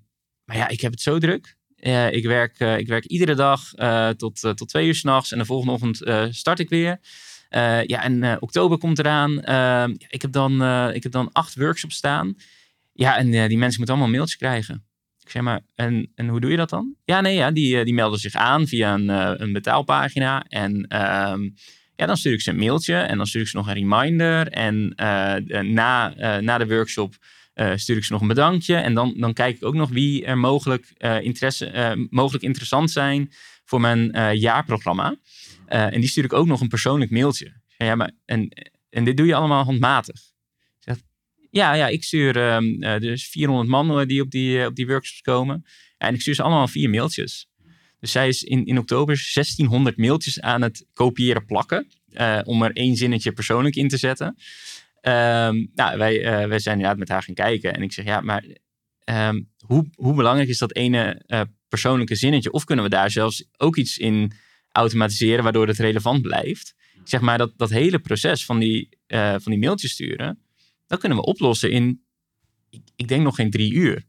maar 0.44 0.56
ja, 0.56 0.68
ik 0.68 0.80
heb 0.80 0.90
het 0.90 1.00
zo 1.00 1.18
druk. 1.18 1.56
Eh, 1.84 2.12
ik, 2.12 2.24
werk, 2.24 2.58
eh, 2.58 2.78
ik 2.78 2.86
werk 2.86 3.04
iedere 3.04 3.34
dag 3.34 3.74
eh, 3.74 4.08
tot, 4.08 4.40
tot 4.40 4.68
twee 4.68 4.86
uur 4.86 4.94
s'nachts. 4.94 5.32
En 5.32 5.38
de 5.38 5.44
volgende 5.44 5.72
ochtend 5.72 5.96
start 6.34 6.58
ik 6.58 6.68
weer. 6.68 6.98
Ja, 7.86 8.02
en 8.02 8.42
oktober 8.42 8.78
komt 8.78 8.98
eraan. 8.98 9.42
Ehm, 9.42 9.94
ik, 10.08 10.22
heb 10.22 10.32
dan, 10.32 10.62
ik 10.92 11.02
heb 11.02 11.12
dan 11.12 11.32
acht 11.32 11.54
workshops 11.54 11.96
staan. 11.96 12.36
Ja, 12.92 13.16
en 13.16 13.30
die 13.30 13.58
mensen 13.58 13.78
moeten 13.78 13.88
allemaal 13.88 14.06
een 14.06 14.10
mailtje 14.10 14.36
krijgen. 14.36 14.84
Ik 15.20 15.30
zeg 15.30 15.42
maar, 15.42 15.60
en, 15.74 16.12
en 16.14 16.28
hoe 16.28 16.40
doe 16.40 16.50
je 16.50 16.56
dat 16.56 16.70
dan? 16.70 16.94
Ja, 17.04 17.20
nee, 17.20 17.34
ja, 17.34 17.50
die, 17.50 17.84
die 17.84 17.94
melden 17.94 18.18
zich 18.18 18.34
aan 18.34 18.66
via 18.66 18.94
een, 18.94 19.08
een 19.42 19.52
betaalpagina. 19.52 20.44
En 20.48 20.86
ehm, 20.88 21.42
ja, 21.96 22.06
dan 22.06 22.16
stuur 22.16 22.32
ik 22.32 22.40
ze 22.40 22.50
een 22.50 22.56
mailtje 22.56 22.96
en 22.96 23.16
dan 23.16 23.26
stuur 23.26 23.42
ik 23.42 23.48
ze 23.48 23.56
nog 23.56 23.66
een 23.68 23.74
reminder. 23.74 24.48
En 24.48 24.92
na, 25.74 26.14
na 26.40 26.58
de 26.58 26.66
workshop 26.66 27.14
eh, 27.54 27.72
stuur 27.74 27.96
ik 27.96 28.04
ze 28.04 28.12
nog 28.12 28.20
een 28.20 28.28
bedankje. 28.28 28.76
En 28.76 28.94
dan, 28.94 29.14
dan 29.16 29.32
kijk 29.32 29.56
ik 29.56 29.64
ook 29.64 29.74
nog 29.74 29.90
wie 29.90 30.24
er 30.24 30.38
mogelijk, 30.38 30.92
eh, 30.96 31.20
interesse, 31.20 31.66
eh, 31.66 31.92
mogelijk 32.10 32.44
interessant 32.44 32.90
zijn 32.90 33.32
voor 33.64 33.80
mijn 33.80 34.36
jaarprogramma. 34.38 35.16
En 35.66 36.00
die 36.00 36.08
stuur 36.08 36.24
ik 36.24 36.32
ook 36.32 36.46
nog 36.46 36.60
een 36.60 36.68
persoonlijk 36.68 37.10
mailtje. 37.10 37.52
Ja, 37.78 37.94
maar, 37.94 38.10
en, 38.24 38.48
en 38.90 39.04
dit 39.04 39.16
doe 39.16 39.26
je 39.26 39.34
allemaal 39.34 39.64
handmatig. 39.64 40.20
Zeg, 40.78 40.96
ja, 41.50 41.74
ja, 41.74 41.88
ik 41.88 42.04
stuur 42.04 42.36
ehm, 42.36 42.82
eh, 42.82 43.00
dus 43.00 43.28
400 43.28 43.68
man 43.68 44.00
eh, 44.00 44.06
die 44.06 44.20
op 44.20 44.30
die, 44.30 44.66
op 44.66 44.76
die 44.76 44.86
workshops 44.86 45.20
komen. 45.20 45.64
En 45.98 46.14
ik 46.14 46.20
stuur 46.20 46.34
ze 46.34 46.42
allemaal 46.42 46.68
vier 46.68 46.90
mailtjes. 46.90 47.48
Dus 48.00 48.12
zij 48.12 48.28
is 48.28 48.42
in, 48.42 48.66
in 48.66 48.78
oktober 48.78 49.30
1600 49.32 49.96
mailtjes 49.96 50.40
aan 50.40 50.62
het 50.62 50.86
kopiëren 50.92 51.44
plakken. 51.44 51.86
om 52.44 52.62
er 52.62 52.72
één 52.72 52.96
zinnetje 52.96 53.32
persoonlijk 53.32 53.76
in 53.76 53.88
te 53.88 53.96
zetten. 53.96 54.36
Ehm, 55.04 55.66
nou, 55.74 55.98
wij, 55.98 56.24
eh, 56.24 56.48
wij 56.48 56.58
zijn 56.58 56.76
inderdaad 56.76 56.98
met 56.98 57.08
haar 57.08 57.22
gaan 57.22 57.34
kijken. 57.34 57.74
En 57.74 57.82
ik 57.82 57.92
zeg, 57.92 58.04
ja, 58.04 58.20
maar 58.20 58.44
ehm, 58.98 59.42
hoe, 59.66 59.88
hoe 59.94 60.14
belangrijk 60.14 60.48
is 60.48 60.58
dat 60.58 60.74
ene 60.74 61.22
eh, 61.26 61.40
persoonlijke 61.68 62.14
zinnetje? 62.14 62.50
Of 62.50 62.64
kunnen 62.64 62.84
we 62.84 62.90
daar 62.90 63.10
zelfs 63.10 63.44
ook 63.56 63.76
iets 63.76 63.98
in 63.98 64.32
automatiseren, 64.72 65.42
waardoor 65.42 65.66
het 65.66 65.78
relevant 65.78 66.22
blijft? 66.22 66.74
Ik 66.94 67.08
zeg 67.08 67.20
maar, 67.20 67.38
dat, 67.38 67.52
dat 67.56 67.70
hele 67.70 67.98
proces 67.98 68.44
van 68.44 68.58
die, 68.58 68.98
eh, 69.06 69.30
van 69.38 69.52
die 69.52 69.58
mailtjes 69.58 69.90
sturen, 69.90 70.38
dat 70.86 71.00
kunnen 71.00 71.18
we 71.18 71.24
oplossen 71.24 71.70
in, 71.70 72.04
ik, 72.70 72.82
ik 72.96 73.08
denk 73.08 73.22
nog 73.22 73.34
geen 73.34 73.50
drie 73.50 73.72
uur. 73.72 74.04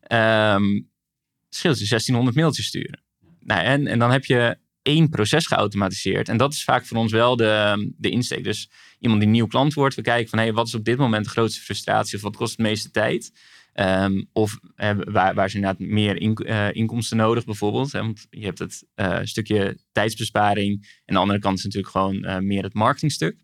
Het 0.00 1.58
scheelt 1.58 1.78
je 1.78 1.88
1600 1.88 2.36
mailtjes 2.36 2.66
sturen. 2.66 3.02
Nou, 3.40 3.64
en, 3.64 3.86
en 3.86 3.98
dan 3.98 4.10
heb 4.10 4.24
je 4.24 4.58
één 4.82 5.08
proces 5.08 5.46
geautomatiseerd. 5.46 6.28
En 6.28 6.36
dat 6.36 6.52
is 6.52 6.64
vaak 6.64 6.86
voor 6.86 6.96
ons 6.96 7.12
wel 7.12 7.36
de, 7.36 7.92
de 7.96 8.10
insteek. 8.10 8.44
Dus 8.44 8.70
iemand 8.98 9.20
die 9.20 9.30
nieuw 9.30 9.46
klant 9.46 9.74
wordt, 9.74 9.94
we 9.94 10.02
kijken 10.02 10.28
van 10.28 10.38
hey, 10.38 10.52
wat 10.52 10.66
is 10.66 10.74
op 10.74 10.84
dit 10.84 10.98
moment 10.98 11.24
de 11.24 11.30
grootste 11.30 11.60
frustratie 11.60 12.16
of 12.16 12.22
wat 12.22 12.36
kost 12.36 12.50
het 12.50 12.66
meeste 12.66 12.90
tijd? 12.90 13.32
Ehm, 13.72 14.22
of 14.32 14.58
waar, 15.04 15.34
waar 15.34 15.44
is 15.44 15.54
inderdaad 15.54 15.78
meer 15.78 16.44
eh, 16.46 16.68
inkomsten 16.72 17.16
nodig 17.16 17.44
bijvoorbeeld. 17.44 17.92
Hè? 17.92 18.00
Want 18.00 18.26
je 18.30 18.44
hebt 18.44 18.58
het 18.58 18.86
eh, 18.94 19.18
stukje 19.22 19.78
tijdsbesparing. 19.92 21.00
En 21.04 21.14
de 21.14 21.20
andere 21.20 21.38
kant 21.38 21.58
is 21.58 21.64
natuurlijk 21.64 21.92
gewoon 21.92 22.24
eh, 22.24 22.38
meer 22.38 22.62
het 22.62 22.74
marketingstuk. 22.74 23.36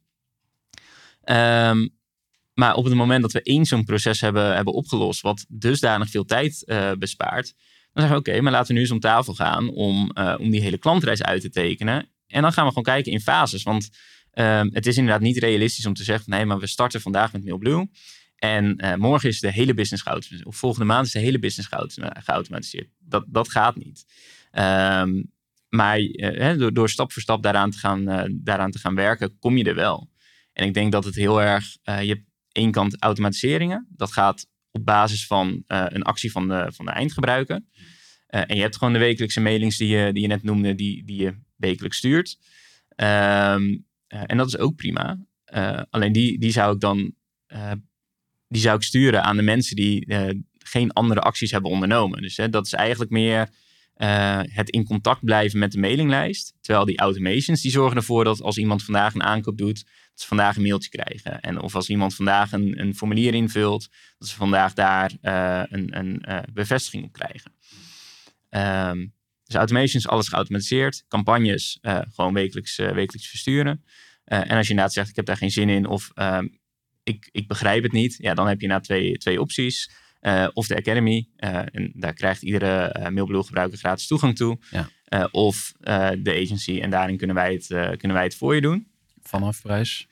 Ehm, 1.23 1.89
maar 2.55 2.75
op 2.75 2.85
het 2.85 2.95
moment 2.95 3.23
dat 3.23 3.33
we 3.33 3.43
één 3.43 3.65
zo'n 3.65 3.85
proces 3.85 4.21
hebben, 4.21 4.55
hebben 4.55 4.75
opgelost, 4.75 5.21
wat 5.21 5.45
dusdanig 5.49 6.11
veel 6.11 6.25
tijd 6.25 6.65
bespaart, 6.99 7.55
dan 7.97 8.05
zeggen 8.05 8.25
we 8.25 8.31
oké, 8.31 8.43
maar 8.43 8.53
laten 8.53 8.69
we 8.69 8.75
nu 8.75 8.81
eens 8.81 8.91
om 8.91 9.01
tafel 9.01 9.35
gaan 9.35 9.69
om, 9.69 10.11
eh, 10.11 10.35
om 10.39 10.51
die 10.51 10.61
hele 10.61 10.79
klantreis 10.79 11.23
uit 11.23 11.41
te 11.41 11.51
tekenen. 11.51 12.09
En 12.27 12.43
dan 12.43 12.53
gaan 12.53 12.63
we 12.63 12.69
gewoon 12.69 12.85
kijken 12.85 13.13
in 13.13 13.21
fases. 13.21 13.63
Want 13.63 13.91
ehm, 14.31 14.69
het 14.73 14.87
is 14.87 14.97
inderdaad 14.97 15.21
niet 15.21 15.37
realistisch 15.39 15.87
om 15.87 15.95
te 15.95 16.05
zeggen 16.05 16.31
nee, 16.31 16.45
maar 16.45 16.59
we 16.59 16.67
starten 16.67 17.01
vandaag 17.01 17.33
met 17.33 17.45
Mailblue. 17.45 17.91
En 18.37 18.77
eh, 18.77 18.95
morgen 18.95 19.29
is 19.29 19.41
de 19.41 19.53
hele 19.53 19.75
business 19.75 20.03
geautomatiseerd. 20.03 20.49
Of 20.49 20.57
volgende 20.57 20.87
maand 20.87 21.07
is 21.07 21.13
de 21.13 21.19
hele 21.19 21.39
business 21.39 21.69
geautom- 21.69 22.23
geautomatiseerd. 22.23 22.89
Dat, 22.99 23.25
dat 23.29 23.51
gaat 23.51 23.77
niet. 23.77 24.05
Ehm, 24.51 25.23
maar 25.69 25.99
eh, 25.99 26.67
door, 26.73 26.89
stap 26.91 27.13
voor 27.13 27.23
stap 27.23 27.43
daaraan 27.43 27.71
te, 27.71 27.79
gaan, 27.79 28.31
daaraan 28.43 28.71
te 28.71 28.79
gaan 28.79 28.95
werken, 28.95 29.39
kom 29.39 29.57
je 29.57 29.65
er 29.65 29.75
wel. 29.75 30.11
En 30.53 30.67
ik 30.67 30.75
denk 30.75 30.93
dat 30.93 31.05
het 31.05 31.15
heel 31.15 31.43
erg. 31.43 31.77
je 31.83 31.91
hebt 31.93 32.25
één 32.53 32.71
kant 32.71 33.03
automatiseringen. 33.03 33.87
Dat 33.91 34.13
gaat 34.13 34.47
op 34.77 34.85
basis 34.85 35.27
van 35.27 35.63
eh, 35.67 35.85
een 35.89 36.03
actie 36.03 36.33
van 36.33 36.49
de, 36.49 36.73
van 36.73 36.85
de 36.85 36.91
eindgebruiker. 36.91 37.61
Eh, 38.27 38.43
en 38.47 38.57
je 38.57 38.63
hebt 38.63 38.77
gewoon 38.77 38.93
de 38.93 38.99
wekelijkse 38.99 39.41
mailings 39.41 39.77
die 39.77 39.89
je, 39.89 40.13
die 40.13 40.23
je 40.23 40.29
net 40.29 40.43
noemde, 40.43 40.75
die, 40.75 41.05
die 41.05 41.23
je 41.23 41.35
wekelijks 41.57 41.97
stuurt. 41.97 42.39
Ehm, 42.89 43.77
eh, 44.07 44.23
en 44.27 44.37
dat 44.37 44.47
is 44.47 44.59
ook 44.59 44.77
prima. 44.77 45.19
Alleen 45.91 46.13
die, 46.13 46.39
die 46.39 46.51
zou 46.51 46.75
ik 46.75 46.81
dan 46.81 47.15
die 48.49 48.61
zou 48.61 48.77
ik 48.77 48.83
sturen 48.83 49.23
aan 49.23 49.37
de 49.37 49.43
mensen 49.43 49.77
die 49.77 50.15
geen 50.59 50.93
andere 50.93 51.21
acties 51.21 51.51
hebben 51.51 51.71
ondernomen. 51.71 52.23
Dus 52.23 52.37
hè, 52.37 52.49
dat 52.49 52.67
is 52.67 52.73
eigenlijk 52.73 53.11
meer 53.11 53.49
het 54.51 54.71
in 54.71 54.85
contact 54.85 55.25
blijven 55.25 55.59
met 55.59 55.73
de 55.73 55.79
mailinglijst. 55.79 56.55
Terwijl 56.61 56.85
die 56.85 56.99
automations 56.99 57.63
die 57.63 57.71
zorgen 57.71 57.97
ervoor 57.97 58.25
dat 58.25 58.43
als 58.43 58.57
iemand 58.57 58.85
vandaag 58.85 59.15
een 59.15 59.23
aankoop 59.23 59.59
doet, 59.59 59.85
ze 60.21 60.27
vandaag 60.27 60.57
een 60.57 60.63
mailtje 60.63 60.91
krijgen. 60.91 61.41
En 61.41 61.61
of 61.61 61.75
als 61.75 61.89
iemand 61.89 62.15
vandaag 62.15 62.53
een, 62.53 62.81
een 62.81 62.95
formulier 62.95 63.35
invult, 63.35 63.89
dat 64.19 64.29
ze 64.29 64.35
vandaag 64.35 64.73
daar 64.73 65.13
eh, 65.21 65.63
een, 65.69 65.99
een 65.99 66.21
eh, 66.21 66.39
bevestiging 66.53 67.05
op 67.05 67.13
krijgen. 67.13 67.53
Ehm, 68.49 69.07
dus 69.45 69.55
automations, 69.55 70.09
alles 70.09 70.29
geautomatiseerd. 70.29 71.05
Campagnes 71.09 71.79
eh, 71.81 72.01
gewoon 72.15 72.35
wekelijks, 72.35 72.77
wekelijks 72.77 73.29
versturen. 73.29 73.85
En 74.25 74.57
als 74.57 74.65
je 74.65 74.71
inderdaad 74.71 74.93
zegt, 74.93 75.09
ik 75.09 75.17
heb 75.17 75.27
daar 75.27 75.37
geen 75.37 75.51
zin 75.51 75.69
in 75.69 75.87
of 75.87 76.11
ehm, 76.15 76.47
ik, 77.03 77.29
ik 77.33 77.49
begrijp 77.49 77.83
het 77.83 77.93
niet. 77.93 78.17
Ja, 78.19 78.35
dan 78.35 78.47
heb 78.47 78.57
je 78.57 78.63
inderdaad 78.63 78.87
twee, 78.87 79.19
twee 79.19 79.41
opties. 79.41 79.91
Of 80.53 80.67
de 80.67 80.77
Academy. 80.77 81.29
en 81.37 81.93
daar 81.95 82.13
krijgt 82.13 82.43
iedere 82.43 82.97
uh, 82.99 83.09
Mailblue 83.09 83.43
gebruiker 83.43 83.79
gratis 83.79 84.07
toegang 84.07 84.37
toe. 84.37 84.59
Ja. 84.71 85.29
Of 85.31 85.73
de 86.19 86.41
agency. 86.43 86.81
En 86.81 86.91
daarin 86.91 87.17
kunnen 87.17 87.37
wij, 87.37 87.53
het, 87.53 87.67
kunnen 87.99 88.17
wij 88.17 88.25
het 88.25 88.37
voor 88.37 88.55
je 88.55 88.61
doen. 88.61 88.87
Vanaf 89.29 89.63
prijs? 89.63 90.07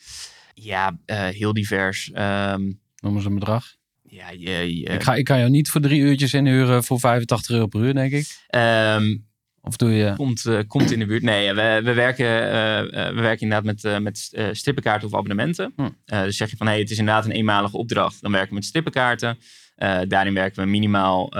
Ja, 0.54 0.98
eh, 1.06 1.24
heel 1.26 1.52
divers. 1.52 2.10
Ehm, 2.12 2.72
Noemen 3.00 3.22
ze 3.22 3.28
een 3.28 3.34
bedrag. 3.34 3.74
ja, 4.02 4.30
je, 4.30 4.78
je- 4.78 4.84
Ik, 4.84 5.02
ga, 5.02 5.14
ik 5.14 5.24
kan 5.24 5.38
jou 5.38 5.50
niet 5.50 5.70
voor 5.70 5.80
drie 5.80 6.00
uurtjes 6.00 6.34
inhuren 6.34 6.84
voor 6.84 7.00
85 7.00 7.50
euro 7.50 7.66
per 7.66 7.80
uur, 7.80 7.94
denk 7.94 8.12
ik. 8.12 8.44
ehm, 8.48 9.16
Of 9.60 9.76
doe 9.76 9.90
je... 9.90 10.12
komt, 10.16 10.46
eh, 10.46 10.58
komt 10.66 10.90
in 10.90 10.98
de 10.98 11.06
buurt. 11.06 11.22
Nee, 11.22 11.52
we, 11.54 11.80
we, 11.84 11.92
werken, 11.92 12.26
eh, 12.26 13.14
we 13.14 13.20
werken 13.20 13.40
inderdaad 13.50 13.82
met, 13.82 14.02
met 14.02 14.18
strippenkaarten 14.56 15.08
of 15.08 15.14
abonnementen. 15.14 15.72
Hm. 15.76 15.88
Dus 16.04 16.36
zeg 16.36 16.50
je 16.50 16.56
van, 16.56 16.66
hey, 16.66 16.78
het 16.78 16.90
is 16.90 16.98
inderdaad 16.98 17.24
een 17.24 17.30
eenmalige 17.30 17.76
opdracht. 17.76 18.22
Dan 18.22 18.30
werken 18.30 18.48
we 18.48 18.54
met 18.54 18.64
strippenkaarten. 18.64 19.38
Eh, 19.74 20.00
daarin 20.08 20.34
werken 20.34 20.62
we 20.64 20.68
minimaal, 20.70 21.32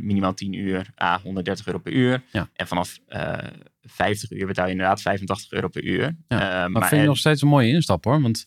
minimaal 0.00 0.34
10 0.34 0.52
uur, 0.52 0.90
a 1.02 1.20
130 1.22 1.66
euro 1.66 1.78
per 1.78 1.92
uur. 1.92 2.22
Ja. 2.32 2.48
En 2.54 2.66
vanaf 2.66 2.98
50 3.88 4.30
uur 4.30 4.46
betaal 4.46 4.64
je 4.66 4.70
inderdaad 4.72 5.00
85 5.02 5.52
euro 5.52 5.68
per 5.68 5.84
uur. 5.84 6.16
Ja, 6.28 6.64
Eh, 6.64 6.70
Maar 6.70 6.88
vind 6.88 7.04
nog 7.06 7.18
steeds 7.18 7.42
een 7.42 7.48
mooie 7.48 7.68
instap 7.72 8.04
hoor. 8.04 8.20
Want 8.22 8.46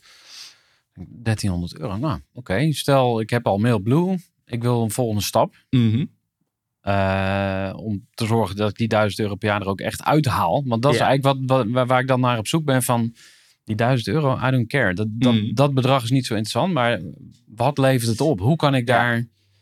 1300 0.96 1.78
euro, 1.80 1.98
nou 1.98 2.20
oké. 2.34 2.72
Stel, 2.74 3.20
ik 3.20 3.30
heb 3.30 3.48
al 3.48 3.58
MailBlue. 3.58 4.18
Ik 4.46 4.62
wil 4.62 4.84
een 4.84 4.92
volgende 4.92 5.22
stap. 5.24 5.56
mhm. 5.70 6.06
eh, 6.82 7.74
om 7.76 8.08
te 8.14 8.26
zorgen 8.26 8.56
dat 8.56 8.70
ik 8.70 8.78
die 8.78 8.88
1000 8.88 9.20
euro 9.22 9.36
per 9.36 9.50
jaar 9.50 9.62
er 9.62 9.68
ook 9.68 9.80
echt 9.82 10.04
uithaal. 10.04 10.64
Want 10.66 10.82
dat 10.82 10.94
is 10.94 11.00
eigenlijk 11.00 11.40
wat, 11.40 11.58
wat, 11.58 11.68
waar, 11.74 11.86
waar 11.86 12.02
ik 12.02 12.08
dan 12.08 12.20
naar 12.20 12.38
op 12.38 12.48
zoek 12.48 12.66
ben 12.66 12.84
van... 12.84 13.16
Die 13.64 13.76
1000 13.76 14.08
euro, 14.08 14.38
I 14.48 14.52
don't 14.52 14.68
care. 14.68 14.94
Dat, 14.94 15.08
dat, 15.12 15.34
Mm. 15.34 15.54
dat 15.54 15.74
bedrag 15.74 16.04
is 16.04 16.10
niet 16.10 16.26
zo 16.26 16.34
interessant. 16.36 16.74
Maar 16.74 17.02
wat 17.56 17.78
levert 17.78 18.10
het 18.10 18.22
op? 18.22 18.40
Hoe 18.40 18.56
kan 18.56 18.76
ik 18.76 18.88
Ja. 18.88 18.96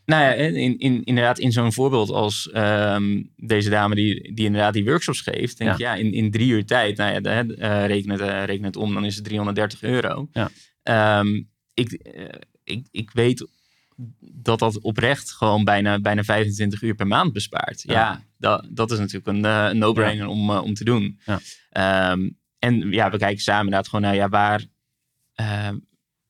Nou 0.10 0.24
ja, 0.24 0.32
in, 0.34 0.78
in, 0.80 1.04
inderdaad, 1.04 1.40
in 1.40 1.52
zo'n 1.52 1.74
voorbeeld 1.74 2.10
als 2.10 2.50
ehm, 2.52 3.24
deze 3.36 3.70
dame 3.70 3.96
die, 3.96 4.34
die 4.34 4.46
inderdaad 4.46 4.74
die 4.74 4.84
workshops 4.86 5.22
geeft. 5.22 5.58
Denk 5.58 5.70
Ja. 5.70 5.74
ik, 5.76 5.80
ja, 5.80 5.94
in, 6.06 6.14
in 6.14 6.32
drie 6.32 6.50
uur 6.52 6.66
tijd, 6.66 6.98
nou 6.98 7.14
ja, 7.14 7.20
de, 7.20 7.56
eh, 7.56 7.86
reken, 7.86 8.10
het, 8.12 8.20
eh, 8.22 8.44
reken 8.46 8.64
het 8.66 8.76
om, 8.76 8.94
dan 8.94 9.06
is 9.06 9.16
het 9.16 9.24
330 9.24 9.82
euro. 9.82 10.28
Ja. 10.34 10.50
Ehm, 10.84 11.42
ik, 11.74 11.92
eh, 11.92 12.26
ik, 12.64 12.88
ik 12.92 13.12
weet 13.12 13.48
dat 14.20 14.60
dat 14.60 14.80
oprecht 14.82 15.32
gewoon 15.32 15.64
bijna, 15.64 16.00
bijna 16.00 16.24
25 16.24 16.82
uur 16.82 16.96
per 16.96 17.08
maand 17.08 17.34
bespaart. 17.34 17.82
Ja, 17.82 17.94
Ja. 17.94 18.24
dat, 18.38 18.68
dat 18.70 18.92
is 18.92 18.98
natuurlijk 18.98 19.28
een, 19.28 19.46
eh, 19.46 19.68
een 19.70 19.78
no-brainer 19.78 20.28
om, 20.28 20.50
eh, 20.50 20.64
om 20.64 20.74
te 20.74 20.84
doen. 20.84 21.20
Ja. 21.26 21.40
Ehm, 21.70 22.30
en 22.60 22.92
ja, 22.92 23.10
we 23.12 23.18
kijken 23.18 23.42
samen 23.42 23.64
inderdaad 23.64 23.88
gewoon 23.88 24.06
naar 24.06 24.16
ja, 24.16 24.30
waar, 24.30 24.64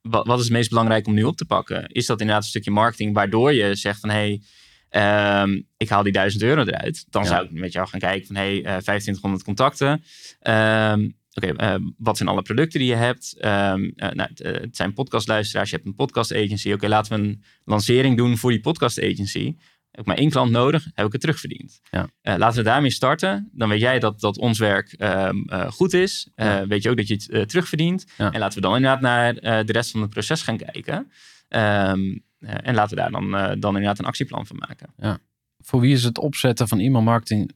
wat, 0.10 0.28
wat 0.28 0.38
is 0.38 0.44
het 0.44 0.54
meest 0.54 0.70
belangrijk 0.70 1.08
om 1.08 1.14
nu 1.14 1.24
op 1.24 1.38
te 1.38 1.46
pakken? 1.46 1.88
Is 1.88 2.06
dat 2.06 2.20
inderdaad 2.20 2.44
een 2.44 2.50
stukje 2.50 2.72
marketing 2.72 3.14
waardoor 3.14 3.54
je 3.54 3.76
zegt 3.76 4.00
van 4.00 4.10
hey, 4.10 4.42
ehm, 4.90 5.62
ik 5.78 5.90
haal 5.90 6.04
die 6.04 6.12
1000 6.12 6.44
euro 6.44 6.62
eruit. 6.62 7.06
Dan 7.10 7.24
Ja. 7.24 7.28
zou 7.30 7.46
ik 7.46 7.52
met 7.52 7.72
jou 7.72 7.88
gaan 7.88 8.00
kijken 8.00 8.28
van 8.28 8.36
hey, 8.36 8.56
eh 8.64 8.78
2500 8.78 9.44
contacten. 9.44 10.04
Ehm, 10.40 11.10
Oké, 11.34 11.56
eh, 11.56 11.76
wat 11.98 12.18
zijn 12.18 12.30
alle 12.30 12.42
producten 12.42 12.80
die 12.80 12.90
je 12.90 12.96
hebt? 12.96 13.36
Ehm, 13.40 13.90
eh, 13.96 14.10
nou, 14.10 14.30
het, 14.34 14.40
het 14.62 14.76
zijn 14.76 14.94
podcastluisteraars, 14.94 15.70
je 15.70 15.76
hebt 15.76 15.88
een 15.88 15.96
podcast 15.96 16.34
agency. 16.34 16.72
Oké, 16.72 16.88
laten 16.88 17.18
we 17.18 17.24
een 17.28 17.44
lancering 17.66 18.18
doen 18.18 18.38
voor 18.38 18.52
die 18.52 18.60
podcast 18.60 19.00
agency. 19.02 19.56
Heb 20.00 20.08
ik 20.08 20.14
maar 20.14 20.24
één 20.24 20.34
klant 20.34 20.52
nodig, 20.52 20.88
heb 20.94 21.06
ik 21.06 21.12
het 21.12 21.22
terugverdiend. 21.22 21.80
Ja. 21.92 22.10
Eh, 22.22 22.36
laten 22.38 22.58
we 22.58 22.64
daarmee 22.64 22.92
starten. 22.92 23.50
Dan 23.52 23.70
weet 23.70 23.80
jij 23.80 24.00
dat, 24.00 24.20
dat 24.20 24.38
ons 24.38 24.60
werk 24.60 24.92
ehm, 24.94 25.38
eh, 25.46 25.72
goed 25.72 25.94
is. 25.94 26.30
Eh, 26.36 26.46
Ja. 26.46 26.68
Weet 26.68 26.84
je 26.84 26.90
ook 26.90 26.98
dat 26.98 27.08
je 27.08 27.14
het 27.14 27.50
terugverdient. 27.50 28.06
Ja. 28.18 28.32
En 28.32 28.40
laten 28.40 28.62
we 28.62 28.68
dan 28.68 28.76
inderdaad 28.76 29.02
naar 29.02 29.34
de 29.66 29.72
rest 29.72 29.92
van 29.92 30.02
het 30.02 30.10
proces 30.10 30.42
gaan 30.42 30.58
kijken. 30.58 31.12
Ehm, 31.48 32.18
eh, 32.40 32.56
en 32.62 32.76
laten 32.76 32.96
we 32.96 33.02
daar 33.02 33.12
dan, 33.12 33.32
dan 33.60 33.76
inderdaad 33.76 34.00
een 34.00 34.06
actieplan 34.06 34.46
van 34.48 34.58
maken. 34.58 35.20
Voor 35.60 35.80
wie 35.80 35.94
is 35.94 36.04
het 36.04 36.18
opzetten 36.18 36.68
van 36.68 36.80
e-mail 36.80 37.04
marketing 37.04 37.52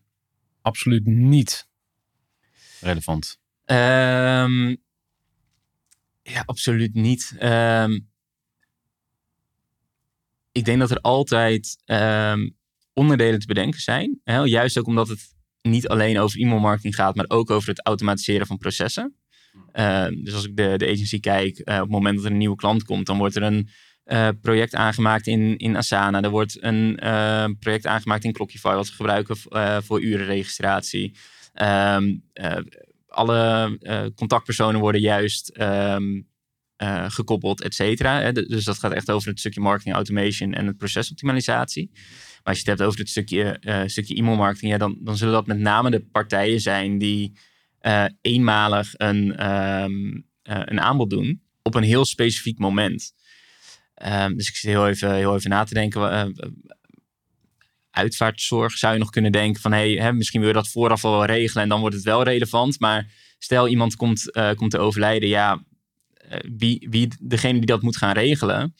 absoluut 0.62 1.06
niet 1.06 1.68
relevant? 2.82 3.40
Ehm, 3.66 4.70
ja, 6.22 6.44
absoluut 6.46 6.94
niet. 6.94 7.36
Ik 10.54 10.66
denk 10.66 10.80
dat 10.80 10.92
er 10.92 11.02
altijd 11.02 11.82
ehm, 11.86 12.50
onderdelen 12.94 13.40
te 13.40 13.48
bedenken 13.48 13.82
zijn. 13.82 14.20
Hè? 14.24 14.40
Juist 14.40 14.78
ook 14.78 14.88
omdat 14.88 15.08
het 15.08 15.32
niet 15.62 15.88
alleen 15.88 16.20
over 16.20 16.40
e-mailmarketing 16.40 16.96
gaat, 16.96 17.16
maar 17.16 17.26
ook 17.28 17.50
over 17.50 17.70
het 17.70 17.86
automatiseren 17.86 18.48
van 18.48 18.58
processen. 18.58 19.16
Ehm, 19.72 20.24
dus 20.24 20.34
als 20.34 20.46
ik 20.46 20.56
de, 20.56 20.74
de 20.78 20.90
agency 20.90 21.20
kijk, 21.20 21.58
eh, 21.58 21.76
op 21.76 21.82
het 21.82 21.90
moment 21.90 22.16
dat 22.16 22.26
er 22.26 22.32
een 22.32 22.38
nieuwe 22.38 22.56
klant 22.56 22.84
komt, 22.84 23.06
dan 23.06 23.18
wordt 23.18 23.36
er 23.36 23.44
een 23.44 23.70
eh, 24.04 24.30
project 24.42 24.76
aangemaakt 24.76 25.28
in, 25.28 25.58
in 25.58 25.78
Asana. 25.78 26.22
Er 26.22 26.30
wordt 26.30 26.64
een 26.64 27.00
eh, 27.00 27.46
project 27.60 27.86
aangemaakt 27.86 28.24
in 28.24 28.32
Clockify, 28.32 28.74
wat 28.74 28.88
we 28.88 28.94
gebruiken 28.94 29.38
voor 29.84 30.02
urenregistratie. 30.02 31.16
Eh, 31.54 31.98
alle 33.08 34.12
contactpersonen 34.16 34.80
worden 34.80 35.02
juist 35.02 35.58
eh, 36.84 37.12
gekoppeld, 37.12 37.62
et 37.62 37.74
cetera. 37.76 38.32
Dus 38.32 38.64
dat 38.64 38.80
gaat 38.80 38.92
echt 38.92 39.12
over 39.12 39.30
het 39.30 39.40
stukje 39.40 39.62
marketing 39.62 39.96
automation 39.96 40.54
en 40.54 40.68
het 40.68 40.78
procesoptimalisatie. 40.78 41.90
Maar 42.44 42.54
als 42.54 42.64
je 42.64 42.70
het 42.70 42.78
hebt 42.80 42.90
over 42.90 43.00
het 43.00 43.10
stukje, 43.10 43.60
eh, 43.60 43.82
stukje 43.86 44.16
e-mailmarketing, 44.16 44.72
ja, 44.72 44.78
dan, 44.78 44.98
dan 45.00 45.18
zullen 45.18 45.34
dat 45.34 45.48
met 45.48 45.60
name 45.60 45.90
de 45.90 46.00
partijen 46.00 46.60
zijn 46.60 46.98
die 46.98 47.38
eh, 47.80 48.06
eenmalig 48.22 48.94
een, 48.98 49.36
ehm, 49.36 50.22
eh, 50.42 50.62
een 50.66 50.82
aanbod 50.82 51.10
doen 51.10 51.42
op 51.62 51.76
een 51.76 51.84
heel 51.84 52.06
specifiek 52.06 52.60
moment. 52.60 53.14
Ehm, 53.94 54.36
dus 54.36 54.48
ik 54.48 54.56
zit 54.56 54.70
heel 54.70 54.88
even, 54.88 55.16
heel 55.16 55.36
even 55.36 55.50
na 55.50 55.64
te 55.64 55.74
denken. 55.74 56.34
uitvaartzorg 57.92 58.72
zou 58.72 58.94
je 58.94 59.00
nog 59.00 59.10
kunnen 59.10 59.32
denken 59.32 59.62
van 59.62 59.72
hey, 59.72 59.92
hè, 59.92 60.14
misschien 60.14 60.40
wil 60.40 60.50
je 60.50 60.56
dat 60.56 60.68
vooraf 60.68 61.06
al 61.06 61.26
regelen 61.26 61.64
en 61.64 61.70
dan 61.70 61.80
wordt 61.80 61.96
het 61.96 62.04
wel 62.04 62.24
relevant. 62.24 62.80
Maar 62.80 63.12
stel 63.40 63.68
iemand 63.68 63.96
komt, 63.96 64.32
komt 64.56 64.72
te 64.72 64.78
overlijden, 64.78 65.30
ja, 65.30 65.64
wie, 66.58 66.88
wie 66.90 67.08
degene 67.20 67.58
die 67.58 67.66
dat 67.66 67.82
moet 67.82 67.98
gaan 67.98 68.14
regelen, 68.14 68.74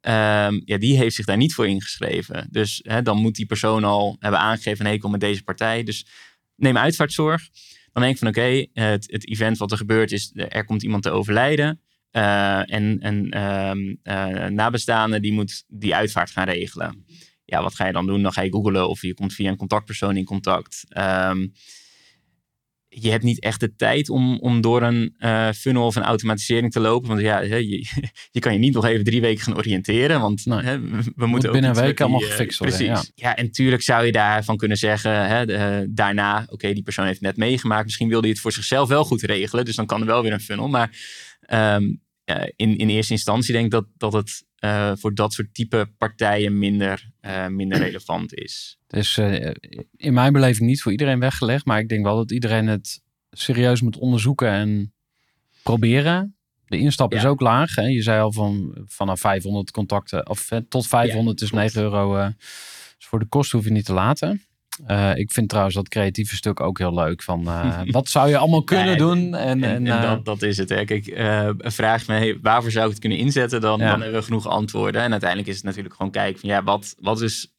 ehm, 0.00 0.60
ja, 0.64 0.78
die 0.78 0.96
heeft 0.96 1.14
zich 1.14 1.24
daar 1.24 1.36
niet 1.36 1.54
voor 1.54 1.68
ingeschreven. 1.68 2.48
Dus 2.50 2.80
hè, 2.82 3.02
dan 3.02 3.16
moet 3.18 3.34
die 3.34 3.46
persoon 3.46 3.84
al 3.84 4.16
hebben 4.18 4.40
aangegeven 4.40 4.84
hey, 4.84 4.94
ik 4.94 5.00
kom 5.00 5.10
met 5.10 5.20
deze 5.20 5.42
partij. 5.42 5.82
Dus 5.82 6.06
neem 6.56 6.76
uitvaartzorg. 6.76 7.48
Dan 7.92 8.02
denk 8.02 8.14
ik 8.14 8.18
van 8.18 8.28
oké, 8.28 8.66
het, 8.72 9.10
het 9.12 9.28
event 9.28 9.58
wat 9.58 9.70
er 9.70 9.76
gebeurt 9.76 10.12
is, 10.12 10.30
er 10.34 10.64
komt 10.64 10.82
iemand 10.82 11.02
te 11.02 11.10
overlijden. 11.10 11.80
eh, 12.10 12.72
en 12.74 12.98
en 13.00 13.30
ehm, 13.30 13.94
eh, 14.02 14.46
nabestaande 14.46 15.20
die 15.20 15.32
moet 15.32 15.64
die 15.66 15.94
uitvaart 15.94 16.30
gaan 16.30 16.48
regelen 16.48 17.04
ja, 17.48 17.62
wat 17.62 17.74
ga 17.74 17.86
je 17.86 17.92
dan 17.92 18.06
doen? 18.06 18.22
Dan 18.22 18.32
ga 18.32 18.42
je 18.42 18.52
googlen 18.52 18.88
of 18.88 19.02
je 19.02 19.14
komt 19.14 19.34
via 19.34 19.50
een 19.50 19.56
contactpersoon 19.56 20.16
in 20.16 20.24
contact. 20.24 20.84
Ehm, 20.88 21.46
je 23.02 23.10
hebt 23.10 23.24
niet 23.24 23.40
echt 23.40 23.60
de 23.60 23.74
tijd 23.74 24.08
om, 24.10 24.38
om 24.38 24.60
door 24.60 24.82
een 24.82 25.14
eh, 25.18 25.50
funnel 25.50 25.86
of 25.86 25.96
een 25.96 26.02
automatisering 26.02 26.72
te 26.72 26.80
lopen. 26.80 27.08
Want 27.08 27.20
ja, 27.20 27.38
je, 27.40 27.86
je 28.30 28.40
kan 28.40 28.52
je 28.52 28.58
niet 28.58 28.74
nog 28.74 28.84
even 28.84 29.04
drie 29.04 29.20
weken 29.20 29.42
gaan 29.44 29.56
oriënteren. 29.56 30.20
Want 30.20 30.44
hè, 30.44 30.80
we, 30.80 31.12
we 31.16 31.26
moeten 31.26 31.48
ook 31.48 31.54
binnen 31.54 31.70
iets 31.70 31.80
een 31.80 31.86
week 31.86 32.00
allemaal 32.00 32.20
eh, 32.22 32.26
gefixt 32.26 32.58
worden, 32.58 32.76
Precies. 32.86 33.12
Ja. 33.14 33.36
en 33.36 33.50
tuurlijk 33.50 33.82
zou 33.82 34.06
je 34.06 34.12
daarvan 34.12 34.56
kunnen 34.56 34.76
zeggen, 34.76 35.26
hè, 35.26 35.46
de- 35.46 35.54
eh, 35.54 35.78
daarna, 35.88 36.46
oké, 36.48 36.72
die 36.72 36.82
persoon 36.82 37.06
heeft 37.06 37.20
net 37.20 37.36
meegemaakt. 37.36 37.84
Misschien 37.84 38.08
wilde 38.08 38.22
hij 38.22 38.30
het 38.32 38.40
voor 38.40 38.52
zichzelf 38.52 38.88
wel 38.88 39.04
goed 39.04 39.22
regelen. 39.22 39.64
Dus 39.64 39.76
dan 39.76 39.86
kan 39.86 40.00
er 40.00 40.06
wel 40.06 40.22
weer 40.22 40.32
een 40.32 40.40
funnel. 40.40 40.68
Maar 40.68 40.90
ehm, 41.40 41.84
eh, 42.24 42.42
in, 42.56 42.76
in 42.76 42.88
eerste 42.88 43.12
instantie 43.12 43.52
denk 43.52 43.64
ik 43.64 43.70
dat, 43.70 43.86
dat 43.96 44.12
het 44.12 44.46
eh, 44.58 44.92
voor 44.94 45.14
dat 45.14 45.32
soort 45.32 45.54
type 45.54 45.90
partijen 45.98 46.58
minder, 46.58 47.10
eh, 47.20 47.46
minder 47.46 47.78
relevant 47.78 48.34
is. 48.34 48.78
Is 48.88 49.18
eh, 49.18 49.50
in 49.96 50.12
mijn 50.12 50.32
beleving 50.32 50.68
niet 50.68 50.82
voor 50.82 50.92
iedereen 50.92 51.18
weggelegd. 51.18 51.64
Maar 51.64 51.78
ik 51.78 51.88
denk 51.88 52.04
wel 52.04 52.16
dat 52.16 52.30
iedereen 52.30 52.66
het 52.66 53.02
serieus 53.30 53.80
moet 53.80 53.96
onderzoeken 53.96 54.48
en 54.48 54.94
proberen. 55.62 56.36
De 56.66 56.78
instap 56.78 57.14
is 57.14 57.24
ook 57.24 57.40
laag. 57.40 57.74
Hè? 57.74 57.86
Je 57.86 58.02
zei 58.02 58.20
al 58.20 58.32
van 58.32 58.78
vanaf 58.84 59.20
500 59.20 59.70
contacten 59.70 60.28
of 60.28 60.48
tot 60.68 60.86
500 60.86 61.40
is 61.40 61.48
klopt. 61.48 61.74
9 61.74 61.82
euro. 61.82 62.32
dus 62.96 63.06
voor 63.06 63.18
de 63.18 63.26
kost 63.26 63.52
hoef 63.52 63.64
je 63.64 63.70
niet 63.70 63.84
te 63.84 63.92
laten. 63.92 64.42
Eh, 64.86 65.12
ik 65.14 65.32
vind 65.32 65.48
trouwens 65.48 65.76
dat 65.76 65.88
creatieve 65.88 66.36
stuk 66.36 66.60
ook 66.60 66.78
heel 66.78 66.94
leuk. 66.94 67.22
Van, 67.22 67.48
eh, 67.48 67.80
wat 67.90 68.08
zou 68.08 68.28
je 68.28 68.36
allemaal 68.38 68.64
kunnen 68.64 68.98
doen? 68.98 69.34
En, 69.34 69.34
En, 69.34 69.64
en, 69.64 69.86
en 69.86 69.96
eh, 69.96 70.02
dat, 70.02 70.24
dat 70.24 70.42
is 70.42 70.56
het. 70.56 70.68
Hè. 70.68 70.84
Kijk, 70.84 71.04
vraag 71.58 72.06
me, 72.06 72.38
waarvoor 72.42 72.70
zou 72.70 72.84
ik 72.84 72.90
het 72.90 73.00
kunnen 73.00 73.18
inzetten? 73.18 73.60
Dan, 73.60 73.78
Ja. 73.78 73.90
dan 73.90 74.00
hebben 74.00 74.18
we 74.18 74.24
genoeg 74.24 74.46
antwoorden. 74.46 75.02
En 75.02 75.10
uiteindelijk 75.10 75.50
is 75.50 75.56
het 75.56 75.64
natuurlijk 75.64 75.94
gewoon 75.94 76.12
kijken 76.12 76.40
van, 76.40 76.48
ja, 76.48 76.62
wat, 76.62 76.94
wat 76.98 77.20
is 77.20 77.52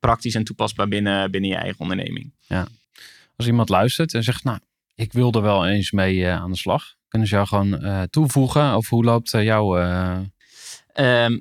praktisch 0.00 0.34
en 0.34 0.44
toepasbaar 0.44 0.88
binnen, 0.88 1.30
binnen 1.30 1.50
je 1.50 1.56
eigen 1.56 1.80
onderneming? 1.80 2.34
als 3.36 3.46
iemand 3.46 3.68
luistert 3.68 4.14
en 4.14 4.22
zegt, 4.22 4.44
nou, 4.44 4.58
ik 4.94 5.12
wil 5.12 5.32
er 5.32 5.42
wel 5.42 5.66
eens 5.66 5.90
mee 5.90 6.28
aan 6.28 6.50
de 6.50 6.56
slag. 6.56 6.94
Kunnen 7.08 7.28
ze 7.28 7.34
jou 7.34 7.46
gewoon 7.46 8.06
toevoegen? 8.10 8.76
Of 8.76 8.88
hoe 8.88 9.04
loopt 9.04 9.30
jouw 9.30 9.74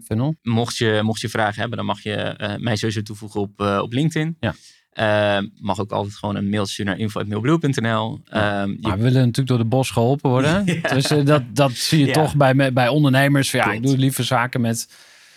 funnel? 0.03 0.35
mocht, 0.41 0.77
je, 0.77 0.99
mocht 1.03 1.21
je 1.21 1.29
vragen 1.29 1.59
hebben, 1.59 1.77
dan 1.77 1.85
mag 1.85 2.03
je 2.03 2.55
mij 2.59 2.75
sowieso 2.75 3.01
toevoegen 3.01 3.41
op, 3.41 3.59
op 3.59 3.93
LinkedIn. 3.93 4.37
Ja. 4.39 4.55
Ehm, 4.95 5.47
mag 5.59 5.79
ook 5.79 5.91
altijd 5.91 6.15
gewoon 6.15 6.35
een 6.35 6.49
mailtje 6.49 6.73
sturen 6.73 6.91
naar 6.91 7.01
info.mailblue.nl. 7.01 8.19
Ehm, 8.29 8.69
je- 8.69 8.77
Maar 8.81 8.97
we 8.97 9.03
willen 9.03 9.19
natuurlijk 9.19 9.47
door 9.47 9.57
de 9.57 9.65
bos 9.65 9.89
geholpen 9.89 10.29
worden. 10.29 10.63
Ja. 10.81 10.93
Dus 10.93 11.09
eh, 11.11 11.25
dat, 11.25 11.43
dat 11.53 11.71
zie 11.71 11.99
je 11.99 12.05
Ja. 12.05 12.13
toch 12.13 12.35
bij, 12.35 12.73
bij 12.73 12.87
ondernemers. 12.87 13.49
Van, 13.49 13.59
ja, 13.59 13.71
ik 13.71 13.83
doe 13.83 13.97
liever 13.97 14.23
zaken 14.23 14.61
met 14.61 14.89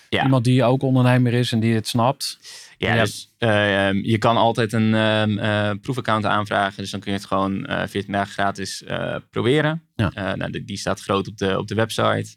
Ja. 0.09 0.22
Iemand 0.24 0.44
die 0.44 0.64
ook 0.64 0.82
ondernemer 0.82 1.32
is 1.32 1.52
en 1.52 1.61
die 1.61 1.74
het 1.74 1.88
snapt. 1.88 2.38
Ja, 2.78 2.94
Ja. 2.94 3.02
dus 3.02 3.34
eh, 3.38 3.88
ehm, 3.88 3.96
je 3.96 4.18
kan 4.18 4.36
altijd 4.36 4.72
een 4.72 4.94
eh, 4.94 5.70
proefaccount 5.82 6.24
aanvragen. 6.24 6.76
Dus 6.82 6.90
dan 6.90 7.00
kun 7.00 7.12
je 7.12 7.18
het 7.18 7.26
gewoon 7.26 7.66
eh 7.66 7.86
14 7.88 8.12
dagen 8.12 8.32
gratis 8.32 8.84
eh, 8.84 9.16
proberen. 9.30 9.82
Ja. 9.96 10.11
Eh, 10.14 10.32
nou, 10.34 10.50
die, 10.50 10.64
die 10.64 10.76
staat 10.76 11.00
groot 11.00 11.28
op 11.28 11.36
de, 11.38 11.59
op 11.59 11.68
de 11.68 11.74
website. 11.74 12.36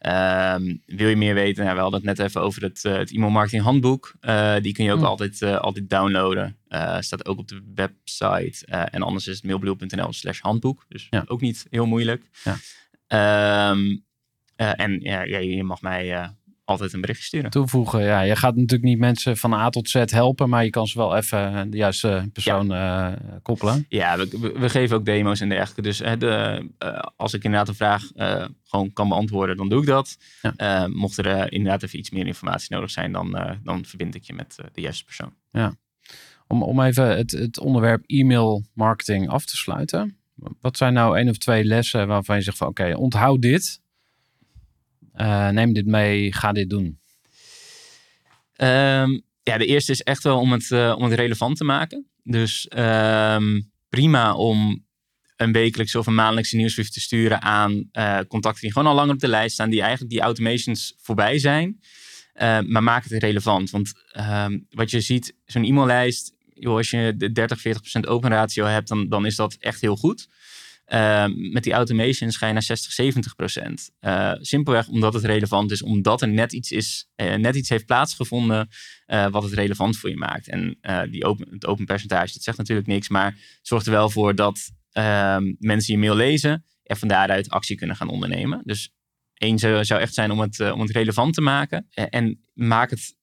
Ehm, 0.00 0.76
wil 0.86 1.08
je 1.08 1.16
meer 1.16 1.34
weten? 1.34 1.62
Nou, 1.64 1.76
we 1.76 1.82
hadden 1.82 2.00
het 2.06 2.18
net 2.18 2.26
even 2.28 2.40
over 2.40 2.62
het, 2.62 2.84
eh, 2.84 2.96
het 2.96 3.12
e-mail 3.12 3.30
marketing 3.30 3.62
handboek. 3.62 4.14
Eh, 4.20 4.56
die 4.60 4.72
kun 4.72 4.84
je 4.84 4.92
ook 4.92 4.98
Hmm. 4.98 5.06
altijd, 5.06 5.42
eh, 5.42 5.56
altijd 5.58 5.90
downloaden. 5.90 6.56
Staat 7.00 7.26
ook 7.26 7.38
op 7.38 7.48
de 7.48 7.62
website. 7.74 8.66
En 8.66 9.02
anders 9.02 9.26
is 9.26 9.34
het 9.36 9.44
mailblue.nl 9.44 10.12
slash 10.12 10.40
handboek. 10.40 10.84
Dus 10.88 11.06
Ja. 11.10 11.24
ook 11.26 11.40
niet 11.40 11.66
heel 11.70 11.86
moeilijk. 11.86 12.24
Ja. 12.44 12.56
Ehm, 13.06 13.96
eh, 14.56 14.72
en 14.76 15.00
ja, 15.00 15.22
ja, 15.22 15.38
je 15.38 15.64
mag 15.64 15.80
mij 15.82 16.30
altijd 16.70 16.92
een 16.92 17.00
berichtje 17.00 17.24
sturen. 17.26 17.50
Toevoegen, 17.50 18.02
ja. 18.02 18.20
Je 18.20 18.36
gaat 18.36 18.54
natuurlijk 18.54 18.82
niet 18.82 18.98
mensen 18.98 19.36
van 19.36 19.52
A 19.52 19.68
tot 19.68 19.88
Z 19.88 20.02
helpen, 20.04 20.48
maar 20.48 20.64
je 20.64 20.70
kan 20.70 20.86
ze 20.86 20.98
wel 20.98 21.16
even 21.16 21.70
de 21.70 21.76
juiste 21.76 22.28
persoon 22.32 22.72
eh, 22.72 23.12
koppelen. 23.42 23.86
Ja, 23.88 24.16
we, 24.16 24.68
geven 24.68 24.96
ook 24.96 25.04
demo's 25.04 25.40
en 25.40 25.48
dergelijke. 25.48 25.82
Dus 25.82 25.98
hè, 25.98 26.16
de, 26.16 26.66
eh, 26.78 27.02
als 27.16 27.34
ik 27.34 27.44
inderdaad 27.44 27.68
een 27.68 27.74
vraag 27.74 28.10
eh, 28.14 28.44
gewoon 28.64 28.92
kan 28.92 29.08
beantwoorden, 29.08 29.56
dan 29.56 29.68
doe 29.68 29.80
ik 29.80 29.86
dat. 29.86 30.16
Ja. 30.42 30.52
Eh, 30.56 30.86
mocht 30.86 31.18
er 31.18 31.26
eh, 31.26 31.46
inderdaad 31.48 31.82
even 31.82 31.98
iets 31.98 32.10
meer 32.10 32.26
informatie 32.26 32.74
nodig 32.74 32.90
zijn, 32.90 33.12
dan, 33.12 33.36
eh, 33.36 33.56
dan 33.62 33.84
verbind 33.84 34.14
ik 34.14 34.22
je 34.22 34.32
met 34.32 34.56
eh, 34.58 34.66
de 34.72 34.80
juiste 34.80 35.04
persoon. 35.04 35.32
Om, 36.46 36.62
om 36.62 36.80
even 36.80 37.16
het, 37.16 37.30
het 37.30 37.58
onderwerp 37.58 38.04
e-mail 38.06 38.64
marketing 38.74 39.28
af 39.28 39.44
te 39.44 39.56
sluiten. 39.56 40.18
Wat 40.60 40.76
zijn 40.76 40.92
nou 40.92 41.16
één 41.16 41.28
of 41.28 41.38
twee 41.38 41.64
lessen 41.64 42.06
waarvan 42.06 42.36
je 42.36 42.42
zegt 42.42 42.56
van 42.56 42.68
oké, 42.68 42.94
onthoud 42.96 43.42
dit. 43.42 43.80
Eh, 45.20 45.48
neem 45.48 45.72
dit 45.72 45.86
mee, 45.86 46.32
ga 46.32 46.52
dit 46.52 46.70
doen. 46.70 47.00
Ehm, 48.56 49.20
ja, 49.42 49.58
de 49.58 49.66
eerste 49.66 49.92
is 49.92 50.02
echt 50.02 50.22
wel 50.22 50.38
om 50.38 50.52
het, 50.52 50.70
eh, 50.70 50.94
om 50.96 51.04
het 51.04 51.12
relevant 51.12 51.56
te 51.56 51.64
maken. 51.64 52.06
Dus 52.22 52.68
ehm, 52.68 53.60
prima 53.88 54.34
om 54.34 54.84
een 55.36 55.52
wekelijkse 55.52 55.98
of 55.98 56.06
een 56.06 56.14
maandelijkse 56.14 56.56
nieuwsbrief 56.56 56.88
te 56.88 57.00
sturen 57.00 57.42
aan 57.42 57.88
eh, 57.92 58.18
contacten 58.28 58.62
die 58.62 58.72
gewoon 58.72 58.88
al 58.88 58.94
langer 58.94 59.14
op 59.14 59.20
de 59.20 59.28
lijst 59.28 59.54
staan, 59.54 59.70
die 59.70 59.80
eigenlijk 59.80 60.10
die 60.10 60.20
automations 60.20 60.94
voorbij 60.98 61.38
zijn. 61.38 61.80
Eh, 62.32 62.60
maar 62.60 62.82
maak 62.82 63.04
het 63.04 63.22
relevant. 63.22 63.70
Want 63.70 63.92
ehm, 64.12 64.58
wat 64.70 64.90
je 64.90 65.00
ziet, 65.00 65.34
zo'n 65.44 65.64
e-maillijst, 65.64 66.34
joh, 66.54 66.76
als 66.76 66.90
je 66.90 67.14
de 67.16 67.32
30, 67.32 67.60
40% 67.60 68.06
open 68.06 68.30
ratio 68.30 68.64
hebt, 68.64 68.88
dan, 68.88 69.08
dan 69.08 69.26
is 69.26 69.36
dat 69.36 69.54
echt 69.54 69.80
heel 69.80 69.96
goed. 69.96 70.28
Ehm, 70.90 71.52
met 71.52 71.62
die 71.62 71.72
automations 71.72 72.36
ga 72.36 72.46
je 72.46 72.52
naar 72.52 72.62
60, 72.62 72.92
70 72.92 73.34
procent. 73.34 73.90
Eh, 74.00 74.32
simpelweg 74.40 74.88
omdat 74.88 75.14
het 75.14 75.24
relevant 75.24 75.70
is, 75.70 75.82
omdat 75.82 76.22
er 76.22 76.28
net 76.28 76.52
iets, 76.52 76.70
is, 76.70 77.08
eh, 77.14 77.34
net 77.34 77.56
iets 77.56 77.68
heeft 77.68 77.86
plaatsgevonden 77.86 78.68
eh, 79.06 79.30
wat 79.30 79.42
het 79.42 79.52
relevant 79.52 79.96
voor 79.96 80.10
je 80.10 80.16
maakt. 80.16 80.48
En 80.48 80.78
die 81.10 81.24
open, 81.24 81.48
het 81.50 81.66
open 81.66 81.84
percentage, 81.84 82.32
dat 82.32 82.42
zegt 82.42 82.58
natuurlijk 82.58 82.86
niks, 82.86 83.08
maar 83.08 83.36
zorgt 83.62 83.86
er 83.86 83.92
wel 83.92 84.10
voor 84.10 84.34
dat 84.34 84.70
ehm, 84.92 85.52
mensen 85.58 85.94
je 85.94 86.00
mail 86.00 86.14
lezen 86.14 86.64
en 86.82 86.96
van 86.96 87.08
daaruit 87.08 87.50
actie 87.50 87.76
kunnen 87.76 87.96
gaan 87.96 88.08
ondernemen. 88.08 88.62
Dus 88.64 88.92
één 89.34 89.58
zou, 89.58 90.00
echt 90.00 90.14
zijn 90.14 90.30
om 90.30 90.40
het, 90.40 90.60
om 90.60 90.80
het 90.80 90.90
relevant 90.90 91.34
te 91.34 91.40
maken. 91.40 91.86
En 91.90 92.44
maak 92.52 92.90
het, 92.90 93.16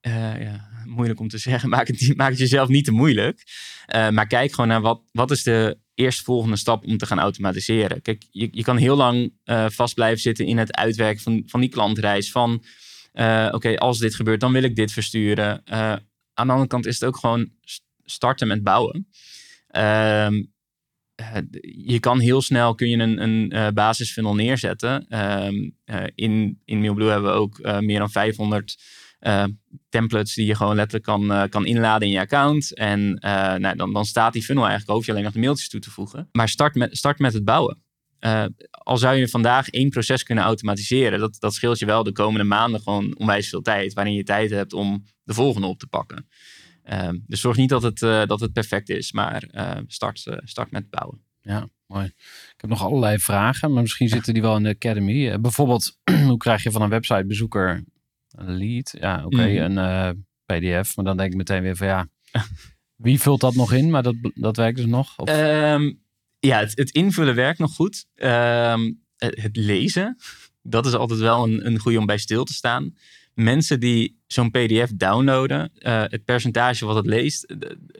ja, 0.00 0.68
moeilijk 0.84 1.20
om 1.20 1.28
te 1.28 1.38
zeggen, 1.38 1.68
maak 1.76 1.86
het, 1.86 2.16
maak 2.16 2.30
het 2.30 2.38
jezelf 2.38 2.68
niet 2.68 2.84
te 2.84 2.92
moeilijk. 2.92 3.42
Maar 3.86 4.26
kijk 4.26 4.50
gewoon 4.50 4.68
naar 4.68 4.80
wat, 4.80 5.02
wat 5.12 5.30
is 5.30 5.42
de 5.42 5.82
eerstvolgende 5.94 6.56
stap 6.56 6.84
om 6.86 6.98
te 6.98 7.06
gaan 7.06 7.18
automatiseren. 7.18 8.02
Kijk, 8.02 8.22
je, 8.30 8.48
je 8.52 8.62
kan 8.62 8.76
heel 8.76 8.96
lang 8.96 9.32
eh, 9.44 9.66
vast 9.68 9.94
blijven 9.94 10.20
zitten 10.20 10.46
in 10.46 10.58
het 10.58 10.76
uitwerken 10.76 11.22
van, 11.22 11.42
van 11.46 11.60
die 11.60 11.68
klantreis. 11.68 12.30
Van, 12.30 12.64
eh, 13.12 13.48
oké, 13.50 13.76
als 13.76 13.98
dit 13.98 14.14
gebeurt, 14.14 14.40
dan 14.40 14.52
wil 14.52 14.62
ik 14.62 14.76
dit 14.76 14.92
versturen. 14.92 15.64
Eh, 15.64 15.78
aan 16.34 16.46
de 16.46 16.52
andere 16.52 16.66
kant 16.66 16.86
is 16.86 17.00
het 17.00 17.08
ook 17.08 17.16
gewoon 17.16 17.50
st- 17.60 17.82
starten 18.04 18.48
met 18.48 18.62
bouwen. 18.62 19.08
Ehm, 19.68 20.42
eh, 21.14 21.36
je 21.86 22.00
kan 22.00 22.18
heel 22.18 22.42
snel 22.42 22.74
kun 22.74 22.88
je 22.88 22.96
een, 22.96 23.22
een 23.22 23.74
basisfunnel 23.74 24.34
neerzetten. 24.34 25.06
Ehm, 25.08 25.70
eh, 25.84 26.04
in, 26.14 26.60
in 26.64 26.80
Mailblue 26.80 27.10
hebben 27.10 27.30
we 27.30 27.36
ook 27.38 27.80
meer 27.80 27.98
dan 27.98 28.10
500 28.10 28.76
eh, 29.24 29.44
templates 29.88 30.34
die 30.34 30.46
je 30.46 30.54
gewoon 30.54 30.74
letterlijk 30.74 31.04
kan, 31.04 31.32
eh, 31.32 31.48
kan 31.48 31.66
inladen 31.66 32.08
in 32.08 32.14
je 32.14 32.20
account. 32.20 32.74
En 32.74 33.18
eh, 33.18 33.54
nou, 33.54 33.76
dan, 33.76 33.92
dan 33.92 34.04
staat 34.04 34.32
die 34.32 34.42
funnel 34.42 34.66
eigenlijk, 34.66 34.92
hoef 34.92 35.06
je 35.06 35.12
alleen 35.12 35.24
nog 35.24 35.32
de 35.32 35.38
mailtjes 35.38 35.68
toe 35.68 35.80
te 35.80 35.90
voegen. 35.90 36.28
Maar 36.32 36.48
start 36.48 36.74
met, 36.74 36.96
start 36.96 37.18
met 37.18 37.32
het 37.32 37.44
bouwen. 37.44 37.82
Al 38.70 38.96
zou 38.96 39.16
je 39.16 39.28
vandaag 39.28 39.68
één 39.68 39.88
proces 39.88 40.22
kunnen 40.22 40.44
automatiseren, 40.44 41.18
dat, 41.18 41.36
dat 41.38 41.54
scheelt 41.54 41.78
je 41.78 41.86
wel 41.86 42.02
de 42.02 42.12
komende 42.12 42.44
maanden 42.44 42.80
gewoon 42.80 43.16
onwijs 43.18 43.48
veel 43.48 43.60
tijd, 43.60 43.92
waarin 43.92 44.14
je 44.14 44.22
tijd 44.22 44.50
hebt 44.50 44.72
om 44.72 45.04
de 45.22 45.34
volgende 45.34 45.66
op 45.66 45.78
te 45.78 45.86
pakken. 45.86 46.28
Dus 47.26 47.40
zorg 47.40 47.56
niet 47.56 47.68
dat 47.68 47.82
het, 47.82 47.98
dat 48.28 48.40
het 48.40 48.52
perfect 48.52 48.88
is, 48.88 49.12
maar 49.12 49.44
start, 49.86 50.26
start 50.44 50.70
met 50.70 50.90
bouwen. 50.90 51.24
Ja, 51.40 51.68
mooi. 51.86 52.04
Ik 52.06 52.54
heb 52.56 52.70
nog 52.70 52.82
allerlei 52.82 53.18
vragen, 53.18 53.72
maar 53.72 53.82
misschien 53.82 54.08
zitten 54.08 54.32
die 54.32 54.42
wel 54.42 54.56
in 54.56 54.62
de 54.62 54.74
Academy. 54.74 55.40
Bijvoorbeeld, 55.40 55.98
hoe 56.28 56.36
krijg 56.36 56.62
je 56.62 56.70
van 56.70 56.82
een 56.82 56.88
websitebezoeker 56.88 57.84
een 58.36 58.56
lead? 58.56 58.94
Ja, 59.00 59.22
oké, 59.24 59.46
Mhm. 59.46 59.56
een 59.78 59.78
eh, 59.78 60.10
PDF. 60.46 60.96
Maar 60.96 61.04
dan 61.04 61.16
denk 61.16 61.30
ik 61.30 61.36
meteen 61.36 61.62
weer 61.62 61.76
van 61.76 61.86
ja, 61.86 62.08
wie 62.96 63.20
vult 63.20 63.40
dat 63.40 63.54
nog 63.54 63.72
in? 63.72 63.90
Maar 63.90 64.02
dat, 64.02 64.14
dat 64.34 64.56
werkt 64.56 64.76
dus 64.76 64.86
nog? 64.86 65.12
Of, 65.18 65.28
Ehm, 65.28 65.92
ja, 66.38 66.58
het, 66.58 66.72
het 66.78 66.90
invullen 66.90 67.34
werkt 67.34 67.58
nog 67.58 67.74
goed. 67.74 68.06
Ehm, 68.14 68.92
het, 69.16 69.42
het 69.42 69.56
lezen, 69.56 70.16
dat 70.62 70.86
is 70.86 70.92
altijd 70.94 71.20
wel 71.20 71.44
een, 71.44 71.66
een 71.66 71.78
goede 71.78 71.98
om 71.98 72.06
bij 72.06 72.18
stil 72.18 72.44
te 72.44 72.52
staan. 72.54 72.94
Mensen 73.34 73.80
die 73.80 74.22
zo'n 74.26 74.50
PDF 74.50 74.90
downloaden, 74.96 75.70
eh, 75.78 76.02
het 76.06 76.24
percentage 76.24 76.86
wat 76.86 76.96
het 76.96 77.06
leest, 77.06 77.54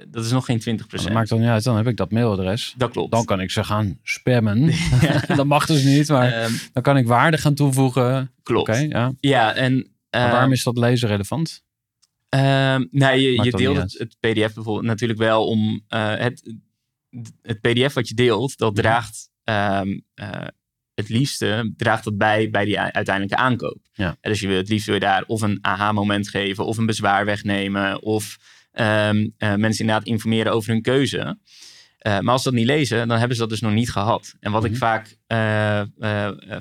dat 0.08 0.24
is 0.24 0.30
nog 0.30 0.44
geen 0.44 0.58
20%. 0.58 1.02
dat 1.04 1.12
maakt 1.12 1.28
dan 1.28 1.40
niet 1.40 1.48
uit, 1.48 1.64
dan 1.64 1.76
heb 1.76 1.86
ik 1.86 1.96
dat 1.96 2.10
mailadres. 2.10 2.74
Dat 2.76 2.90
klopt. 2.90 3.12
Dan 3.12 3.24
kan 3.24 3.40
ik 3.40 3.50
ze 3.50 3.64
gaan 3.64 3.98
spammen. 4.02 4.70
dat 5.36 5.46
mag 5.46 5.66
dus 5.66 5.82
niet, 5.84 6.08
maar 6.08 6.32
Ehm, 6.32 6.52
dan 6.72 6.82
kan 6.82 6.96
ik 6.96 7.06
waarde 7.06 7.38
gaan 7.38 7.54
toevoegen. 7.54 8.30
klopt. 8.42 8.86
Ja. 8.88 9.12
Ja, 9.20 9.54
en 9.54 9.93
Maar 10.14 10.22
ehm, 10.22 10.32
waarom 10.32 10.52
is 10.52 10.62
dat 10.62 10.78
lezen 10.78 11.08
relevant? 11.08 11.62
Ehm, 12.28 12.84
nou, 12.90 13.16
je, 13.16 13.42
je 13.42 13.50
deelt 13.50 13.76
het, 13.76 13.92
het 13.98 14.16
PDF 14.20 14.54
bijvoorbeeld 14.54 14.86
natuurlijk 14.86 15.18
wel 15.18 15.46
om 15.46 15.84
eh, 15.88 16.14
het, 16.16 16.54
het 17.42 17.60
PDF 17.60 17.92
wat 17.94 18.08
je 18.08 18.14
deelt, 18.14 18.58
dat 18.58 18.72
Mhm. 18.72 18.80
draagt 18.82 19.30
ehm, 19.44 19.98
eh, 20.14 20.46
het 20.94 21.08
liefste 21.08 21.72
draagt 21.76 22.04
dat 22.04 22.16
bij 22.18 22.50
bij 22.50 22.64
die 22.64 22.80
uiteindelijke 22.80 23.36
aankoop. 23.36 23.78
Ja. 23.92 24.16
Dus 24.20 24.40
je 24.40 24.46
wil 24.46 24.56
het 24.56 24.68
liefst 24.68 24.86
wil 24.86 24.94
je 24.94 25.00
daar 25.00 25.24
of 25.26 25.40
een 25.42 25.58
aha-moment 25.60 26.28
geven, 26.28 26.66
of 26.66 26.76
een 26.78 26.86
bezwaar 26.86 27.24
wegnemen, 27.24 28.02
of 28.02 28.36
eh, 28.70 29.10
mensen 29.38 29.80
inderdaad 29.80 30.06
informeren 30.06 30.52
over 30.52 30.70
hun 30.72 30.82
keuze. 30.82 31.38
Maar 32.02 32.28
als 32.28 32.42
ze 32.42 32.48
dat 32.50 32.58
niet 32.58 32.66
lezen, 32.68 33.08
dan 33.08 33.18
hebben 33.18 33.36
ze 33.36 33.42
dat 33.42 33.50
dus 33.50 33.60
nog 33.60 33.72
niet 33.72 33.90
gehad. 33.90 34.34
En 34.40 34.52
wat 34.52 34.64
ik 34.64 34.70
Mhm. 34.70 34.78
vaak, 34.80 35.16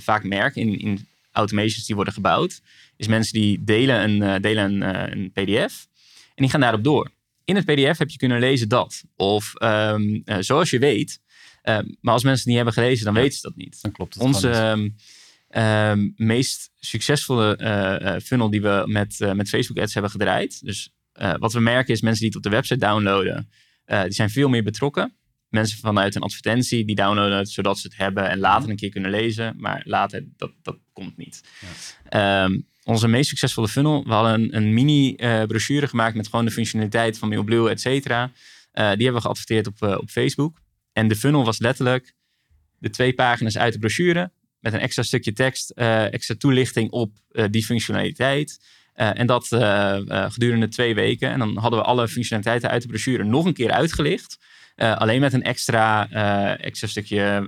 vaak 0.02 0.24
merk 0.24 0.56
in, 0.56 0.80
in 0.80 1.08
automations 1.32 1.86
die 1.86 1.96
worden 1.96 2.14
gebouwd, 2.14 2.62
is 3.04 3.10
mensen 3.10 3.34
die 3.34 3.64
delen 3.64 4.04
een, 4.04 4.22
eh, 4.22 4.42
delen 4.42 4.64
een, 4.64 4.96
eh, 4.96 5.12
een 5.14 5.32
PDF 5.32 5.88
en 6.36 6.44
die 6.44 6.50
gaan 6.50 6.60
daarop 6.60 6.84
door. 6.84 7.12
In 7.46 7.56
het 7.56 7.66
PDF 7.66 7.98
heb 7.98 8.10
je 8.10 8.18
kunnen 8.18 8.40
lezen 8.40 8.70
dat. 8.70 9.04
Of 9.16 9.56
ehm, 9.56 10.20
eh, 10.26 10.38
zoals 10.40 10.70
je 10.70 10.80
weet. 10.80 11.20
Ehm, 11.62 11.86
maar 12.02 12.14
als 12.14 12.24
mensen 12.24 12.40
het 12.40 12.46
niet 12.46 12.56
hebben 12.56 12.74
gelezen, 12.74 13.06
dan 13.06 13.14
Ja. 13.14 13.20
weten 13.22 13.36
ze 13.38 13.42
dat 13.48 13.56
niet. 13.56 13.82
Dan 13.82 13.92
klopt 13.92 14.14
het 14.14 14.24
Onze 14.24 14.50
ehm, 15.50 16.10
meest 16.16 16.72
succesvolle 16.80 17.56
eh, 17.56 18.20
funnel 18.22 18.50
die 18.50 18.62
we 18.62 18.84
met, 18.86 19.20
met 19.34 19.50
Facebook 19.50 19.78
ads 19.80 19.94
hebben 19.94 20.12
gedraaid. 20.12 20.66
Dus 20.66 20.94
wat 21.40 21.54
we 21.54 21.60
merken 21.60 21.94
is 21.94 22.02
mensen 22.02 22.20
die 22.20 22.28
het 22.28 22.38
op 22.38 22.44
de 22.44 22.50
website 22.50 22.80
downloaden, 22.80 23.50
die 23.86 24.14
zijn 24.14 24.30
veel 24.30 24.50
meer 24.50 24.64
betrokken. 24.64 25.16
Mensen 25.50 25.78
vanuit 25.78 26.16
een 26.16 26.22
advertentie 26.22 26.86
die 26.86 26.96
downloaden 26.96 27.38
het 27.38 27.50
zodat 27.50 27.80
ze 27.80 27.88
het 27.88 27.98
hebben 27.98 28.30
en 28.30 28.40
later 28.40 28.70
een 28.70 28.76
keer 28.76 28.90
kunnen 28.90 29.12
lezen. 29.12 29.54
Maar 29.58 29.82
later, 29.86 30.26
dat, 30.38 30.52
dat 30.62 30.78
komt 30.94 31.18
niet. 31.18 31.42
Ehm, 32.10 32.60
onze 32.86 33.08
meest 33.08 33.30
succesvolle 33.30 33.68
funnel, 33.68 34.04
we 34.04 34.14
hadden 34.14 34.34
een, 34.34 34.56
een 34.56 34.74
mini 34.74 35.16
eh, 35.16 35.44
brochure 35.44 35.88
gemaakt 35.88 36.16
met 36.16 36.28
gewoon 36.28 36.46
de 36.46 36.52
functionaliteit 36.52 37.18
van 37.18 37.30
Mailblue, 37.30 37.70
et 37.70 37.82
cetera. 37.82 38.32
Eh, 38.72 38.84
die 38.92 39.04
hebben 39.04 39.14
we 39.14 39.22
geadverteerd 39.22 39.68
op, 39.68 39.82
eh, 39.82 39.98
op 39.98 40.10
Facebook. 40.10 40.62
En 40.94 41.08
de 41.08 41.16
funnel 41.16 41.46
was 41.46 41.60
letterlijk 41.60 42.14
de 42.80 42.90
twee 42.90 43.14
pagina's 43.14 43.58
uit 43.58 43.74
de 43.74 43.80
brochure 43.80 44.32
met 44.60 44.74
een 44.74 44.80
extra 44.80 45.04
stukje 45.04 45.34
tekst, 45.34 45.70
extra 45.70 46.36
toelichting 46.38 46.92
op 46.92 47.12
die 47.50 47.66
functionaliteit. 47.66 48.60
En 48.94 49.28
dat 49.28 49.48
gedurende 50.34 50.68
twee 50.68 50.96
weken. 50.96 51.30
En 51.30 51.40
dan 51.40 51.58
hadden 51.58 51.80
we 51.80 51.86
alle 51.86 52.08
functionaliteiten 52.08 52.70
uit 52.70 52.82
de 52.82 52.88
brochure 52.88 53.24
nog 53.24 53.46
een 53.46 53.54
keer 53.54 53.72
uitgelicht. 53.72 54.38
Alleen 54.76 55.20
met 55.20 55.34
een 55.34 55.44
extra, 55.44 56.10
extra 56.58 56.88
stukje 56.88 57.48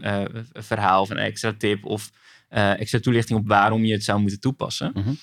verhaal 0.54 1.02
of 1.02 1.10
een 1.10 1.18
extra 1.18 1.54
tip 1.58 1.86
of 1.86 2.12
eh, 2.48 2.80
extra 2.80 3.00
toelichting 3.00 3.40
op 3.40 3.48
waarom 3.48 3.86
je 3.86 3.94
het 3.94 4.04
zou 4.04 4.20
moeten 4.20 4.40
toepassen. 4.40 4.92
Mhm. 4.94 5.14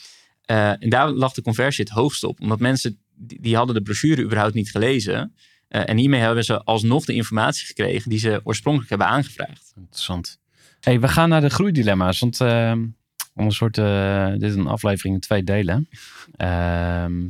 Eh, 0.42 0.68
en 0.68 0.88
daar 0.88 1.10
lag 1.10 1.32
de 1.32 1.42
conversie 1.42 1.84
het 1.84 1.94
hoogst 1.94 2.24
op. 2.24 2.40
Omdat 2.40 2.60
mensen, 2.60 2.98
die, 3.14 3.40
die 3.40 3.56
hadden 3.56 3.74
de 3.74 3.82
brochure 3.82 4.22
überhaupt 4.22 4.54
niet 4.54 4.70
gelezen. 4.70 5.34
Eh, 5.68 5.88
en 5.88 5.96
hiermee 5.96 6.20
hebben 6.20 6.44
ze 6.44 6.62
alsnog 6.62 7.04
de 7.04 7.14
informatie 7.14 7.66
gekregen 7.66 8.10
die 8.10 8.18
ze 8.18 8.40
oorspronkelijk 8.44 8.90
hebben 8.90 9.06
aangevraagd. 9.08 9.72
Interessant. 9.76 10.40
Hey, 10.80 11.00
we 11.00 11.08
gaan 11.08 11.28
naar 11.28 11.40
de 11.40 11.50
groeidilemma's. 11.50 12.20
Want 12.20 12.40
ehm, 12.40 12.86
Om 13.34 13.44
een 13.44 13.52
soort, 13.52 13.78
eh, 13.78 14.30
dit 14.30 14.42
is 14.42 14.54
een 14.54 14.66
aflevering 14.66 15.14
in 15.14 15.20
twee 15.20 15.44
delen. 15.44 15.88
Ehm, 16.36 17.26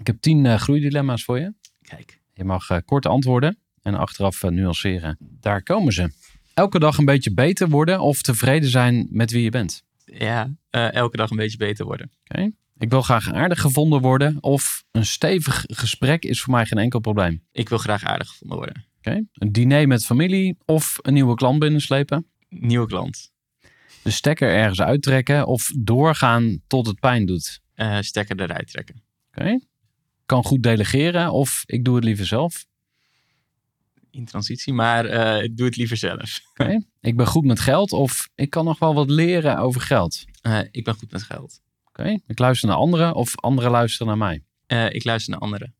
ik 0.00 0.06
heb 0.06 0.16
tien 0.20 0.58
groeidilemma's 0.58 1.24
voor 1.24 1.38
je. 1.38 1.52
Kijk. 1.82 2.20
Je 2.34 2.44
mag 2.44 2.84
kort 2.84 3.06
antwoorden 3.06 3.58
en 3.82 3.94
achteraf 3.94 4.42
nuanceren. 4.42 5.16
Daar 5.20 5.62
komen 5.62 5.92
ze. 5.92 6.10
Elke 6.54 6.78
dag 6.78 6.98
een 6.98 7.04
beetje 7.04 7.34
beter 7.34 7.68
worden 7.68 8.00
of 8.00 8.22
tevreden 8.22 8.68
zijn 8.68 9.06
met 9.10 9.30
wie 9.30 9.42
je 9.42 9.50
bent. 9.50 9.84
Ja, 10.04 10.54
eh, 10.70 10.92
elke 10.92 11.16
dag 11.16 11.30
een 11.30 11.36
beetje 11.36 11.56
beter 11.56 11.84
worden. 11.84 12.10
Oké. 12.28 12.50
Ik 12.78 12.90
wil 12.90 13.02
graag 13.02 13.32
aardig 13.32 13.60
gevonden 13.60 14.00
worden 14.00 14.36
of 14.40 14.84
een 14.90 15.06
stevig 15.06 15.64
gesprek 15.66 16.24
is 16.24 16.42
voor 16.42 16.54
mij 16.54 16.66
geen 16.66 16.78
enkel 16.78 17.00
probleem. 17.00 17.42
Ik 17.52 17.68
wil 17.68 17.78
graag 17.78 18.04
aardig 18.04 18.28
gevonden 18.28 18.56
worden. 18.56 18.86
Oké. 18.98 19.22
Een 19.32 19.52
diner 19.52 19.86
met 19.86 20.04
familie 20.04 20.56
of 20.64 20.98
een 21.02 21.14
nieuwe 21.14 21.34
klant 21.34 21.58
binnenslepen. 21.58 22.26
Nieuwe 22.48 22.86
klant. 22.86 23.32
De 24.02 24.10
stekker 24.10 24.48
ergens 24.48 24.80
uittrekken 24.80 25.46
of 25.46 25.70
doorgaan 25.78 26.62
tot 26.66 26.86
het 26.86 27.00
pijn 27.00 27.26
doet. 27.26 27.60
Eh, 27.74 27.98
stekker 28.00 28.40
eruit 28.40 28.70
trekken. 28.70 29.02
Oké. 29.28 29.60
Kan 30.26 30.44
goed 30.44 30.62
delegeren 30.62 31.32
of 31.32 31.62
ik 31.66 31.84
doe 31.84 31.94
het 31.94 32.04
liever 32.04 32.26
zelf. 32.26 32.64
In 34.14 34.24
transitie, 34.24 34.72
maar 34.72 35.06
ik 35.44 35.56
doe 35.56 35.66
het 35.66 35.76
liever 35.76 35.96
zelf. 35.96 36.40
Ik 37.00 37.16
ben 37.16 37.26
goed 37.26 37.44
met 37.44 37.60
geld 37.60 37.92
of 37.92 38.28
ik 38.34 38.50
kan 38.50 38.64
nog 38.64 38.78
wel 38.78 38.94
wat 38.94 39.10
leren 39.10 39.58
over 39.58 39.80
geld. 39.80 40.24
Eh, 40.44 40.60
ik 40.70 40.84
ben 40.84 40.94
goed 40.94 41.12
met 41.12 41.22
geld. 41.22 41.60
Oké. 41.84 42.18
Ik 42.26 42.38
luister 42.38 42.68
naar 42.68 42.76
anderen 42.76 43.14
of 43.14 43.36
anderen 43.40 43.70
luisteren 43.70 44.06
naar 44.06 44.18
mij. 44.18 44.42
Eh, 44.66 44.94
ik 44.94 45.04
luister 45.04 45.32
naar 45.32 45.40
anderen. 45.40 45.74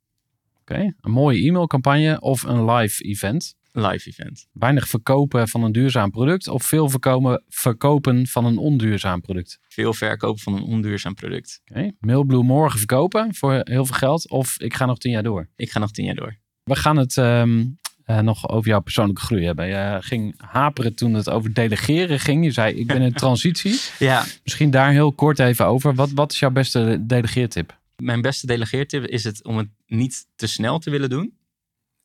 Oké. 0.61 0.95
Een 1.01 1.11
mooie 1.11 1.47
e-mailcampagne 1.47 2.21
of 2.21 2.43
een 2.43 2.71
live 2.71 3.03
event. 3.05 3.55
Live 3.73 4.09
event. 4.09 4.47
Weinig 4.53 4.89
verkopen 4.89 5.49
van 5.49 5.63
een 5.63 5.73
duurzaam 5.73 6.11
product 6.11 6.49
of 6.49 6.65
veel 6.65 6.89
verkopen, 6.89 7.45
verkopen 7.49 8.27
van 8.27 8.45
een 8.45 8.59
onduurzaam 8.59 9.21
product. 9.21 9.59
Veel 9.69 9.93
verkopen 9.93 10.43
van 10.43 10.55
een 10.55 10.63
onduurzaam 10.63 11.15
product. 11.15 11.63
Oké. 11.71 11.93
Mailblue 12.01 12.43
morgen 12.43 12.79
verkopen 12.79 13.35
voor 13.35 13.53
heel 13.53 13.87
veel 13.87 13.97
geld 13.97 14.31
of 14.31 14.61
ik 14.61 14.75
ga 14.75 14.87
nog 14.87 14.99
tien 14.99 15.13
jaar 15.13 15.23
door. 15.23 15.49
Ik 15.57 15.71
ga 15.71 15.79
nog 15.79 15.91
tien 15.91 16.05
jaar 16.05 16.15
door. 16.15 16.39
We 16.63 16.77
gaan 16.77 16.97
het 16.97 17.17
ehm, 17.17 17.65
eh, 18.05 18.19
nog 18.19 18.49
over 18.49 18.69
jouw 18.69 18.81
persoonlijke 18.81 19.21
groei 19.23 19.45
hebben. 19.45 19.67
Je 19.67 19.99
ging 20.01 20.35
haperen 20.37 20.95
toen 20.95 21.15
het 21.15 21.31
over 21.31 21.55
delegeren 21.55 22.21
ging. 22.21 22.45
Je 22.45 22.51
zei 22.51 22.75
ik 22.75 22.87
ben 22.87 23.03
in 23.03 23.13
transitie. 23.25 23.81
Ja, 23.99 24.25
Misschien 24.43 24.71
daar 24.71 24.91
heel 24.91 25.13
kort 25.13 25.39
even 25.39 25.67
over. 25.67 25.95
Wat, 25.95 26.11
wat 26.11 26.33
is 26.33 26.39
jouw 26.39 26.51
beste 26.51 26.99
delegeertip? 27.07 27.83
mijn 27.97 28.21
beste 28.21 28.47
delegeertip 28.47 29.05
is 29.07 29.25
het 29.25 29.45
om 29.45 29.57
het 29.57 29.69
niet 29.87 30.27
te 30.37 30.47
snel 30.47 30.79
te 30.79 30.91
willen 30.91 31.11
doen. 31.11 31.39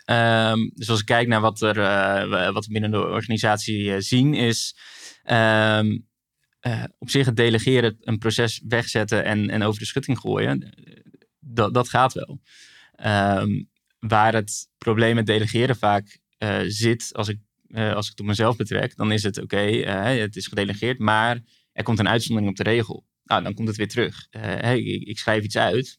Ehm, 0.05 0.57
dus 0.73 0.89
als 0.89 0.99
ik 0.99 1.05
kijk 1.05 1.27
naar 1.27 1.41
wat, 1.41 1.61
er, 1.61 1.79
eh, 1.79 2.51
wat 2.53 2.65
we 2.65 2.71
binnen 2.71 2.91
de 2.91 2.97
organisatie 3.07 3.93
eh, 3.93 3.99
zien, 3.99 4.33
is 4.33 4.75
ehm, 5.23 5.97
eh, 6.59 6.83
op 6.97 7.09
zich 7.09 7.25
het 7.25 7.35
delegeren, 7.35 7.97
een 8.01 8.17
proces 8.17 8.61
wegzetten 8.67 9.23
en, 9.23 9.49
en 9.49 9.63
over 9.63 9.79
de 9.79 9.85
schutting 9.85 10.19
gooien. 10.19 10.61
eh, 10.61 10.93
Dat, 11.39 11.73
dat 11.73 11.89
gaat 11.89 12.13
wel. 12.13 12.39
Ehm, 12.95 13.49
waar 13.99 14.33
het 14.33 14.67
probleem 14.77 15.15
met 15.15 15.25
delegeren 15.25 15.75
vaak 15.75 16.19
eh, 16.37 16.59
zit, 16.67 17.09
als 17.13 17.27
ik, 17.27 17.39
eh, 17.67 17.93
als 17.93 18.05
ik 18.05 18.11
het 18.11 18.19
op 18.19 18.25
mezelf 18.25 18.55
betrek, 18.55 18.95
dan 18.95 19.11
is 19.11 19.23
het 19.23 19.41
oké, 19.41 19.65
eh, 19.65 20.19
het 20.19 20.35
is 20.35 20.47
gedelegeerd, 20.47 20.99
maar 20.99 21.39
er 21.71 21.83
komt 21.83 21.99
een 21.99 22.09
uitzondering 22.09 22.51
op 22.51 22.57
de 22.57 22.71
regel. 22.71 23.05
Nou, 23.23 23.43
dan 23.43 23.53
komt 23.53 23.67
het 23.67 23.77
weer 23.77 23.87
terug. 23.87 24.27
Ik, 24.61 25.07
ik 25.07 25.17
schrijf 25.17 25.43
iets 25.43 25.57
uit. 25.57 25.97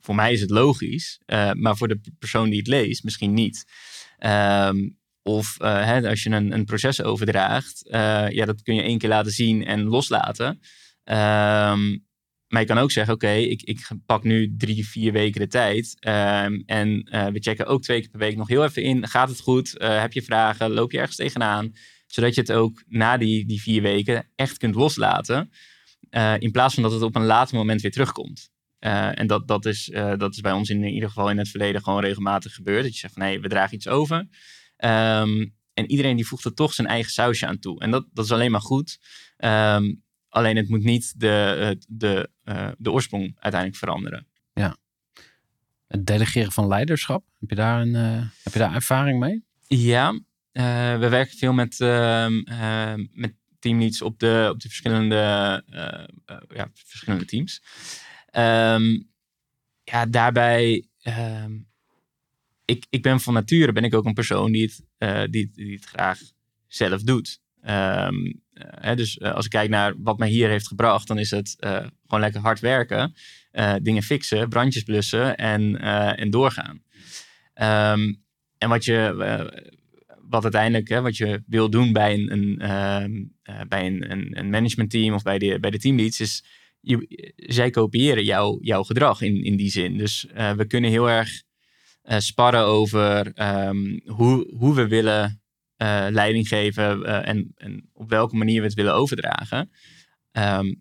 Voor 0.00 0.14
mij 0.14 0.32
is 0.32 0.40
het 0.40 0.50
logisch, 0.50 1.20
maar 1.52 1.76
voor 1.76 1.88
de 1.88 2.00
persoon 2.18 2.48
die 2.48 2.58
het 2.58 2.66
leest 2.66 3.04
misschien 3.04 3.34
niet. 3.34 3.64
Ehm, 4.18 4.88
of 5.22 5.60
als 5.60 6.22
je 6.22 6.30
een, 6.30 6.52
een 6.52 6.64
proces 6.64 7.02
overdraagt, 7.02 7.80
ja, 8.30 8.44
dat 8.44 8.62
kun 8.62 8.74
je 8.74 8.82
één 8.82 8.98
keer 8.98 9.08
laten 9.08 9.32
zien 9.32 9.64
en 9.64 9.84
loslaten. 9.84 10.60
Ehm, 11.04 11.96
maar 12.48 12.60
je 12.60 12.66
kan 12.66 12.78
ook 12.78 12.90
zeggen, 12.90 13.14
oké, 13.14 13.30
ik, 13.30 13.62
ik 13.62 13.88
pak 14.06 14.24
nu 14.24 14.54
drie, 14.56 14.88
vier 14.88 15.12
weken 15.12 15.40
de 15.40 15.46
tijd. 15.46 15.96
ehm, 15.98 16.62
en 16.66 17.02
eh, 17.02 17.26
we 17.26 17.40
checken 17.40 17.66
ook 17.66 17.82
twee 17.82 18.00
keer 18.00 18.10
per 18.10 18.18
week 18.18 18.36
nog 18.36 18.48
heel 18.48 18.64
even 18.64 18.82
in. 18.82 19.08
Gaat 19.08 19.28
het 19.28 19.40
goed? 19.40 19.78
Eh, 19.78 20.00
heb 20.00 20.12
je 20.12 20.22
vragen? 20.22 20.70
Loop 20.70 20.92
je 20.92 20.98
ergens 20.98 21.16
tegenaan? 21.16 21.72
Zodat 22.06 22.34
je 22.34 22.40
het 22.40 22.52
ook 22.52 22.82
na 22.86 23.16
die, 23.16 23.46
die 23.46 23.60
vier 23.62 23.82
weken 23.82 24.28
echt 24.34 24.58
kunt 24.58 24.74
loslaten. 24.74 25.50
Eh, 26.10 26.34
in 26.38 26.50
plaats 26.50 26.74
van 26.74 26.82
dat 26.82 26.92
het 26.92 27.02
op 27.02 27.16
een 27.16 27.26
later 27.26 27.56
moment 27.56 27.80
weer 27.80 27.90
terugkomt. 27.90 28.50
En 28.78 29.26
dat, 29.26 29.48
dat, 29.48 29.66
is, 29.66 29.90
dat 29.92 30.32
is 30.32 30.40
bij 30.40 30.52
ons 30.52 30.68
in 30.68 30.84
ieder 30.84 31.08
geval 31.08 31.30
in 31.30 31.38
het 31.38 31.48
verleden 31.48 31.82
gewoon 31.82 32.00
regelmatig 32.00 32.54
gebeurd. 32.54 32.82
Dat 32.82 32.92
je 32.92 32.98
zegt 32.98 33.12
van 33.12 33.22
nee, 33.22 33.40
we 33.40 33.48
dragen 33.48 33.74
iets 33.74 33.88
over. 33.88 34.28
Ehm, 34.76 35.46
en 35.74 35.90
iedereen 35.90 36.16
die 36.16 36.26
voegt 36.26 36.44
er 36.44 36.54
toch 36.54 36.72
zijn 36.72 36.86
eigen 36.86 37.12
sausje 37.12 37.46
aan 37.46 37.58
toe. 37.58 37.80
En 37.80 37.90
dat, 37.90 38.06
dat 38.12 38.24
is 38.24 38.32
alleen 38.32 38.50
maar 38.50 38.60
goed. 38.60 38.98
Ehm, 39.36 39.94
alleen 40.28 40.56
het 40.56 40.68
moet 40.68 40.82
niet 40.84 41.20
de, 41.20 41.26
het- 41.26 41.86
de, 41.88 42.30
eh, 42.44 42.68
de 42.78 42.90
oorsprong 42.92 43.22
uiteindelijk 43.38 43.76
veranderen. 43.76 44.26
Het 45.86 46.06
delegeren 46.06 46.52
van 46.52 46.66
leiderschap. 46.66 47.24
Heb 47.40 47.48
je 47.50 47.54
daar, 47.56 47.80
een, 47.80 47.94
eh, 47.94 48.26
heb 48.42 48.52
je 48.52 48.58
daar 48.58 48.74
ervaring 48.74 49.18
mee? 49.18 49.44
Ja, 49.66 50.20
eh, 50.52 50.98
we 50.98 51.08
werken 51.08 51.36
veel 51.38 51.52
met, 51.52 51.80
ehm, 51.80 52.42
met 53.12 53.34
teamleads 53.58 54.02
op 54.02 54.18
de, 54.18 54.48
op 54.52 54.60
de 54.60 54.68
verschillende, 54.68 55.14
ja, 56.48 56.70
verschillende 56.74 57.24
teams. 57.24 57.62
Ehm, 58.30 59.00
ja, 59.84 60.06
daarbij, 60.06 60.86
ik, 62.64 62.86
ik 62.90 63.02
ben 63.02 63.20
van 63.20 63.34
nature 63.34 63.72
ben 63.72 63.84
ik 63.84 63.94
ook 63.94 64.04
een 64.04 64.14
persoon 64.14 64.52
die 64.52 64.72
het, 64.98 65.32
die, 65.32 65.50
die 65.54 65.74
het 65.74 65.84
graag 65.84 66.18
zelf 66.66 67.02
doet. 67.02 67.40
Eh, 67.60 68.08
hè, 68.58 68.96
dus 68.96 69.18
eh, 69.18 69.32
als 69.32 69.44
ik 69.44 69.50
kijk 69.50 69.70
naar 69.70 69.94
wat 69.98 70.18
mij 70.18 70.28
hier 70.28 70.48
heeft 70.48 70.66
gebracht, 70.66 71.06
dan 71.06 71.18
is 71.18 71.30
het 71.30 71.56
eh, 71.58 71.86
gewoon 72.06 72.20
lekker 72.20 72.40
hard 72.40 72.60
werken, 72.60 73.14
eh, 73.50 73.74
dingen 73.82 74.02
fixen, 74.02 74.48
brandjes 74.48 74.82
blussen 74.82 75.36
en, 75.36 75.80
eh, 75.80 76.20
en 76.20 76.30
doorgaan. 76.30 76.82
Ehm, 77.54 78.14
en 78.58 78.68
wat 78.68 78.84
je, 78.84 79.16
eh, 79.20 79.68
wat 80.28 80.42
uiteindelijk, 80.42 80.88
hè, 80.88 81.00
wat 81.00 81.16
je 81.16 81.42
wil 81.46 81.70
doen 81.70 81.92
bij 81.92 82.14
een, 82.14 82.32
een, 82.32 82.58
ehm, 82.58 83.24
eh, 83.42 83.60
bij 83.68 83.86
een, 83.86 84.38
een, 84.38 84.50
managementteam 84.50 85.14
of 85.14 85.22
bij 85.22 85.38
de, 85.38 85.60
bij 85.60 85.70
de 85.70 85.78
teamleads, 85.78 86.20
is 86.20 86.44
je, 86.80 87.32
zij 87.36 87.70
kopiëren 87.70 88.24
jouw 88.24 88.58
jouw 88.60 88.82
gedrag 88.82 89.20
in, 89.20 89.44
in 89.44 89.56
die 89.56 89.70
zin. 89.70 89.96
Dus 89.96 90.26
eh, 90.26 90.52
we 90.52 90.66
kunnen 90.66 90.90
heel 90.90 91.10
erg 91.10 91.42
eh, 92.02 92.18
sparren 92.18 92.64
over 92.64 93.32
ehm, 93.32 93.98
hoe, 94.04 94.54
hoe 94.56 94.74
we 94.74 94.88
willen 94.88 95.42
eh, 95.78 96.06
leiding 96.10 96.48
geven 96.48 97.04
eh, 97.04 97.28
en, 97.28 97.52
en 97.56 97.90
op 97.92 98.10
welke 98.10 98.36
manier 98.36 98.60
we 98.60 98.66
het 98.66 98.74
willen 98.74 98.94
overdragen. 98.94 99.70
Ehm, 100.32 100.74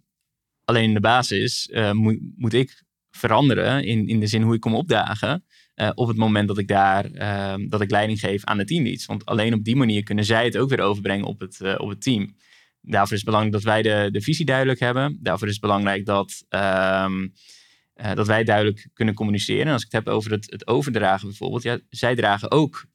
alleen 0.63 0.83
in 0.83 0.93
de 0.93 0.99
basis 0.99 1.69
eh, 1.69 1.91
moet, 2.35 2.53
ik 2.53 2.83
veranderen 3.11 3.83
in, 3.83 4.07
in 4.07 4.19
de 4.19 4.27
zin 4.27 4.41
hoe 4.41 4.53
ik 4.53 4.59
kom 4.59 4.75
opdagen. 4.75 5.45
op 5.93 6.07
het 6.07 6.17
moment 6.17 6.47
dat 6.47 6.57
ik 6.57 6.67
daar 6.67 7.05
ehm, 7.05 7.67
dat 7.67 7.81
ik 7.81 7.91
leiding 7.91 8.19
geef 8.19 8.43
aan 8.43 8.57
de 8.57 8.65
teamleads. 8.65 9.05
Want 9.05 9.25
alleen 9.25 9.53
op 9.53 9.63
die 9.63 9.75
manier 9.75 10.03
kunnen 10.03 10.25
zij 10.25 10.45
het 10.45 10.57
ook 10.57 10.69
weer 10.69 10.81
overbrengen 10.81 11.25
op 11.25 11.39
het, 11.39 11.77
op 11.77 11.89
het 11.89 12.01
team. 12.01 12.35
Daarvoor 12.81 13.17
is 13.17 13.21
het 13.21 13.29
belangrijk 13.29 13.53
dat 13.53 13.63
wij 13.63 13.81
de, 13.81 14.11
de 14.11 14.21
visie 14.21 14.45
duidelijk 14.45 14.79
hebben. 14.79 15.17
Daarvoor 15.21 15.47
is 15.47 15.53
het 15.53 15.61
belangrijk 15.61 16.05
dat, 16.05 16.45
ehm, 16.49 17.27
eh, 17.93 18.13
dat 18.13 18.27
wij 18.27 18.43
duidelijk 18.43 18.89
kunnen 18.93 19.13
communiceren. 19.13 19.65
En 19.65 19.73
als 19.73 19.83
ik 19.83 19.91
het 19.91 20.05
heb 20.05 20.13
over 20.13 20.31
het, 20.31 20.51
het 20.51 20.67
overdragen 20.67 21.27
bijvoorbeeld, 21.27 21.63
ja, 21.63 21.79
zij 21.89 22.15
dragen 22.15 22.51
ook 22.51 22.85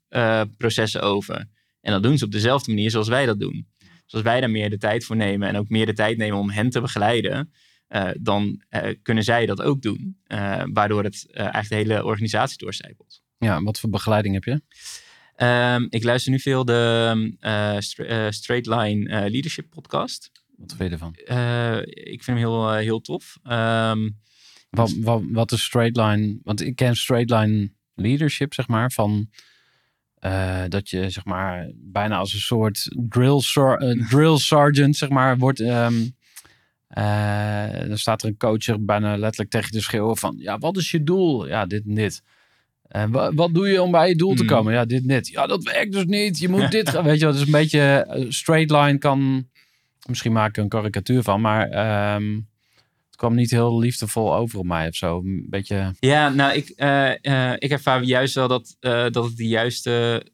processen 0.56 1.02
over. 1.02 1.48
En 1.82 1.92
dat 1.92 2.02
doen 2.02 2.18
ze 2.18 2.24
op 2.24 2.30
dezelfde 2.32 2.70
manier 2.70 2.90
zoals 2.90 3.08
wij 3.08 3.26
dat 3.26 3.40
doen. 3.40 3.66
Dus 3.78 4.12
als 4.12 4.22
wij 4.22 4.40
daar 4.40 4.50
meer 4.50 4.70
de 4.70 4.78
tijd 4.78 5.04
voor 5.04 5.16
nemen 5.16 5.48
en 5.48 5.56
ook 5.56 5.68
meer 5.68 5.86
de 5.86 5.92
tijd 5.92 6.16
nemen 6.16 6.38
om 6.38 6.50
hen 6.50 6.70
te 6.70 6.80
begeleiden, 6.80 7.52
eh, 7.86 8.08
dan 8.20 8.62
eh, 8.68 8.94
kunnen 9.02 9.24
zij 9.24 9.46
dat 9.46 9.62
ook 9.62 9.82
doen. 9.82 10.16
Eh, 10.24 10.62
waardoor 10.72 11.04
het 11.04 11.26
eigenlijk 11.32 11.68
de 11.68 11.74
hele 11.74 12.04
organisatie 12.04 12.58
doorcijpelt. 12.58 13.22
Ja, 13.38 13.62
wat 13.62 13.80
voor 13.80 13.90
begeleiding 13.90 14.34
heb 14.34 14.44
je? 14.44 14.62
Ehm, 15.34 15.86
ik 15.88 16.04
luister 16.04 16.32
nu 16.32 16.38
veel 16.38 16.64
de 16.64 17.76
stra- 17.78 18.30
Straight 18.30 18.66
Line 18.66 19.30
Leadership 19.30 19.70
podcast. 19.70 20.30
Wat 20.56 20.74
vind 20.76 20.88
je 20.90 20.96
ervan? 20.96 21.14
Ik 21.86 22.22
vind 22.24 22.26
hem 22.26 22.36
heel, 22.36 22.72
heel 22.74 23.00
tof. 23.00 23.38
Ehm, 23.42 24.08
Wat, 24.70 24.94
wat, 25.00 25.22
wat 25.30 25.52
is 25.52 25.62
straight 25.64 25.96
line? 25.96 26.38
Want 26.42 26.60
ik 26.60 26.76
ken 26.76 26.96
straight 26.96 27.30
line 27.30 27.70
leadership, 27.94 28.54
zeg 28.54 28.68
maar, 28.68 28.92
van 28.92 29.30
eh, 30.22 30.62
dat 30.68 30.90
je 30.90 31.10
zeg 31.10 31.24
maar 31.24 31.70
bijna 31.74 32.16
als 32.16 32.32
een 32.34 32.40
soort 32.40 32.88
drill, 33.08 33.40
sar- 33.40 33.78
eh, 33.78 34.06
drill 34.10 34.36
sergeant, 34.38 34.96
zeg 34.96 35.08
maar, 35.08 35.38
wordt. 35.38 35.60
ehm, 35.60 35.94
eh, 36.88 37.88
dan 37.88 37.98
staat 37.98 38.22
er 38.22 38.28
een 38.28 38.36
coach 38.36 38.80
bijna 38.80 39.16
letterlijk 39.16 39.50
tegen 39.50 39.66
je 39.70 39.76
te 39.76 39.82
schreeuwen 39.82 40.16
van, 40.16 40.34
ja, 40.38 40.58
wat 40.58 40.76
is 40.76 40.90
je 40.90 41.02
doel? 41.02 41.46
Ja, 41.48 41.66
dit 41.66 41.84
en 41.86 41.94
dit. 41.94 42.22
En 42.88 43.10
wa- 43.10 43.32
wat 43.34 43.54
doe 43.54 43.68
je 43.68 43.82
om 43.82 43.90
bij 43.90 44.08
je 44.08 44.16
doel 44.16 44.34
te 44.34 44.44
Hmm. 44.44 44.46
komen? 44.46 44.72
Ja, 44.72 44.84
dit 44.84 45.00
en 45.02 45.08
dit. 45.08 45.28
Ja, 45.28 45.46
dat 45.46 45.62
werkt 45.62 45.92
dus 45.92 46.04
niet. 46.04 46.38
Je 46.38 46.48
moet 46.48 46.70
dit 46.78 46.88
gaan. 46.88 47.04
Weet 47.04 47.20
je, 47.20 47.26
wat 47.26 47.34
is 47.34 47.40
een 47.40 47.50
beetje 47.50 48.06
straight 48.28 48.70
line 48.70 48.98
kan. 48.98 49.48
Misschien 50.08 50.32
maak 50.32 50.48
ik 50.48 50.56
een 50.56 50.68
karikatuur 50.68 51.22
van, 51.22 51.40
maar 51.40 51.68
ehm, 51.68 52.38
het 53.12 53.20
kwam 53.20 53.34
niet 53.34 53.50
heel 53.50 53.78
liefdevol 53.78 54.34
over 54.34 54.58
op 54.58 54.64
mij 54.64 54.88
of 54.88 54.94
zo. 54.94 55.18
Een 55.18 55.46
beetje. 55.48 55.94
Ja, 56.00 56.28
nou, 56.28 56.52
ik, 56.52 56.68
eh, 56.68 57.24
eh, 57.24 57.56
ik 57.58 57.70
ervaar 57.70 58.02
juist 58.02 58.34
wel 58.34 58.48
dat, 58.48 58.76
eh, 58.80 59.06
dat 59.10 59.24
het 59.24 59.36
de 59.36 59.48
juiste, 59.48 60.26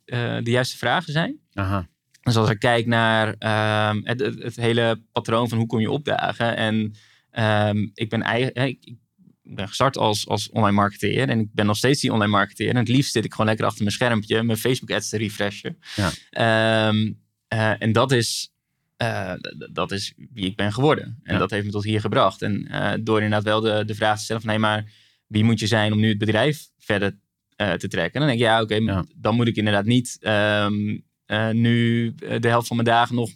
de 0.42 0.50
juiste 0.50 0.76
vragen 0.76 1.12
zijn. 1.12 1.38
Aha. 1.52 1.88
Dus 2.22 2.36
als 2.36 2.50
ik 2.50 2.58
kijk 2.58 2.86
naar 2.86 3.34
ehm, 3.38 4.00
het, 4.02 4.20
het, 4.20 4.42
het 4.42 4.56
hele 4.56 5.02
patroon 5.12 5.48
van 5.48 5.58
hoe 5.58 5.66
kom 5.66 5.80
je 5.80 5.90
opdagen. 5.90 6.56
En 6.56 6.94
ehm, 7.30 7.88
ik 7.94 8.08
ben 8.08 8.22
eigenlijk. 8.22 8.68
Ik, 8.68 8.96
ik 9.48 9.54
ben 9.54 9.68
gestart 9.68 9.96
als, 9.96 10.28
als 10.28 10.50
online 10.50 10.76
marketeer. 10.76 11.28
En 11.28 11.40
ik 11.40 11.52
ben 11.52 11.66
nog 11.66 11.76
steeds 11.76 12.00
die 12.00 12.12
online 12.12 12.30
marketeer. 12.30 12.68
En 12.68 12.76
het 12.76 12.88
liefst 12.88 13.12
zit 13.12 13.24
ik 13.24 13.30
gewoon 13.30 13.46
lekker 13.46 13.66
achter 13.66 13.82
mijn 13.82 13.94
schermpje. 13.94 14.42
Mijn 14.42 14.58
Facebook 14.58 14.90
ads 14.90 15.08
te 15.08 15.16
refreshen. 15.16 15.78
Ja. 15.96 16.10
Ehm, 16.30 17.12
eh, 17.48 17.82
en 17.82 17.92
dat 17.92 18.12
is, 18.12 18.52
eh, 18.98 19.32
dat 19.72 19.92
is 19.92 20.12
wie 20.32 20.44
ik 20.46 20.56
ben 20.56 20.72
geworden. 20.72 21.18
En 21.22 21.32
Ja. 21.32 21.38
dat 21.38 21.50
heeft 21.50 21.64
me 21.66 21.70
tot 21.70 21.84
hier 21.84 22.00
gebracht. 22.00 22.42
En 22.42 22.66
eh, 22.68 22.92
door 23.00 23.16
inderdaad 23.22 23.44
wel 23.44 23.60
de, 23.60 23.84
de 23.86 23.94
vraag 23.94 24.16
te 24.18 24.24
stellen 24.24 24.42
van... 24.42 24.50
nee, 24.50 24.58
maar 24.60 24.92
wie 25.26 25.44
moet 25.44 25.60
je 25.60 25.66
zijn 25.66 25.92
om 25.92 26.00
nu 26.00 26.08
het 26.08 26.18
bedrijf 26.18 26.66
verder 26.78 27.18
eh, 27.56 27.72
te 27.72 27.88
trekken? 27.88 28.20
En 28.20 28.20
dan 28.20 28.28
denk 28.28 28.40
ik, 28.40 28.46
ja, 28.46 28.62
oké, 28.62 28.74
Ja. 28.74 29.04
dan 29.16 29.34
moet 29.34 29.48
ik 29.48 29.56
inderdaad 29.56 29.84
niet... 29.84 30.16
ehm, 30.20 30.98
eh, 31.26 31.50
nu 31.50 32.14
de 32.14 32.48
helft 32.48 32.66
van 32.66 32.76
mijn 32.76 32.88
dagen 32.88 33.14
nog 33.14 33.30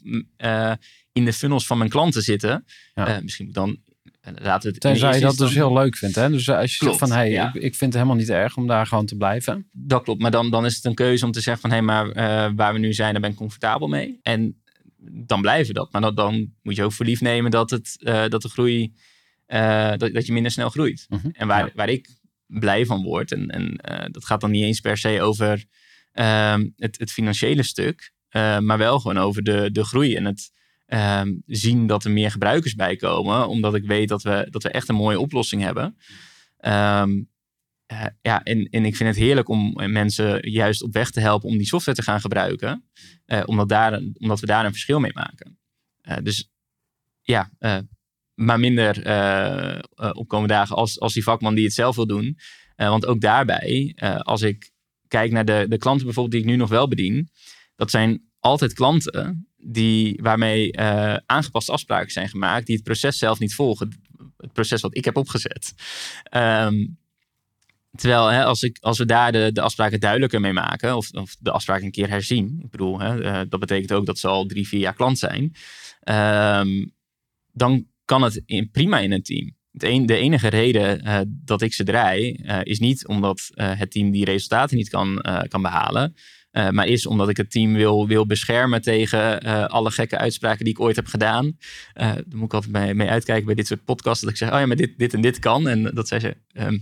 in 1.12 1.24
de 1.24 1.32
funnels 1.32 1.66
van 1.66 1.78
mijn 1.78 1.90
klanten 1.90 2.22
zitten. 2.22 2.64
Ja. 2.94 3.20
Misschien 3.22 3.44
moet 3.44 3.54
dan... 3.54 3.76
laten 4.22 4.62
we 4.62 4.68
het 4.68 4.80
Tenzij 4.80 5.14
je 5.14 5.20
dat 5.20 5.36
dus 5.36 5.54
heel 5.54 5.72
leuk 5.72 5.96
vindt. 5.96 6.14
Hè? 6.14 6.30
Dus 6.30 6.48
als 6.48 6.72
je 6.72 6.78
Klopt, 6.78 6.98
zegt 6.98 7.10
van, 7.10 7.20
hé, 7.20 7.32
hey, 7.34 7.46
ik, 7.48 7.54
ik 7.54 7.74
vind 7.74 7.80
het 7.80 7.94
helemaal 7.94 8.16
niet 8.16 8.28
erg 8.30 8.56
om 8.56 8.66
daar 8.66 8.86
gewoon 8.86 9.06
te 9.06 9.16
blijven. 9.16 9.68
Dat 9.72 10.02
klopt, 10.02 10.20
maar 10.20 10.30
dan, 10.30 10.50
dan 10.50 10.64
is 10.64 10.74
het 10.76 10.84
een 10.84 10.94
keuze 10.94 11.24
om 11.24 11.32
te 11.32 11.40
zeggen 11.40 11.62
van... 11.62 11.78
hé, 11.78 11.80
maar 11.82 12.12
waar 12.54 12.72
we 12.72 12.78
nu 12.78 12.92
zijn, 12.92 13.12
daar 13.12 13.20
ben 13.20 13.30
ik 13.30 13.36
comfortabel 13.36 13.88
mee. 13.88 14.18
En 14.22 14.61
dan 15.10 15.40
blijven 15.40 15.74
dat. 15.74 15.92
Maar 15.92 16.00
dan, 16.00 16.14
dan 16.14 16.52
moet 16.62 16.76
je 16.76 16.84
ook 16.84 16.92
voor 16.92 17.06
lief 17.06 17.20
nemen 17.20 17.50
dat, 17.50 17.70
het, 17.70 17.96
eh, 18.02 18.28
dat 18.28 18.42
de 18.42 18.48
groei... 18.48 18.94
eh, 19.46 19.90
dat, 19.96 20.12
dat 20.12 20.26
je 20.26 20.32
minder 20.32 20.52
snel 20.52 20.68
groeit. 20.68 21.06
Mhm. 21.08 21.28
En 21.32 21.46
waar, 21.46 21.66
Ja. 21.66 21.72
waar 21.74 21.88
ik 21.88 22.08
blij 22.46 22.86
van 22.86 23.02
word... 23.02 23.32
en, 23.32 23.50
en 23.50 23.76
eh, 23.76 24.06
dat 24.10 24.24
gaat 24.24 24.40
dan 24.40 24.50
niet 24.50 24.64
eens 24.64 24.80
per 24.80 24.98
se 24.98 25.22
over 25.22 25.64
ehm, 26.12 26.68
het, 26.76 26.98
het 26.98 27.12
financiële 27.12 27.62
stuk... 27.62 28.12
maar 28.60 28.78
wel 28.78 29.00
gewoon 29.00 29.18
over 29.18 29.42
de, 29.42 29.68
de 29.72 29.84
groei 29.84 30.16
en 30.16 30.24
het... 30.24 30.52
ehm, 30.86 31.32
zien 31.46 31.86
dat 31.86 32.04
er 32.04 32.10
meer 32.10 32.30
gebruikers 32.30 32.74
bij 32.74 32.96
komen, 32.96 33.48
omdat 33.48 33.74
ik 33.74 33.84
weet 33.84 34.08
dat 34.08 34.22
we, 34.22 34.46
dat 34.50 34.62
we 34.62 34.68
echt 34.70 34.88
een 34.88 34.94
mooie 34.94 35.20
oplossing 35.20 35.62
hebben. 35.62 35.96
Ehm, 36.58 37.10
eh, 38.00 38.06
ja, 38.22 38.42
en, 38.42 38.64
en 38.64 38.84
ik 38.84 38.96
vind 38.96 39.08
het 39.08 39.18
heerlijk 39.18 39.48
om 39.48 39.72
mensen 39.92 40.50
juist 40.50 40.82
op 40.82 40.92
weg 40.92 41.10
te 41.10 41.20
helpen 41.20 41.48
om 41.48 41.56
die 41.56 41.66
software 41.66 41.98
te 41.98 42.04
gaan 42.04 42.20
gebruiken. 42.20 42.84
eh, 43.24 43.42
omdat, 43.46 43.68
daar, 43.68 44.00
omdat 44.18 44.40
we 44.40 44.46
daar 44.46 44.64
een 44.64 44.70
verschil 44.72 45.00
mee 45.00 45.12
maken. 45.14 45.58
Eh, 46.00 46.16
dus 46.22 46.50
ja, 47.22 47.50
eh, 47.58 47.78
maar 48.34 48.60
minder 48.60 49.02
eh, 49.02 49.78
eh, 49.78 50.10
opkomende 50.12 50.54
dagen 50.54 50.76
als, 50.76 51.00
als 51.00 51.12
die 51.12 51.22
vakman 51.22 51.54
die 51.54 51.64
het 51.64 51.74
zelf 51.74 51.96
wil 51.96 52.06
doen. 52.06 52.38
Eh, 52.74 52.88
want 52.88 53.06
ook 53.06 53.20
daarbij, 53.20 53.92
eh, 53.96 54.16
als 54.16 54.42
ik 54.42 54.70
kijk 55.08 55.30
naar 55.32 55.44
de, 55.44 55.66
de 55.68 55.78
klanten 55.78 56.04
bijvoorbeeld 56.04 56.34
die 56.34 56.44
ik 56.44 56.50
nu 56.56 56.56
nog 56.56 56.68
wel 56.68 56.88
bedien. 56.88 57.28
Dat 57.76 57.90
zijn 57.90 58.30
altijd 58.38 58.72
klanten 58.72 59.48
die, 59.56 60.18
waarmee 60.22 60.72
eh, 60.72 61.16
aangepaste 61.26 61.72
afspraken 61.72 62.10
zijn 62.10 62.28
gemaakt. 62.28 62.66
Die 62.66 62.74
het 62.74 62.84
proces 62.84 63.18
zelf 63.18 63.38
niet 63.38 63.54
volgen. 63.54 64.00
Het 64.36 64.52
proces 64.52 64.80
wat 64.80 64.96
ik 64.96 65.04
heb 65.04 65.16
opgezet. 65.16 65.74
Ehm, 66.22 66.86
Terwijl 67.94 68.26
hè, 68.26 68.44
als, 68.44 68.62
ik, 68.62 68.78
als 68.80 68.98
we 68.98 69.04
daar 69.04 69.32
de, 69.32 69.50
de 69.52 69.60
afspraken 69.60 70.00
duidelijker 70.00 70.40
mee 70.40 70.52
maken, 70.52 70.96
of, 70.96 71.10
of 71.10 71.36
de 71.38 71.50
afspraken 71.50 71.84
een 71.84 71.90
keer 71.90 72.08
herzien, 72.08 72.60
ik 72.64 72.70
bedoel, 72.70 73.00
hè, 73.00 73.22
eh, 73.22 73.40
dat 73.48 73.60
betekent 73.60 73.92
ook 73.92 74.06
dat 74.06 74.18
ze 74.18 74.28
al 74.28 74.46
drie, 74.46 74.68
vier 74.68 74.80
jaar 74.80 74.94
klant 74.94 75.18
zijn, 75.18 75.54
ehm, 76.00 76.86
dan 77.52 77.86
kan 78.04 78.22
het 78.22 78.42
prima 78.72 78.98
in 78.98 79.12
een 79.12 79.22
team. 79.22 79.60
Het 79.72 80.08
de 80.08 80.16
enige 80.16 80.48
reden 80.48 81.00
eh, 81.00 81.20
dat 81.26 81.62
ik 81.62 81.74
ze 81.74 81.84
draai, 81.84 82.32
eh, 82.34 82.58
is 82.62 82.78
niet 82.78 83.06
omdat 83.06 83.50
het 83.54 83.90
team 83.90 84.10
die 84.10 84.24
resultaten 84.24 84.76
niet 84.76 84.88
kan, 84.88 85.24
kan 85.48 85.62
behalen, 85.62 86.14
eh, 86.50 86.68
maar 86.70 86.86
is 86.86 87.06
omdat 87.06 87.28
ik 87.28 87.36
het 87.36 87.50
team 87.50 87.72
wil, 87.72 88.06
wil 88.06 88.26
beschermen 88.26 88.82
tegen 88.82 89.40
alle 89.68 89.90
gekke 89.90 90.18
uitspraken 90.18 90.64
die 90.64 90.74
ik 90.74 90.80
ooit 90.80 90.96
heb 90.96 91.06
gedaan. 91.06 91.56
Daar 91.92 92.24
moet 92.28 92.44
ik 92.44 92.54
altijd 92.54 92.72
mee, 92.72 92.94
mee 92.94 93.08
uitkijken 93.08 93.46
bij 93.46 93.54
dit 93.54 93.66
soort 93.66 93.84
podcasts, 93.84 94.22
dat 94.22 94.30
ik 94.30 94.36
zeg, 94.36 94.52
oh 94.52 94.58
ja, 94.58 94.66
maar 94.66 94.76
dit, 94.76 94.98
dit 94.98 95.14
en 95.14 95.20
dit 95.20 95.38
kan. 95.38 95.68
En 95.68 95.82
dat 95.82 96.08
zij 96.08 96.20
ze, 96.20 96.36
ehm, 96.52 96.78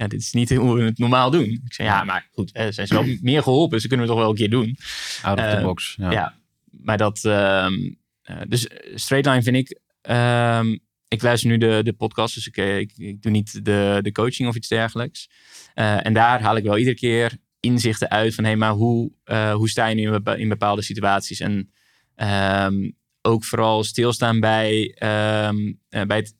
ja, 0.00 0.06
dit 0.08 0.20
is 0.20 0.32
niet 0.32 0.50
hoe 0.54 0.74
we 0.76 0.82
het 0.82 0.98
normaal 0.98 1.30
doen. 1.30 1.44
Ik 1.64 1.72
zei, 1.72 1.88
ja, 1.88 2.04
maar 2.04 2.28
goed, 2.32 2.52
eh, 2.52 2.66
zijn 2.70 2.86
ze 2.86 2.94
wel 2.94 3.16
meer 3.30 3.42
geholpen, 3.42 3.70
dus 3.70 3.80
dat 3.80 3.88
kunnen 3.88 4.06
we 4.06 4.12
toch 4.12 4.20
wel 4.22 4.30
een 4.30 4.36
keer 4.36 4.50
doen. 4.50 4.76
Out 5.22 5.38
of 5.38 5.44
the 5.44 5.50
Eh, 5.56 5.62
box. 5.62 5.94
Ja. 5.98 6.10
Ja, 6.10 6.34
maar 6.70 6.96
dat. 6.98 7.24
ehm, 7.24 7.74
eh, 8.22 8.36
dus 8.48 8.68
Straightline 8.94 9.42
vind 9.42 9.56
ik. 9.56 9.78
ehm, 10.00 10.76
ik 11.08 11.22
luister 11.22 11.50
nu 11.50 11.58
de, 11.58 11.80
de 11.84 11.92
podcast, 11.92 12.34
dus 12.34 12.46
ik, 12.46 12.56
eh, 12.56 12.78
ik, 12.78 12.92
ik 12.96 13.22
doe 13.22 13.32
niet 13.32 13.64
de, 13.64 13.98
de 14.02 14.12
coaching 14.12 14.48
of 14.48 14.54
iets 14.56 14.68
dergelijks. 14.68 15.30
Eh, 15.74 16.06
en 16.06 16.12
daar 16.12 16.40
haal 16.42 16.56
ik 16.56 16.64
wel 16.64 16.78
iedere 16.78 16.96
keer 16.96 17.36
inzichten 17.60 18.10
uit 18.10 18.34
van 18.34 18.44
hé, 18.44 18.56
maar 18.56 18.72
hoe, 18.72 19.12
hoe 19.52 19.68
sta 19.68 19.86
je 19.86 19.94
nu 19.94 20.02
in 20.02 20.10
bepa- 20.10 20.34
in 20.34 20.48
bepaalde 20.48 20.82
situaties? 20.82 21.40
En 21.40 21.70
ehm, 22.14 22.90
ook 23.22 23.44
vooral 23.44 23.84
stilstaan 23.84 24.40
bij, 24.40 24.94
ehm, 24.98 25.72
bij, 26.06 26.16
het, 26.16 26.34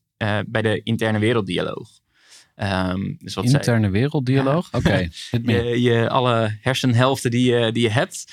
bij 0.51 0.63
de 0.63 0.81
interne 0.83 1.19
werelddialoog. 1.19 2.00
Ehm, 2.61 3.15
dus 3.19 3.35
wat 3.35 3.45
Interne 3.45 3.91
werelddialoog? 3.91 4.69
Oké, 4.73 5.09
je, 5.43 5.81
je 5.83 6.09
alle 6.09 6.59
hersenhelften 6.61 7.31
die 7.31 7.53
je, 7.55 7.73
die 7.73 7.83
je 7.83 7.91
hebt. 7.91 8.33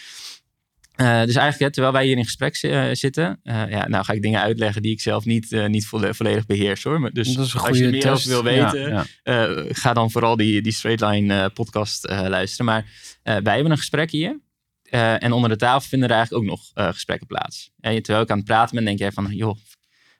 Eh, 0.96 1.08
dus 1.08 1.36
eigenlijk, 1.36 1.60
hè, 1.60 1.72
terwijl 1.72 1.94
wij 1.94 2.06
hier 2.06 2.18
in 2.18 2.24
gesprek 2.24 2.56
eh, 2.56 2.86
zitten, 2.92 3.40
eh, 3.44 3.70
ja, 3.70 3.88
nou 3.88 4.04
ga 4.06 4.14
ik 4.14 4.22
dingen 4.22 4.42
uitleggen 4.42 4.82
die 4.82 4.92
ik 4.92 5.02
zelf 5.02 5.26
niet, 5.26 5.52
eh, 5.52 5.66
niet 5.68 5.86
volle- 5.88 6.14
volledig 6.14 6.46
beheers 6.46 6.84
hoor. 6.84 7.00
Maar 7.00 7.12
Dus 7.12 7.28
als 7.38 7.78
je 7.78 7.88
meer 7.90 8.02
test. 8.02 8.14
over 8.14 8.30
wil 8.30 8.44
weten, 8.44 8.90
Ja, 8.90 9.06
ja. 9.24 9.48
eh, 9.48 9.66
ga 9.70 9.94
dan 9.94 10.12
vooral 10.12 10.36
die, 10.36 10.62
die 10.62 10.72
Straightline 10.74 11.34
eh, 11.42 11.46
podcast 11.54 12.06
eh, 12.06 12.26
luisteren. 12.28 12.66
Maar 12.66 12.86
eh, 13.24 13.36
wij 13.44 13.54
hebben 13.54 13.72
een 13.72 13.78
gesprek 13.78 14.12
hier. 14.12 14.40
eh, 14.84 15.24
en 15.24 15.32
onder 15.32 15.50
de 15.50 15.56
tafel 15.56 15.90
vinden 15.90 16.10
er 16.10 16.16
eigenlijk 16.16 16.44
ook 16.44 16.50
nog 16.58 16.72
eh, 16.74 16.88
gesprekken 16.94 17.28
plaats. 17.28 17.72
En 17.80 18.02
terwijl 18.04 18.24
ik 18.24 18.32
aan 18.32 18.38
het 18.38 18.46
praten 18.46 18.76
ben, 18.76 18.86
denk 18.86 19.00
jij 19.00 19.12
van, 19.12 19.28
joh, 19.36 19.58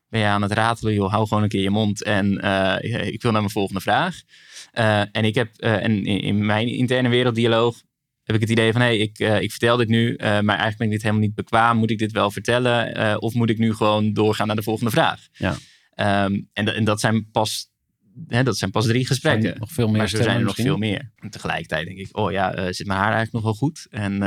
ben 0.10 0.20
je 0.20 0.26
aan 0.26 0.42
het 0.42 0.52
ratelen? 0.52 0.94
Joh, 0.94 1.12
hou 1.12 1.28
gewoon 1.28 1.44
een 1.44 1.50
keer 1.50 1.62
je 1.62 1.70
mond. 1.70 2.04
En 2.04 2.42
eh, 2.42 3.08
ik 3.14 3.22
wil 3.22 3.32
naar 3.32 3.42
mijn 3.42 3.54
volgende 3.54 3.82
vraag. 3.82 4.22
Eh, 4.72 5.00
en 5.12 5.26
ik 5.26 5.36
heb, 5.36 5.50
eh, 5.58 5.84
en 5.84 6.06
in, 6.06 6.46
mijn 6.46 6.68
interne 6.68 7.10
werelddialoog 7.10 7.82
heb 8.24 8.36
ik 8.36 8.42
het 8.42 8.52
idee 8.52 8.72
van, 8.72 8.82
hé, 8.82 8.88
hey, 8.88 8.98
ik, 8.98 9.20
ik 9.20 9.50
vertel 9.52 9.78
dit 9.78 9.88
nu, 9.88 10.16
maar 10.20 10.30
eigenlijk 10.48 10.78
ben 10.78 10.88
ik 10.88 10.94
dit 10.94 11.02
helemaal 11.02 11.24
niet 11.26 11.36
bekwaam. 11.36 11.78
Moet 11.78 11.92
ik 11.92 11.98
dit 11.98 12.12
wel 12.12 12.32
vertellen? 12.32 13.22
Of 13.22 13.34
moet 13.34 13.50
ik 13.50 13.58
nu 13.58 13.74
gewoon 13.74 14.14
doorgaan 14.14 14.48
naar 14.48 14.56
de 14.56 14.64
volgende 14.64 14.92
vraag? 14.92 15.28
Ja. 15.34 15.56
Ehm, 15.94 16.42
en, 16.54 16.66
dat- 16.66 16.76
en 16.76 16.84
dat 16.84 17.00
zijn 17.00 17.32
pas, 17.32 17.68
hè, 18.28 18.44
dat 18.44 18.58
zijn 18.58 18.72
pas 18.72 18.86
drie 18.86 19.06
gesprekken. 19.08 19.60
Nog 19.60 19.72
veel 19.72 19.88
meer 19.88 19.98
maar 19.98 20.10
zo 20.10 20.18
zijn 20.24 20.38
er 20.38 20.44
nog 20.44 20.56
veel 20.56 20.78
meer. 20.78 21.12
En 21.20 21.30
tegelijkertijd 21.30 21.86
denk 21.86 21.98
ik, 22.00 22.18
oh 22.18 22.32
ja, 22.32 22.72
zit 22.74 22.88
mijn 22.88 23.00
haar 23.00 23.14
eigenlijk 23.14 23.34
nog 23.34 23.44
wel 23.44 23.54
goed? 23.54 23.88
En 23.90 24.20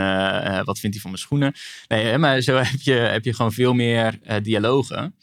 wat 0.64 0.78
vindt 0.78 0.94
hij 0.96 1.00
van 1.00 1.10
mijn 1.10 1.22
schoenen? 1.22 1.54
Nee, 1.88 2.18
maar 2.18 2.40
zo 2.40 2.56
heb 2.56 2.80
je, 2.80 2.92
heb 2.92 3.24
je 3.24 3.34
gewoon 3.34 3.52
veel 3.52 3.72
meer 3.74 4.18
dialogen. 4.42 5.14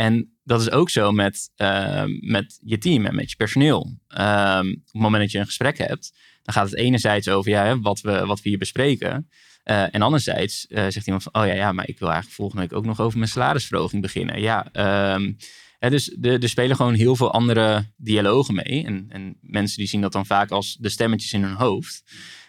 En 0.00 0.38
dat 0.44 0.60
is 0.60 0.70
ook 0.70 0.90
zo 0.90 1.12
met, 1.12 1.50
eh, 1.56 2.04
met 2.20 2.58
je 2.62 2.78
team 2.78 3.06
en 3.06 3.14
met 3.14 3.30
je 3.30 3.36
personeel. 3.36 3.96
Ehm, 4.08 4.68
op 4.68 4.92
het 4.92 5.02
moment 5.02 5.22
dat 5.22 5.32
je 5.32 5.38
een 5.38 5.46
gesprek 5.46 5.78
hebt, 5.78 6.12
dan 6.42 6.54
gaat 6.54 6.70
het 6.70 6.78
enerzijds 6.78 7.28
over 7.28 7.50
ja, 7.50 7.78
wat, 7.78 8.00
we, 8.00 8.26
wat 8.26 8.42
we 8.42 8.48
hier 8.48 8.58
bespreken. 8.58 9.28
Eh, 9.62 9.94
en 9.94 10.02
anderzijds 10.02 10.66
eh, 10.66 10.86
zegt 10.88 11.06
iemand 11.06 11.22
van, 11.22 11.42
oh 11.42 11.46
ja, 11.46 11.54
ja, 11.54 11.72
maar 11.72 11.88
ik 11.88 11.98
wil 11.98 12.08
eigenlijk 12.08 12.36
volgende 12.36 12.62
week 12.62 12.72
ook 12.72 12.84
nog 12.84 13.00
over 13.00 13.18
mijn 13.18 13.30
salarisverhoging 13.30 14.02
beginnen. 14.02 14.40
Ja, 14.40 14.68
ehm, 14.72 15.32
hè, 15.78 15.90
dus 15.90 16.16
er 16.20 16.48
spelen 16.48 16.76
gewoon 16.76 16.94
heel 16.94 17.16
veel 17.16 17.32
andere 17.32 17.84
dialogen 17.96 18.54
mee. 18.54 18.84
En, 18.84 19.06
en 19.08 19.36
mensen 19.40 19.78
die 19.78 19.88
zien 19.88 20.00
dat 20.00 20.12
dan 20.12 20.26
vaak 20.26 20.50
als 20.50 20.76
de 20.80 20.88
stemmetjes 20.88 21.32
in 21.32 21.42
hun 21.42 21.54
hoofd. 21.54 22.02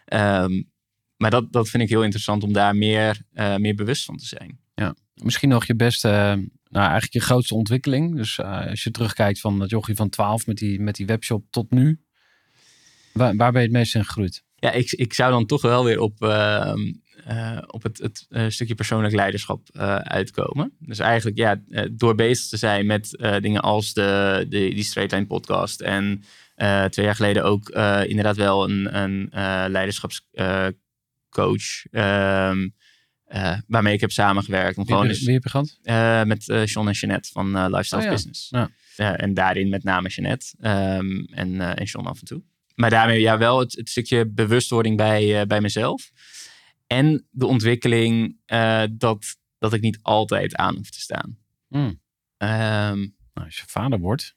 Ehm, 0.05 0.61
maar 1.17 1.29
dat, 1.29 1.51
dat 1.51 1.69
vind 1.69 1.83
ik 1.83 1.89
heel 1.89 2.03
interessant 2.03 2.43
om 2.43 2.53
daar 2.53 2.75
meer, 2.75 3.21
eh, 3.33 3.55
meer 3.55 3.75
bewust 3.75 4.05
van 4.05 4.17
te 4.17 4.25
zijn. 4.25 4.59
Misschien 5.23 5.49
nog 5.49 5.65
je 5.65 5.75
beste, 5.75 6.43
nou 6.71 6.83
eigenlijk 6.83 7.13
je 7.13 7.19
grootste 7.19 7.55
ontwikkeling. 7.55 8.15
Dus 8.15 8.37
eh, 8.37 8.67
als 8.67 8.83
je 8.83 8.91
terugkijkt 8.91 9.39
van 9.39 9.59
dat 9.59 9.69
jochie 9.69 9.95
van 9.95 10.09
12 10.09 10.47
met 10.47 10.57
die, 10.57 10.79
met 10.79 10.95
die 10.95 11.05
webshop 11.05 11.45
tot 11.49 11.71
nu. 11.71 12.01
Waar, 13.13 13.35
waar 13.35 13.51
ben 13.51 13.61
je 13.61 13.67
het 13.67 13.77
meest 13.77 13.95
in 13.95 14.05
gegroeid? 14.05 14.43
Ja, 14.55 14.71
ik, 14.71 14.91
ik 14.91 15.13
zou 15.13 15.31
dan 15.31 15.45
toch 15.45 15.61
wel 15.61 15.83
weer 15.83 15.99
op, 15.99 16.21
ehm, 16.21 16.79
eh, 17.25 17.57
op 17.67 17.83
het, 17.83 17.97
het 17.97 18.25
eh, 18.29 18.45
stukje 18.47 18.75
persoonlijk 18.75 19.13
leiderschap 19.13 19.69
uitkomen. 20.03 20.75
Dus 20.79 20.99
eigenlijk 20.99 21.37
ja, 21.37 21.61
door 21.91 22.15
bezig 22.15 22.47
te 22.47 22.57
zijn 22.57 22.85
met 22.85 23.09
dingen 23.41 23.61
als 23.61 23.93
de, 23.93 24.45
de, 24.49 24.73
die 24.73 24.83
Straightline 24.83 25.25
podcast. 25.25 25.81
En 25.81 26.23
twee 26.89 27.05
jaar 27.05 27.15
geleden 27.15 27.43
ook 27.43 27.69
inderdaad 28.07 28.37
wel 28.37 28.69
een, 28.69 28.97
een 28.97 29.29
leiderschapscoach. 29.71 31.85
ehm, 31.91 32.67
eh, 33.31 33.57
waarmee 33.67 33.93
ik 33.93 34.01
heb 34.01 34.11
samengewerkt. 34.11 34.77
Om 34.77 34.85
Wie, 34.85 34.95
gewoon 34.95 35.09
je- 35.11 35.25
wie 35.25 35.33
heb 35.33 35.43
je 35.43 35.49
gehad? 35.49 35.77
eh, 35.83 36.23
met 36.23 36.49
eh 36.49 36.61
Sean 36.65 36.87
en 36.87 36.93
Jeanette 36.93 37.29
van 37.31 37.57
eh, 37.57 37.65
Lifestyle 37.69 37.99
Oh 38.01 38.05
ja. 38.07 38.11
Business. 38.11 38.47
Ja. 38.49 38.69
Eh, 38.95 39.21
en 39.23 39.33
daarin 39.33 39.69
met 39.69 39.83
name 39.83 40.09
Jeanette 40.09 40.45
ehm, 40.59 41.19
en, 41.31 41.61
eh 41.61 41.71
en 41.75 41.87
Sean 41.87 42.05
af 42.05 42.19
en 42.19 42.25
toe. 42.25 42.41
Maar 42.75 42.89
daarmee 42.89 43.19
ja, 43.21 43.37
wel 43.37 43.59
het, 43.59 43.75
het 43.75 43.89
stukje 43.89 44.27
bewustwording 44.29 44.97
bij, 44.97 45.39
eh, 45.41 45.45
bij 45.47 45.61
mezelf. 45.61 46.11
En 46.87 47.27
de 47.31 47.45
ontwikkeling 47.45 48.37
eh, 48.45 48.83
dat, 48.91 49.35
dat 49.59 49.73
ik 49.73 49.81
niet 49.81 49.99
altijd 50.01 50.55
aan 50.55 50.75
hoef 50.75 50.89
te 50.89 50.99
staan. 50.99 51.37
Hmm. 51.67 51.99
Ehm, 52.37 52.97
Nou, 53.33 53.45
als 53.47 53.57
je 53.57 53.63
vader 53.67 53.99
wordt, 53.99 54.35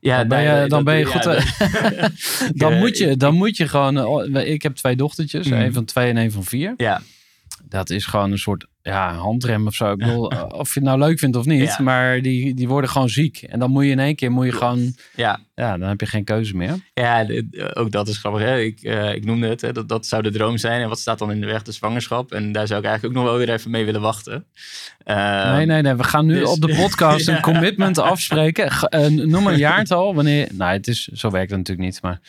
ja, 0.00 0.18
Dan 0.18 0.28
ben 0.28 0.42
je- 0.62 0.68
dan 0.68 0.84
ben 0.84 0.98
je 0.98 1.04
ja, 1.06 1.10
goed, 1.10 1.24
dan, 2.60 2.72
eh, 2.72 2.78
moet 2.78 2.98
je, 2.98 3.16
dan 3.16 3.34
moet 3.34 3.56
je 3.56 3.68
gewoon... 3.68 4.34
eh, 4.36 4.52
Ik 4.52 4.62
heb 4.62 4.74
twee 4.76 4.96
dochtertjes, 4.96 5.46
Mm. 5.46 5.52
een 5.52 5.72
van 5.72 5.84
twee 5.84 6.08
en 6.10 6.16
een 6.16 6.32
van 6.32 6.44
vier. 6.44 6.74
Ja, 6.76 7.02
dat 7.64 7.90
is 7.90 8.06
gewoon 8.06 8.32
een 8.32 8.38
soort 8.38 8.66
ja, 8.82 9.14
handrem 9.14 9.66
of 9.66 9.74
zo. 9.74 9.92
Ik 9.92 9.98
bedoel, 9.98 10.26
of 10.62 10.74
je 10.74 10.80
het 10.80 10.88
nou 10.88 10.98
leuk 10.98 11.18
vindt 11.18 11.36
of 11.36 11.44
niet, 11.44 11.62
Ja. 11.62 11.76
maar 11.82 12.22
die, 12.22 12.54
die 12.54 12.68
worden 12.68 12.90
gewoon 12.90 13.08
ziek. 13.08 13.42
En 13.42 13.58
dan 13.58 13.70
moet 13.70 13.84
je 13.84 13.90
in 13.90 13.98
één 13.98 14.14
keer, 14.14 14.30
moet 14.32 14.44
je 14.46 14.52
gewoon, 14.52 14.94
Ja, 15.14 15.40
ja, 15.54 15.78
dan 15.78 15.88
heb 15.88 16.00
je 16.00 16.06
geen 16.06 16.24
keuze 16.24 16.56
meer. 16.56 16.74
ja 16.94 17.28
eh, 17.28 17.42
ook 17.74 17.90
dat 17.90 18.08
is 18.08 18.18
grappig. 18.18 18.42
Hè? 18.42 18.58
Ik, 18.60 18.82
eh, 18.82 19.14
ik 19.14 19.24
noemde 19.24 19.46
het, 19.48 19.60
hè? 19.60 19.72
Dat, 19.72 19.88
dat 19.88 20.06
zou 20.06 20.22
de 20.22 20.30
droom 20.30 20.56
zijn. 20.58 20.82
En 20.82 20.88
wat 20.88 20.98
staat 20.98 21.18
dan 21.18 21.30
in 21.30 21.40
de 21.40 21.46
weg? 21.46 21.62
De 21.62 21.72
zwangerschap. 21.72 22.32
En 22.32 22.52
daar 22.52 22.66
zou 22.66 22.80
ik 22.80 22.86
eigenlijk 22.86 23.16
ook 23.16 23.22
nog 23.22 23.32
wel 23.32 23.46
weer 23.46 23.54
even 23.54 23.70
mee 23.70 23.84
willen 23.84 24.00
wachten. 24.00 24.44
Ehm, 25.04 25.54
nee, 25.56 25.66
nee, 25.66 25.82
nee. 25.82 25.94
We 25.94 26.04
gaan 26.04 26.26
nu 26.26 26.38
dus- 26.38 26.48
op 26.48 26.60
de 26.60 26.74
podcast 26.74 27.26
Ja. 27.28 27.36
een 27.36 27.42
commitment 27.42 27.98
afspreken. 27.98 28.70
Eh, 28.70 29.06
noem 29.06 29.46
een 29.46 29.56
jaartal. 29.58 30.14
Wanneer. 30.14 30.48
Nou, 30.52 30.72
het 30.72 30.88
is, 30.88 31.04
zo 31.06 31.30
werkt 31.30 31.50
het 31.50 31.58
natuurlijk 31.58 31.88
niet. 31.88 32.02
Maar, 32.02 32.20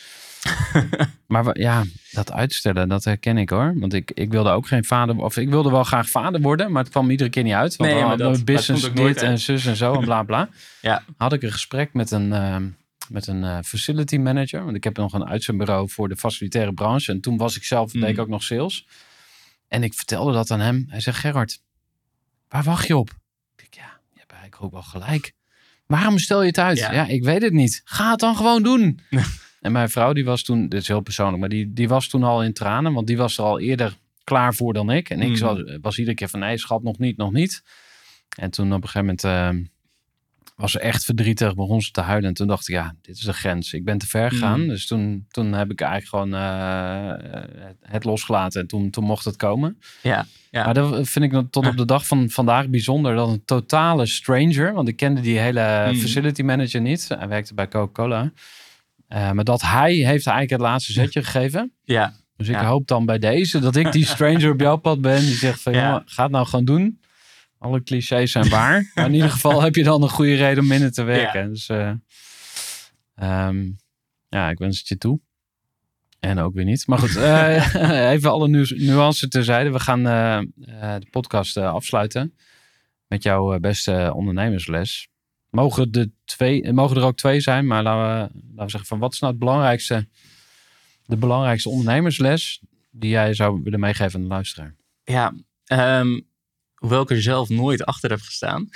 maar 1.26 1.58
ja, 1.58 1.84
dat 2.10 2.32
uitstellen, 2.32 2.88
dat 2.88 3.04
herken 3.04 3.36
ik 3.38 3.50
hoor. 3.50 3.72
Want 3.78 3.92
ik, 3.94 4.10
ik 4.14 4.30
wilde 4.30 4.50
ook 4.50 4.66
geen 4.66 4.84
vader. 4.84 5.16
Of 5.16 5.36
ik 5.36 5.48
wilde 5.48 5.70
wel 5.70 5.84
graag 5.84 6.10
vader 6.10 6.40
worden. 6.40 6.72
Maar 6.72 6.82
het 6.82 6.92
kwam 6.92 7.10
iedere 7.10 7.30
keer 7.30 7.42
niet 7.42 7.52
uit. 7.52 7.76
Want 7.76 7.90
Nee, 7.92 8.02
maar 8.04 8.16
dat- 8.16 8.44
business 8.44 8.90
nooit 8.92 9.14
dit 9.14 9.22
en 9.22 9.38
zus 9.38 9.66
en 9.66 9.76
zo 9.76 9.94
en 9.94 10.00
bla 10.04 10.22
bla. 10.22 10.48
Ja. 10.80 11.02
Had 11.16 11.32
ik 11.32 11.42
een 11.42 11.52
gesprek 11.52 11.92
met 11.92 12.10
een. 12.10 12.32
ehm, 12.32 12.66
met 13.08 13.26
een 13.26 13.44
eh, 13.44 13.58
facility 13.64 14.16
manager. 14.16 14.64
Want 14.64 14.76
ik 14.76 14.84
heb 14.84 14.96
nog 14.96 15.12
een 15.12 15.26
uitzendbureau 15.26 15.88
voor 15.90 16.08
de 16.08 16.16
facilitaire 16.16 16.72
branche. 16.72 17.12
En 17.12 17.20
toen 17.20 17.36
was 17.36 17.56
ik 17.56 17.64
zelf, 17.64 17.92
deed 17.92 18.02
ik 18.02 18.14
Mm. 18.16 18.20
ook 18.22 18.28
nog 18.28 18.42
sales. 18.42 18.86
En 19.68 19.82
ik 19.82 19.94
vertelde 19.94 20.32
dat 20.32 20.50
aan 20.50 20.60
hem. 20.60 20.84
Hij 20.88 21.00
zegt, 21.00 21.18
Gerard, 21.18 21.62
waar 22.48 22.62
wacht 22.62 22.86
je 22.86 22.96
op? 22.96 23.10
Ik 23.10 23.16
denk, 23.56 23.74
ja, 23.74 23.98
je 24.12 24.18
hebt 24.18 24.32
eigenlijk 24.32 24.62
ook 24.62 24.72
wel 24.72 24.82
gelijk. 24.82 25.32
Waarom 25.86 26.18
stel 26.18 26.40
je 26.40 26.46
het 26.46 26.58
uit? 26.58 26.78
Ja. 26.78 26.92
Ja. 26.92 27.06
ik 27.06 27.24
weet 27.24 27.42
het 27.42 27.52
niet. 27.52 27.80
Ga 27.84 28.10
het 28.10 28.20
dan 28.20 28.36
gewoon 28.36 28.62
doen. 28.62 29.00
en 29.60 29.72
mijn 29.72 29.90
vrouw, 29.90 30.12
die 30.12 30.24
was 30.24 30.42
toen, 30.42 30.68
dit 30.68 30.80
is 30.80 30.88
heel 30.88 31.00
persoonlijk, 31.00 31.38
maar 31.38 31.48
die, 31.48 31.72
die 31.72 31.88
was 31.88 32.08
toen 32.08 32.22
al 32.22 32.42
in 32.42 32.52
tranen. 32.52 32.92
Want 32.92 33.06
die 33.06 33.16
was 33.16 33.38
er 33.38 33.44
al 33.44 33.60
eerder 33.60 33.96
klaar 34.24 34.54
voor 34.54 34.72
dan 34.72 34.90
ik. 34.90 35.10
En 35.10 35.20
ik 35.20 35.28
Mm. 35.28 35.38
was, 35.40 35.58
was 35.80 35.98
iedere 35.98 36.16
keer 36.16 36.28
van, 36.28 36.40
nee 36.40 36.58
schat, 36.58 36.82
nog 36.82 36.98
niet, 36.98 37.16
nog 37.16 37.32
niet. 37.32 37.62
En 38.38 38.50
toen 38.50 38.66
op 38.72 38.82
een 38.82 38.88
gegeven 38.88 39.00
moment 39.00 39.24
ehm, 39.24 39.64
was 40.56 40.72
ze 40.72 40.80
echt 40.80 41.04
verdrietig, 41.04 41.54
begon 41.54 41.80
ze 41.82 41.90
te 41.90 42.00
huilen. 42.00 42.28
En 42.28 42.34
toen 42.34 42.46
dacht 42.46 42.68
ik, 42.68 42.74
ja, 42.74 42.94
dit 43.02 43.16
is 43.16 43.22
de 43.22 43.32
grens. 43.32 43.72
Ik 43.72 43.84
ben 43.84 43.98
te 43.98 44.06
ver 44.06 44.30
gegaan. 44.30 44.60
Mm. 44.60 44.68
Dus 44.68 44.86
toen, 44.86 45.26
toen 45.30 45.52
heb 45.52 45.70
ik 45.70 45.80
eigenlijk 45.80 46.10
gewoon 46.10 46.34
eh, 46.34 47.32
het- 47.66 47.76
het 47.82 48.04
losgelaten. 48.04 48.60
En 48.60 48.66
toen, 48.66 48.90
toen 48.90 49.04
mocht 49.04 49.24
het 49.24 49.36
komen. 49.36 49.78
Ja, 50.02 50.26
ja. 50.50 50.64
Maar 50.64 50.74
dat 50.74 51.08
vind 51.08 51.32
ik 51.32 51.42
tot 51.50 51.66
op 51.66 51.76
de 51.76 51.84
dag 51.84 52.06
van 52.06 52.30
vandaag 52.30 52.68
bijzonder. 52.68 53.14
Dat 53.14 53.28
een 53.28 53.44
totale 53.44 54.06
stranger, 54.06 54.72
want 54.72 54.88
ik 54.88 54.96
kende 54.96 55.20
die 55.20 55.38
hele 55.38 55.86
Mm. 55.92 55.94
facility 55.96 56.42
manager 56.42 56.80
niet. 56.80 57.08
Hij 57.08 57.28
werkte 57.28 57.54
bij 57.54 57.68
Coca-Cola. 57.68 58.32
Eh, 59.10 59.30
maar 59.30 59.44
dat 59.44 59.60
hij 59.62 59.92
heeft 59.92 60.06
eigenlijk 60.26 60.50
het 60.50 60.60
laatste 60.60 60.92
zetje 60.92 61.22
gegeven. 61.24 61.72
ja, 61.84 62.14
Dus 62.36 62.48
ik 62.48 62.54
Ja. 62.54 62.64
hoop 62.64 62.86
dan 62.86 63.06
bij 63.06 63.18
deze 63.18 63.58
dat 63.58 63.76
ik 63.76 63.92
die 63.92 64.04
stranger 64.06 64.50
op 64.52 64.60
jouw 64.60 64.76
pad 64.76 65.00
ben. 65.00 65.20
Die 65.20 65.34
zegt 65.34 65.62
van, 65.62 65.72
Ja. 65.72 65.86
jongen, 65.88 66.02
ga 66.06 66.22
het 66.22 66.32
nou 66.32 66.46
gewoon 66.46 66.64
doen. 66.64 67.00
Alle 67.58 67.82
clichés 67.82 68.30
zijn 68.32 68.48
waar. 68.48 68.90
maar 68.94 69.06
in 69.06 69.14
ieder 69.14 69.30
geval 69.30 69.62
heb 69.62 69.74
je 69.74 69.82
dan 69.82 70.02
een 70.02 70.08
goede 70.08 70.34
reden 70.34 70.62
om 70.62 70.68
minder 70.68 70.92
te 70.92 71.02
werken. 71.02 71.48
Dus 71.52 71.68
eh, 71.68 71.92
ehm, 73.14 73.70
ja, 74.28 74.50
ik 74.50 74.58
wens 74.58 74.78
het 74.78 74.88
je 74.88 74.98
toe. 74.98 75.20
En 76.20 76.38
ook 76.38 76.54
weer 76.54 76.64
niet. 76.64 76.86
Maar 76.86 76.98
goed, 76.98 77.16
eh, 77.16 78.10
even 78.14 78.30
alle 78.30 78.48
nu 78.48 78.66
nuances 78.76 79.28
terzijde. 79.28 79.70
We 79.70 79.80
gaan 79.80 80.02
de 80.02 81.06
podcast 81.10 81.56
afsluiten 81.56 82.34
met 83.06 83.22
jouw 83.22 83.58
beste 83.58 84.12
ondernemersles. 84.14 85.08
Mogen, 85.50 85.92
de 85.92 86.10
twee, 86.24 86.72
mogen 86.72 86.96
er 86.96 87.02
ook 87.02 87.16
twee 87.16 87.40
zijn, 87.40 87.66
maar 87.66 87.82
laten 87.82 88.02
we, 88.02 88.40
laten 88.48 88.64
we 88.64 88.70
zeggen 88.70 88.88
van 88.88 88.98
wat 88.98 89.12
is 89.12 89.18
nou 89.18 89.32
het 89.32 89.40
belangrijkste, 89.40 90.08
de 91.06 91.16
belangrijkste 91.16 91.68
ondernemersles 91.68 92.60
die 92.90 93.10
jij 93.10 93.34
zou 93.34 93.60
willen 93.62 93.80
meegeven 93.80 94.14
aan 94.14 94.22
de 94.22 94.32
luisteraar? 94.32 94.74
Ja, 95.04 95.34
ehm, 95.64 96.20
hoewel 96.74 97.02
ik 97.02 97.10
er 97.10 97.22
zelf 97.22 97.48
nooit 97.48 97.84
achter 97.84 98.10
heb 98.10 98.20
gestaan, 98.20 98.68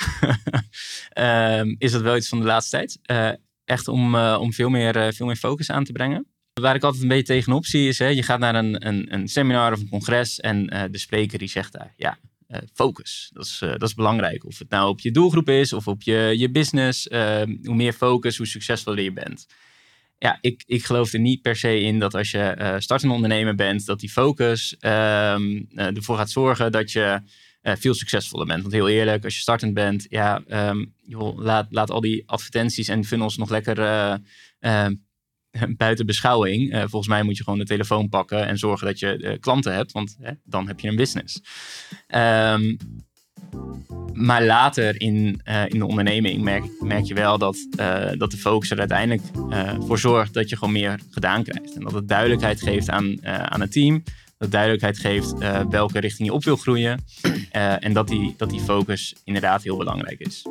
ehm, 1.09 1.75
is 1.79 1.93
dat 1.93 2.03
wel 2.03 2.16
iets 2.16 2.29
van 2.29 2.41
de 2.41 2.47
laatste 2.47 2.77
tijd. 2.77 2.99
Eh, 3.03 3.31
echt 3.64 3.89
om, 3.89 4.14
eh, 4.14 4.37
om 4.41 4.53
veel, 4.53 4.68
meer, 4.68 4.97
eh, 4.97 5.12
veel 5.12 5.27
meer 5.27 5.37
focus 5.37 5.70
aan 5.70 5.85
te 5.85 5.93
brengen. 5.93 6.27
Waar 6.61 6.75
ik 6.75 6.83
altijd 6.83 7.03
een 7.03 7.09
beetje 7.09 7.35
tegenop 7.35 7.66
zie 7.66 7.89
is, 7.89 7.99
hè, 7.99 8.07
je 8.07 8.22
gaat 8.22 8.39
naar 8.39 8.55
een, 8.55 8.87
een, 8.87 9.14
een 9.14 9.29
seminar 9.29 9.72
of 9.72 9.81
een 9.81 9.89
congres 9.89 10.41
en 10.41 10.66
de 10.66 10.99
spreker 10.99 11.39
die 11.39 11.49
zegt 11.49 11.72
daar, 11.72 11.95
ja, 11.97 12.18
focus, 12.73 13.31
dat 13.33 13.45
is, 13.45 13.61
eh, 13.63 13.71
dat 13.71 13.83
is 13.83 13.95
belangrijk. 13.95 14.47
Of 14.47 14.59
het 14.59 14.71
nou 14.71 14.89
op 14.89 15.01
je 15.01 15.11
doelgroep 15.11 15.49
is 15.49 15.73
of 15.73 15.89
op 15.89 16.03
je, 16.03 16.35
je 16.37 16.51
business, 16.51 17.09
ehm, 17.09 17.57
hoe 17.63 17.75
meer 17.75 17.93
focus, 17.93 18.37
hoe 18.37 18.47
succesvoller 18.47 19.03
je 19.03 19.13
bent. 19.13 19.47
Ja, 20.19 20.39
ik, 20.41 20.63
ik 20.67 20.85
geloof 20.85 21.13
er 21.13 21.21
niet 21.21 21.43
per 21.43 21.57
se 21.57 21.81
in 21.81 21.99
dat 21.99 22.15
als 22.15 22.31
je 22.31 22.39
eh 22.39 22.75
startende 22.79 23.15
ondernemer 23.15 23.55
bent, 23.55 23.87
dat 23.87 24.01
die 24.01 24.11
focus 24.11 24.77
ehm, 24.79 25.63
eh, 25.75 25.97
ervoor 25.97 26.17
gaat 26.17 26.31
zorgen 26.31 26.73
dat 26.73 26.93
je 26.93 27.21
eh, 27.65 27.75
veel 27.77 27.95
succesvoller 27.95 28.47
bent. 28.47 28.63
Want 28.63 28.75
heel 28.75 28.89
eerlijk, 28.89 29.25
als 29.25 29.35
je 29.35 29.41
startend 29.41 29.75
bent, 29.75 30.07
ja, 30.09 30.43
ehm, 30.49 30.85
joh, 31.03 31.39
laat, 31.39 31.67
laat 31.71 31.91
al 31.91 32.01
die 32.01 32.23
advertenties 32.27 32.89
en 32.89 33.05
funnels 33.05 33.37
nog 33.37 33.51
lekker 33.51 33.79
eh, 33.79 34.15
eh, 34.59 34.93
buiten 35.77 36.07
beschouwing. 36.07 36.73
Eh, 36.73 36.81
volgens 36.81 37.09
mij 37.09 37.23
moet 37.23 37.37
je 37.37 37.45
gewoon 37.45 37.59
de 37.59 37.65
telefoon 37.65 38.09
pakken 38.09 38.47
en 38.47 38.59
zorgen 38.59 38.87
dat 38.87 38.99
je 38.99 39.17
eh, 39.17 39.41
klanten 39.41 39.75
hebt, 39.75 39.93
want 39.93 40.17
hè, 40.21 40.33
dan 40.45 40.67
heb 40.67 40.81
je 40.81 40.89
een 40.89 40.97
business. 40.97 41.41
Ehm, 42.07 42.77
maar 44.13 44.45
later 44.45 45.01
in, 45.01 45.41
eh, 45.45 45.63
in 45.69 45.79
de 45.79 45.87
onderneming 45.87 46.43
merk, 46.43 46.65
merk 46.81 47.05
je 47.05 47.15
wel 47.15 47.39
dat, 47.39 47.57
eh, 47.77 48.11
dat 48.19 48.31
de 48.31 48.37
focus 48.37 48.71
er 48.71 48.79
uiteindelijk 48.79 49.23
eh, 49.51 49.75
voor 49.81 49.99
zorgt 49.99 50.35
dat 50.35 50.49
je 50.49 50.57
gewoon 50.57 50.73
meer 50.73 51.01
gedaan 51.11 51.43
krijgt. 51.43 51.75
En 51.75 51.83
dat 51.83 51.93
het 51.93 52.09
duidelijkheid 52.09 52.63
geeft 52.63 52.91
aan, 52.91 53.19
eh, 53.21 53.43
aan 53.43 53.61
het 53.61 53.73
team. 53.73 54.03
Dat 54.39 54.51
duidelijkheid 54.51 54.99
geeft 54.99 55.39
eh, 55.39 55.61
welke 55.71 56.01
richting 56.01 56.29
je 56.29 56.35
op 56.35 56.45
wil 56.45 56.57
groeien. 56.57 56.99
Eh, 57.55 57.85
en 57.85 57.93
dat 57.93 58.09
die, 58.09 58.35
dat 58.37 58.51
die 58.51 58.61
focus 58.61 59.15
inderdaad 59.25 59.63
heel 59.63 59.77
belangrijk 59.77 60.21
is. 60.21 60.47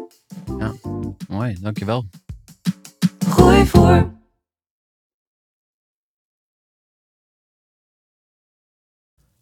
Mooi, 1.28 1.58
dankjewel. 1.62 2.06
Gooi 3.28 3.66
voor. 3.66 4.23